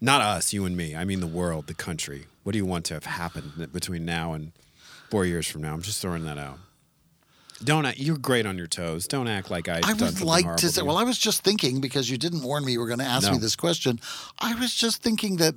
Not 0.00 0.20
us, 0.22 0.52
you 0.52 0.64
and 0.64 0.76
me. 0.76 0.94
I 0.94 1.04
mean 1.04 1.18
the 1.20 1.26
world, 1.26 1.66
the 1.66 1.74
country. 1.74 2.26
What 2.44 2.52
do 2.52 2.58
you 2.58 2.66
want 2.66 2.84
to 2.86 2.94
have 2.94 3.06
happened 3.06 3.72
between 3.72 4.04
now 4.04 4.34
and 4.34 4.52
four 5.10 5.24
years 5.26 5.48
from 5.48 5.62
now? 5.62 5.74
I'm 5.74 5.82
just 5.82 6.00
throwing 6.00 6.24
that 6.26 6.38
out. 6.38 6.58
Don't 7.64 7.86
act, 7.86 7.98
you're 7.98 8.18
great 8.18 8.44
on 8.46 8.58
your 8.58 8.66
toes. 8.66 9.06
Don't 9.06 9.28
act 9.28 9.50
like 9.50 9.68
I've 9.68 9.84
I 9.84 9.92
would 9.94 10.20
like 10.20 10.56
to 10.56 10.68
say, 10.70 10.82
well, 10.82 10.98
I 10.98 11.04
was 11.04 11.18
just 11.18 11.42
thinking 11.42 11.80
because 11.80 12.10
you 12.10 12.18
didn't 12.18 12.42
warn 12.42 12.64
me 12.64 12.72
you 12.72 12.80
were 12.80 12.86
going 12.86 12.98
to 12.98 13.04
ask 13.06 13.26
No. 13.26 13.32
me 13.32 13.38
this 13.38 13.56
question. 13.56 13.98
I 14.38 14.54
was 14.54 14.74
just 14.74 15.02
thinking 15.02 15.36
that, 15.36 15.54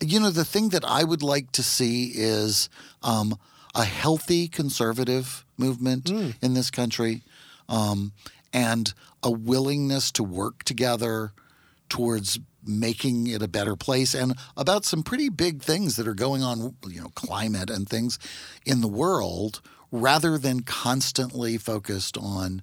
you 0.00 0.20
know, 0.20 0.30
the 0.30 0.44
thing 0.44 0.68
that 0.70 0.84
I 0.84 1.04
would 1.04 1.22
like 1.22 1.50
to 1.52 1.62
see 1.62 2.12
is 2.14 2.68
um, 3.02 3.38
a 3.74 3.84
healthy 3.84 4.48
conservative 4.48 5.44
movement 5.56 6.08
Hmm. 6.08 6.30
in 6.42 6.54
this 6.54 6.70
country 6.70 7.22
um, 7.68 8.12
and 8.52 8.92
a 9.22 9.30
willingness 9.30 10.10
to 10.12 10.22
work 10.22 10.62
together 10.64 11.32
towards 11.88 12.38
making 12.64 13.26
it 13.28 13.40
a 13.40 13.48
better 13.48 13.76
place 13.76 14.14
and 14.14 14.34
about 14.56 14.84
some 14.84 15.02
pretty 15.02 15.30
big 15.30 15.62
things 15.62 15.96
that 15.96 16.06
are 16.06 16.14
going 16.14 16.42
on, 16.42 16.74
you 16.86 17.00
know, 17.00 17.08
climate 17.14 17.70
and 17.70 17.88
things 17.88 18.18
in 18.66 18.82
the 18.82 18.88
world 18.88 19.62
rather 19.90 20.38
than 20.38 20.60
constantly 20.60 21.56
focused 21.56 22.16
on 22.18 22.62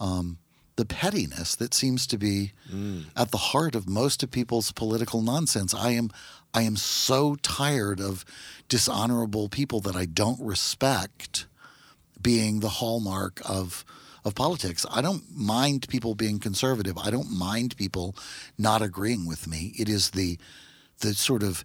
um, 0.00 0.38
the 0.76 0.84
pettiness 0.84 1.54
that 1.56 1.74
seems 1.74 2.06
to 2.08 2.18
be 2.18 2.52
at 3.16 3.30
the 3.30 3.38
heart 3.38 3.74
of 3.74 3.88
most 3.88 4.22
of 4.22 4.30
people's 4.30 4.72
political 4.72 5.22
nonsense. 5.22 5.72
I 5.74 5.90
am 5.90 6.10
I 6.52 6.62
am 6.62 6.76
so 6.76 7.34
tired 7.36 8.00
of 8.00 8.24
dishonorable 8.68 9.48
people 9.48 9.80
that 9.80 9.96
I 9.96 10.04
don't 10.06 10.40
respect 10.40 11.46
being 12.20 12.60
the 12.60 12.68
hallmark 12.68 13.40
of 13.44 13.84
of 14.24 14.34
politics. 14.34 14.86
I 14.90 15.02
don't 15.02 15.24
mind 15.36 15.86
people 15.88 16.14
being 16.14 16.38
conservative. 16.38 16.96
I 16.96 17.10
don't 17.10 17.30
mind 17.30 17.76
people 17.76 18.16
not 18.56 18.82
agreeing 18.82 19.26
with 19.26 19.46
me. 19.46 19.74
It 19.78 19.88
is 19.88 20.10
the 20.10 20.38
the 21.00 21.14
sort 21.14 21.42
of 21.42 21.64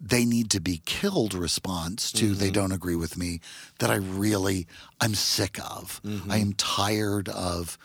they 0.00 0.24
need 0.24 0.50
to 0.50 0.60
be 0.60 0.82
killed 0.84 1.34
response 1.34 2.10
to 2.12 2.34
they 2.34 2.50
don't 2.50 2.72
agree 2.72 2.96
with 2.96 3.16
me 3.16 3.40
that 3.78 3.90
I 3.90 3.96
really 3.96 4.66
I'm 5.00 5.14
sick 5.14 5.58
of. 5.58 6.00
I 6.28 6.38
am 6.38 6.52
tired 6.54 7.28
of 7.28 7.78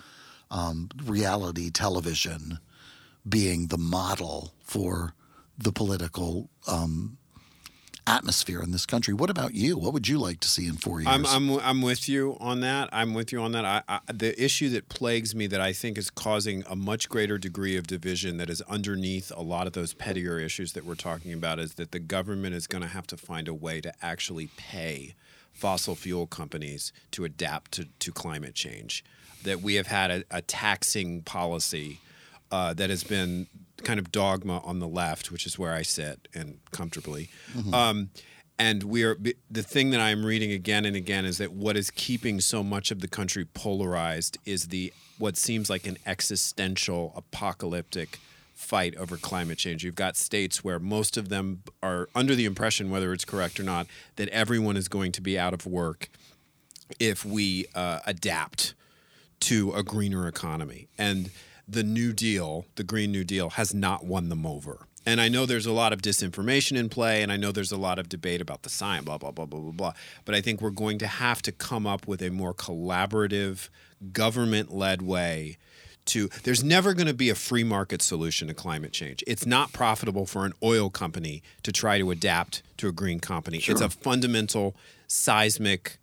um, 0.50 0.90
reality 1.04 1.70
television 1.70 2.60
being 3.28 3.68
the 3.68 3.78
model 3.78 4.54
for 4.64 5.14
the 5.58 5.72
political 5.72 6.50
um, 6.68 7.18
atmosphere 8.06 8.62
in 8.62 8.72
this 8.72 8.86
country. 8.86 9.14
What 9.14 9.30
about 9.30 9.54
you? 9.54 9.78
What 9.78 9.94
would 9.94 10.08
you 10.08 10.18
like 10.18 10.40
to 10.42 10.48
see 10.48 10.68
in 10.68 10.76
four 10.76 11.00
years? 11.00 11.10
I'm, 11.10 11.26
I'm 11.26 11.60
I'm 11.60 11.82
with 11.82 12.10
you 12.10 12.38
on 12.40 12.60
that. 12.62 12.90
I'm 12.92 13.14
with 13.14 13.32
you 13.32 13.42
on 13.42 13.52
that. 13.54 13.66
I, 13.66 13.82
I, 13.88 14.00
the 14.12 14.42
issue 14.42 14.70
that 14.70 14.90
plagues 14.90 15.34
me 15.34 15.48
that 15.48 15.62
I 15.62 15.74
think 15.74 15.98
is 15.98 16.10
causing 16.10 16.64
a 16.70 16.76
much 16.76 17.10
greater 17.10 17.38
degree 17.38 17.78
of 17.78 17.88
division 17.88 18.38
that 18.38 18.50
is 18.50 18.62
underneath 18.64 19.32
a 19.36 19.42
lot 19.42 19.68
of 19.68 19.74
those 19.74 19.94
pettier 19.94 20.40
issues 20.40 20.74
that 20.74 20.86
we're 20.86 20.96
talking 20.96 21.34
about 21.34 21.60
is 21.60 21.76
that 21.76 21.92
the 21.92 22.00
government 22.00 22.56
is 22.56 22.68
going 22.68 22.82
to 22.82 22.88
have 22.90 23.08
to 23.08 23.18
find 23.18 23.48
a 23.48 23.54
way 23.54 23.82
to 23.82 23.94
actually 24.02 24.50
pay 24.58 25.16
fossil 25.52 25.96
fuel 25.96 26.28
companies 26.28 26.92
to 27.12 27.24
adapt 27.24 27.72
to, 27.74 27.88
to 28.00 28.12
climate 28.12 28.56
change. 28.56 29.04
That 29.44 29.62
we 29.62 29.76
have 29.76 29.88
had 29.88 30.12
a, 30.12 30.24
a 30.32 30.42
taxing 30.42 31.22
policy 31.22 32.00
uh, 32.52 32.74
that 32.74 32.90
has 32.90 33.04
been 33.04 33.48
kind 33.84 34.00
of 34.00 34.12
dogma 34.12 34.60
on 34.60 34.80
the 34.80 34.88
left, 34.88 35.32
which 35.32 35.46
is 35.46 35.60
where 35.60 35.74
I 35.74 35.82
sit 35.82 36.28
and 36.34 36.60
comfortably. 36.72 37.30
Um, 37.74 38.10
and 38.60 38.84
we 38.84 39.04
are 39.04 39.18
the 39.50 39.64
thing 39.64 39.90
that 39.92 40.00
I'm 40.00 40.26
reading 40.26 40.52
again 40.52 40.86
and 40.86 40.96
again 40.96 41.26
is 41.26 41.38
that 41.40 41.54
what 41.54 41.76
is 41.76 41.90
keeping 41.90 42.40
so 42.40 42.64
much 42.64 42.92
of 42.92 43.00
the 43.02 43.08
country 43.08 43.46
polarized 43.46 44.38
is 44.46 44.68
the 44.68 44.94
what 45.18 45.38
seems 45.38 45.70
like 45.70 45.88
an 45.88 45.98
existential 46.06 47.14
apocalyptic 47.16 48.20
fight 48.54 48.96
over 48.98 49.18
climate 49.18 49.58
change. 49.58 49.84
You've 49.84 49.96
got 49.96 50.16
states 50.16 50.64
where 50.64 50.80
most 50.80 51.18
of 51.18 51.30
them 51.30 51.64
are 51.82 52.08
under 52.14 52.36
the 52.36 52.46
impression, 52.46 52.90
whether 52.92 53.12
it's 53.12 53.26
correct 53.26 53.60
or 53.60 53.64
not, 53.64 53.88
that 54.16 54.30
everyone 54.30 54.78
is 54.78 54.88
going 54.88 55.12
to 55.14 55.22
be 55.22 55.38
out 55.38 55.54
of 55.54 55.66
work 55.66 56.10
if 57.00 57.26
we 57.26 57.66
uh, 57.74 58.00
adapt 58.06 58.76
to 59.42 59.74
a 59.74 59.84
greener 59.84 60.28
economy. 60.28 60.88
And 60.98 61.32
the 61.68 61.84
New 61.84 62.14
Deal, 62.14 62.66
the 62.76 62.84
Green 62.84 63.12
New 63.12 63.24
Deal, 63.24 63.52
has 63.52 63.74
not 63.74 64.06
won 64.06 64.30
them 64.30 64.46
over. 64.46 64.88
And 65.06 65.20
I 65.20 65.28
know 65.28 65.46
there's 65.46 65.66
a 65.66 65.74
lot 65.74 65.92
of 65.92 66.02
disinformation 66.02 66.78
in 66.78 66.88
play, 66.90 67.22
and 67.22 67.32
I 67.32 67.38
know 67.38 67.52
there's 67.52 67.72
a 67.72 67.78
lot 67.78 68.00
of 68.00 68.08
debate 68.08 68.40
about 68.40 68.64
the 68.64 68.70
science, 68.70 69.06
blah, 69.06 69.18
blah, 69.18 69.32
blah, 69.32 69.46
blah, 69.46 69.60
blah, 69.60 69.72
blah. 69.72 69.94
But 70.24 70.36
I 70.36 70.42
think 70.42 70.62
we're 70.62 70.70
going 70.70 70.98
to 71.00 71.08
have 71.08 71.42
to 71.42 71.52
come 71.52 71.86
up 71.86 72.08
with 72.08 72.22
a 72.22 72.30
more 72.30 72.54
collaborative, 72.54 73.70
government 74.14 74.74
led 74.74 75.02
way 75.02 75.58
to. 76.06 76.30
There's 76.44 76.64
never 76.64 76.94
going 76.94 77.08
to 77.08 77.14
be 77.14 77.30
a 77.30 77.36
free 77.36 77.66
market 77.66 78.02
solution 78.02 78.48
to 78.48 78.54
climate 78.54 78.94
change. 78.94 79.24
It's 79.28 79.46
not 79.46 79.74
profitable 79.74 80.26
for 80.26 80.46
an 80.46 80.54
oil 80.64 80.90
company 80.90 81.44
to 81.64 81.72
try 81.74 81.98
to 81.98 82.10
adapt 82.12 82.64
to 82.78 82.88
a 82.88 82.94
green 82.94 83.20
company. 83.20 83.58
It's 83.58 83.82
a 83.82 83.90
fundamental 83.90 84.76
seismic 85.08 85.98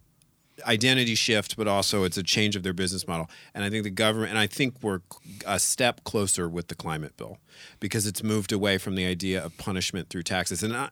identity 0.66 1.14
shift, 1.14 1.56
but 1.56 1.66
also 1.68 2.04
it's 2.04 2.16
a 2.16 2.22
change 2.22 2.56
of 2.56 2.62
their 2.62 2.72
business 2.72 3.06
model. 3.06 3.28
And 3.54 3.64
I 3.64 3.70
think 3.70 3.84
the 3.84 3.90
government, 3.90 4.30
and 4.30 4.38
I 4.38 4.46
think 4.46 4.74
we're 4.82 5.00
a 5.46 5.58
step 5.58 6.04
closer 6.04 6.48
with 6.48 6.68
the 6.68 6.74
climate 6.74 7.16
bill 7.16 7.38
because 7.78 8.06
it's 8.06 8.22
moved 8.22 8.52
away 8.52 8.78
from 8.78 8.94
the 8.94 9.06
idea 9.06 9.44
of 9.44 9.56
punishment 9.58 10.08
through 10.08 10.22
taxes. 10.22 10.62
And 10.62 10.74
I, 10.74 10.90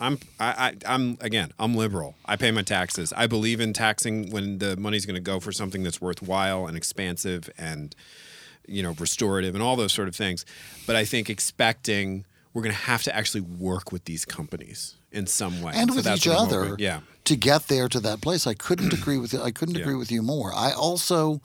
I'm, 0.00 0.18
I, 0.38 0.74
I'm 0.86 1.18
again, 1.20 1.52
I'm 1.58 1.74
liberal. 1.74 2.14
I 2.24 2.36
pay 2.36 2.50
my 2.50 2.62
taxes. 2.62 3.12
I 3.16 3.26
believe 3.26 3.60
in 3.60 3.72
taxing 3.72 4.30
when 4.30 4.58
the 4.58 4.76
money's 4.76 5.06
going 5.06 5.14
to 5.14 5.20
go 5.20 5.40
for 5.40 5.52
something 5.52 5.82
that's 5.82 6.00
worthwhile 6.00 6.66
and 6.66 6.76
expansive 6.76 7.50
and 7.58 7.94
you 8.66 8.82
know 8.82 8.94
restorative 8.98 9.54
and 9.54 9.62
all 9.62 9.76
those 9.76 9.92
sort 9.92 10.08
of 10.08 10.16
things. 10.16 10.44
But 10.86 10.96
I 10.96 11.04
think 11.04 11.28
expecting 11.28 12.24
we're 12.52 12.62
going 12.62 12.74
to 12.74 12.80
have 12.82 13.02
to 13.04 13.14
actually 13.14 13.42
work 13.42 13.92
with 13.92 14.04
these 14.04 14.24
companies 14.24 14.96
in 15.12 15.26
some 15.26 15.62
way 15.62 15.72
and 15.74 15.90
So 15.90 15.96
with 15.96 16.06
each 16.08 16.26
other. 16.28 16.74
Yeah. 16.78 17.00
to 17.24 17.36
get 17.36 17.68
there 17.68 17.88
to 17.88 18.00
that 18.00 18.20
place. 18.20 18.46
I 18.46 18.54
couldn't 18.54 18.92
agree 19.00 19.18
with 19.18 19.34
I 19.34 19.50
couldn't 19.50 19.76
Yeah. 19.76 19.82
agree 19.82 19.94
with 19.96 20.10
you 20.12 20.22
more. 20.22 20.52
I 20.54 20.72
also, 20.72 21.40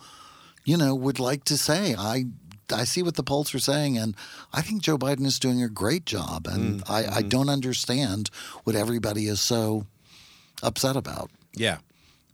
you 0.64 0.78
know, 0.78 0.95
would 0.95 1.20
like 1.20 1.43
to 1.45 1.58
say 1.58 1.95
I 1.97 2.26
I 2.74 2.84
see 2.86 3.03
what 3.03 3.14
the 3.16 3.22
polls 3.22 3.53
are 3.53 3.60
saying, 3.60 3.95
and 3.99 4.16
I 4.51 4.62
think 4.64 4.82
Joe 4.82 4.97
Biden 4.97 5.26
is 5.28 5.38
doing 5.38 5.62
a 5.62 5.70
great 5.70 6.06
job, 6.08 6.47
and 6.47 6.82
Mm, 6.82 6.89
I, 6.89 6.97
I 6.99 7.03
mm-hmm. 7.20 7.30
don't 7.30 7.49
understand 7.49 8.32
what 8.64 8.76
everybody 8.76 9.28
is 9.28 9.39
so 9.39 9.86
upset 10.64 10.95
about. 10.95 11.30
Yeah. 11.56 11.78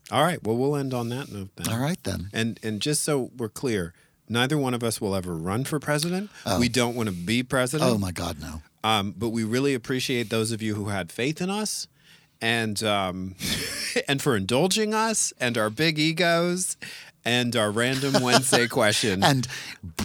All 0.10 0.24
right. 0.24 0.42
Well, 0.42 0.56
we'll 0.56 0.78
end 0.78 0.94
on 0.94 1.10
that 1.10 1.30
note 1.32 1.50
then. 1.58 1.68
All 1.74 1.80
right 1.82 2.02
then. 2.04 2.30
And 2.32 2.60
and 2.64 2.82
just 2.82 3.04
so 3.04 3.32
we're 3.36 3.50
clear, 3.50 3.94
neither 4.32 4.58
one 4.58 4.74
of 4.74 4.84
us 4.84 5.00
will 5.02 5.16
ever 5.16 5.36
run 5.36 5.64
for 5.66 5.80
president. 5.80 6.30
We 6.60 6.70
don't 6.70 6.96
want 6.96 7.10
to 7.10 7.16
be 7.16 7.44
president. 7.44 7.90
Oh 7.92 7.98
my 7.98 8.12
God, 8.12 8.40
no. 8.40 8.62
Um, 8.84 9.14
but 9.16 9.30
we 9.30 9.44
really 9.44 9.74
appreciate 9.76 10.30
those 10.30 10.52
of 10.52 10.62
you 10.62 10.74
who 10.76 10.86
had 10.86 11.12
faith 11.12 11.42
in 11.42 11.50
us, 11.52 11.88
and 12.42 12.82
um, 12.84 13.36
and 14.08 14.22
for 14.22 14.36
indulging 14.36 14.94
us 14.94 15.34
and 15.40 15.58
our 15.58 15.70
big 15.70 16.00
egos, 16.00 16.78
and 17.26 17.56
our 17.56 17.72
random 17.72 18.22
Wednesday 18.22 18.68
question. 18.70 19.24
And 19.24 19.48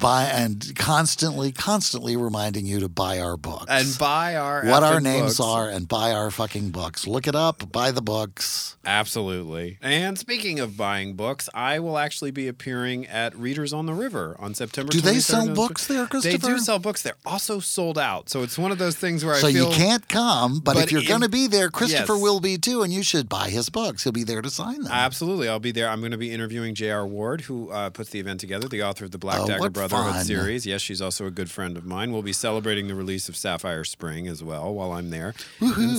buy 0.01 0.25
and 0.25 0.73
constantly, 0.77 1.53
constantly 1.53 2.17
reminding 2.17 2.67
you 2.67 2.81
to 2.81 2.89
buy 2.89 3.19
our 3.21 3.37
books 3.37 3.67
And 3.69 3.97
buy 3.99 4.37
our 4.37 4.65
what 4.65 4.83
our 4.83 5.01
names 5.01 5.39
books. 5.39 5.41
are 5.41 5.69
and 5.69 5.87
buy 5.87 6.13
our 6.13 6.31
fucking 6.31 6.71
books. 6.71 7.07
Look 7.07 7.27
it 7.27 7.35
up. 7.35 7.71
Buy 7.73 7.91
the 7.91 8.03
books. 8.03 8.77
Absolutely. 8.87 9.79
And 9.83 10.19
speaking 10.19 10.61
of 10.61 10.77
buying 10.77 11.15
books, 11.15 11.49
I 11.53 11.79
will 11.81 11.99
actually 11.99 12.31
be 12.31 12.49
appearing 12.49 13.07
at 13.07 13.35
Readers 13.37 13.73
on 13.73 13.87
the 13.87 13.95
River 13.95 14.37
on 14.39 14.55
September. 14.55 14.93
Do 14.93 15.01
they 15.01 15.19
sell 15.19 15.49
books 15.55 15.87
there, 15.87 16.07
Christopher? 16.07 16.39
They 16.39 16.49
do 16.55 16.59
sell 16.59 16.79
books. 16.79 17.03
They're 17.03 17.15
also 17.27 17.59
sold 17.61 17.99
out, 17.99 18.29
so 18.29 18.43
it's 18.43 18.57
one 18.57 18.73
of 18.73 18.79
those 18.79 18.97
things 18.97 19.25
where 19.25 19.35
So 19.37 19.49
I 19.49 19.53
feel 19.53 19.69
you 19.71 19.75
can't 19.75 20.09
come, 20.09 20.61
but, 20.61 20.75
But 20.75 20.85
if 20.85 20.93
you're 20.93 21.03
to 21.03 21.29
be 21.29 21.47
there, 21.47 21.71
Christopher 21.71 22.15
Yes. 22.15 22.23
will 22.23 22.41
be 22.41 22.59
too, 22.59 22.83
and 22.83 22.93
you 22.93 23.03
should 23.03 23.29
buy 23.29 23.49
his 23.49 23.69
books. 23.71 24.03
He'll 24.05 24.13
be 24.13 24.25
there 24.25 24.43
to 24.43 24.51
sign 24.51 24.83
them. 24.83 24.93
Absolutely, 24.93 25.49
I'll 25.49 25.59
be 25.59 25.73
there. 25.73 25.89
I'm 25.89 26.01
going 26.01 26.13
to 26.13 26.19
be 26.19 26.33
interviewing 26.33 26.75
J.R. 26.75 27.06
Ward, 27.07 27.43
who 27.43 27.71
uh, 27.71 27.91
puts 27.91 28.11
the 28.11 28.21
event 28.21 28.41
together, 28.41 28.69
the 28.69 28.83
author 28.83 29.05
of 29.05 29.11
the 29.13 29.19
Black 29.19 29.41
Oh, 29.41 29.47
Dagger 29.47 29.71
Brotherhood 29.71 30.15
fun. 30.15 30.25
series. 30.25 30.67
Yes, 30.67 30.81
she's 30.83 31.01
also 31.01 31.27
a 31.27 31.31
good 31.31 31.51
friend 31.51 31.77
of 31.77 31.85
mine. 31.85 32.13
We'll 32.13 32.23
be 32.23 32.33
celebrating 32.33 32.89
the 32.89 32.95
release 32.95 33.29
of 33.29 33.37
Sapphire 33.37 33.85
Spring 33.85 34.27
as 34.29 34.43
well 34.43 34.75
while 34.75 34.93
I'm 34.93 35.11
there. 35.11 35.35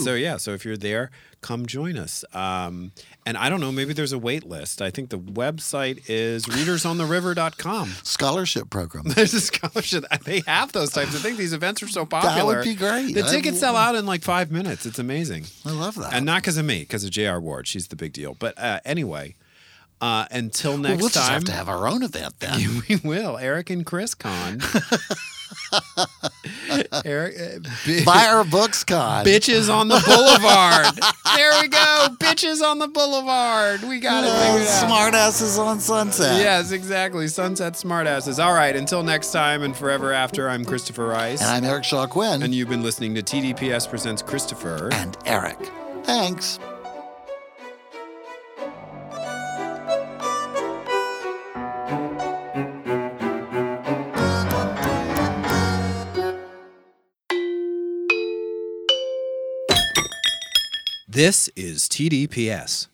So 0.04 0.14
yeah, 0.14 0.38
so 0.38 0.52
if 0.54 0.66
you're 0.66 0.78
there, 0.78 1.10
come 1.42 1.66
join 1.66 1.98
us. 1.98 2.26
Um, 2.34 2.92
and 3.26 3.38
I 3.38 3.50
don't 3.50 3.60
know, 3.60 3.72
maybe 3.72 3.94
there's 3.94 4.14
a 4.14 4.18
wait 4.20 4.44
list. 4.46 4.82
I 4.82 4.90
think 4.90 5.10
the 5.10 5.20
website 5.20 6.04
is 6.10 6.46
readersontheriver.com. 6.46 7.90
Scholarship 8.04 8.70
program. 8.70 9.04
There's 9.16 9.34
a 9.34 9.42
scholarship. 9.42 10.06
They 10.24 10.42
have 10.48 10.72
those 10.74 10.92
types 10.92 11.14
of 11.16 11.22
things. 11.22 11.38
These 11.38 11.54
events 11.54 11.82
are 11.84 11.88
so 11.88 12.06
popular. 12.06 12.36
That 12.36 12.46
would 12.46 12.64
be 12.64 12.76
great. 12.76 13.14
The 13.14 13.24
tickets 13.24 13.60
sell 13.60 13.76
out 13.76 13.96
in 13.96 14.06
like 14.06 14.24
five 14.24 14.52
minutes. 14.52 14.86
It's 14.86 15.00
amazing. 15.00 15.46
I 15.66 15.72
love 15.72 15.96
that. 15.96 16.14
And 16.14 16.26
not 16.26 16.42
because 16.42 16.58
of 16.58 16.66
me, 16.66 16.80
because 16.80 17.04
of 17.04 17.12
J.R. 17.12 17.40
Ward. 17.40 17.68
She's 17.68 17.88
the 17.88 17.96
big 17.96 18.14
deal. 18.14 18.36
But 18.38 18.58
uh, 18.60 18.80
anyway, 18.84 19.36
uh, 20.02 20.26
until 20.32 20.72
well, 20.74 20.80
next 20.82 21.00
we'll 21.02 21.10
just 21.10 21.26
time, 21.26 21.34
have 21.34 21.44
to 21.46 21.52
have 21.52 21.70
our 21.70 21.88
own 21.88 22.04
event 22.04 22.40
then. 22.40 22.82
we 22.90 22.96
will. 22.98 23.38
Eric 23.38 23.70
and 23.70 23.86
Chris 23.86 24.14
Con. 24.16 24.62
Eric, 27.06 27.36
uh, 27.40 27.60
bi- 27.86 28.04
buy 28.06 28.26
our 28.28 28.44
books, 28.44 28.84
Con. 28.84 29.26
bitches 29.26 29.74
on 29.74 29.88
the 29.88 30.02
boulevard. 30.06 30.86
there 31.36 31.62
we 31.62 31.68
go. 31.68 32.08
Bitches 32.20 32.62
on 32.62 32.80
the 32.80 32.88
boulevard. 32.88 33.82
We 33.84 34.00
got 34.00 34.24
it 34.24 34.68
smartasses 34.68 35.58
on 35.60 35.80
Sunset. 35.80 36.38
Yes, 36.38 36.72
exactly. 36.72 37.28
Sunset 37.28 37.74
Smartasses. 37.74 38.44
All 38.44 38.54
right. 38.54 38.76
Until 38.76 39.04
next 39.04 39.32
time 39.32 39.64
and 39.64 39.76
forever 39.76 40.14
after, 40.14 40.50
I'm 40.50 40.64
Christopher 40.66 41.08
Rice. 41.08 41.42
And 41.42 41.50
I'm 41.50 41.64
Eric 41.64 41.84
Shaw 41.84 42.08
Quinn. 42.08 42.44
and 42.44 42.54
you've 42.54 42.70
been 42.70 42.84
listening 42.84 43.16
to 43.16 43.22
TDPS 43.24 43.90
Presents 43.90 44.22
Christopher. 44.22 44.90
and 44.94 45.18
Eric. 45.26 45.58
Thanks. 46.04 46.60
This 61.18 61.50
is 61.56 61.90
TDPS. 61.90 62.90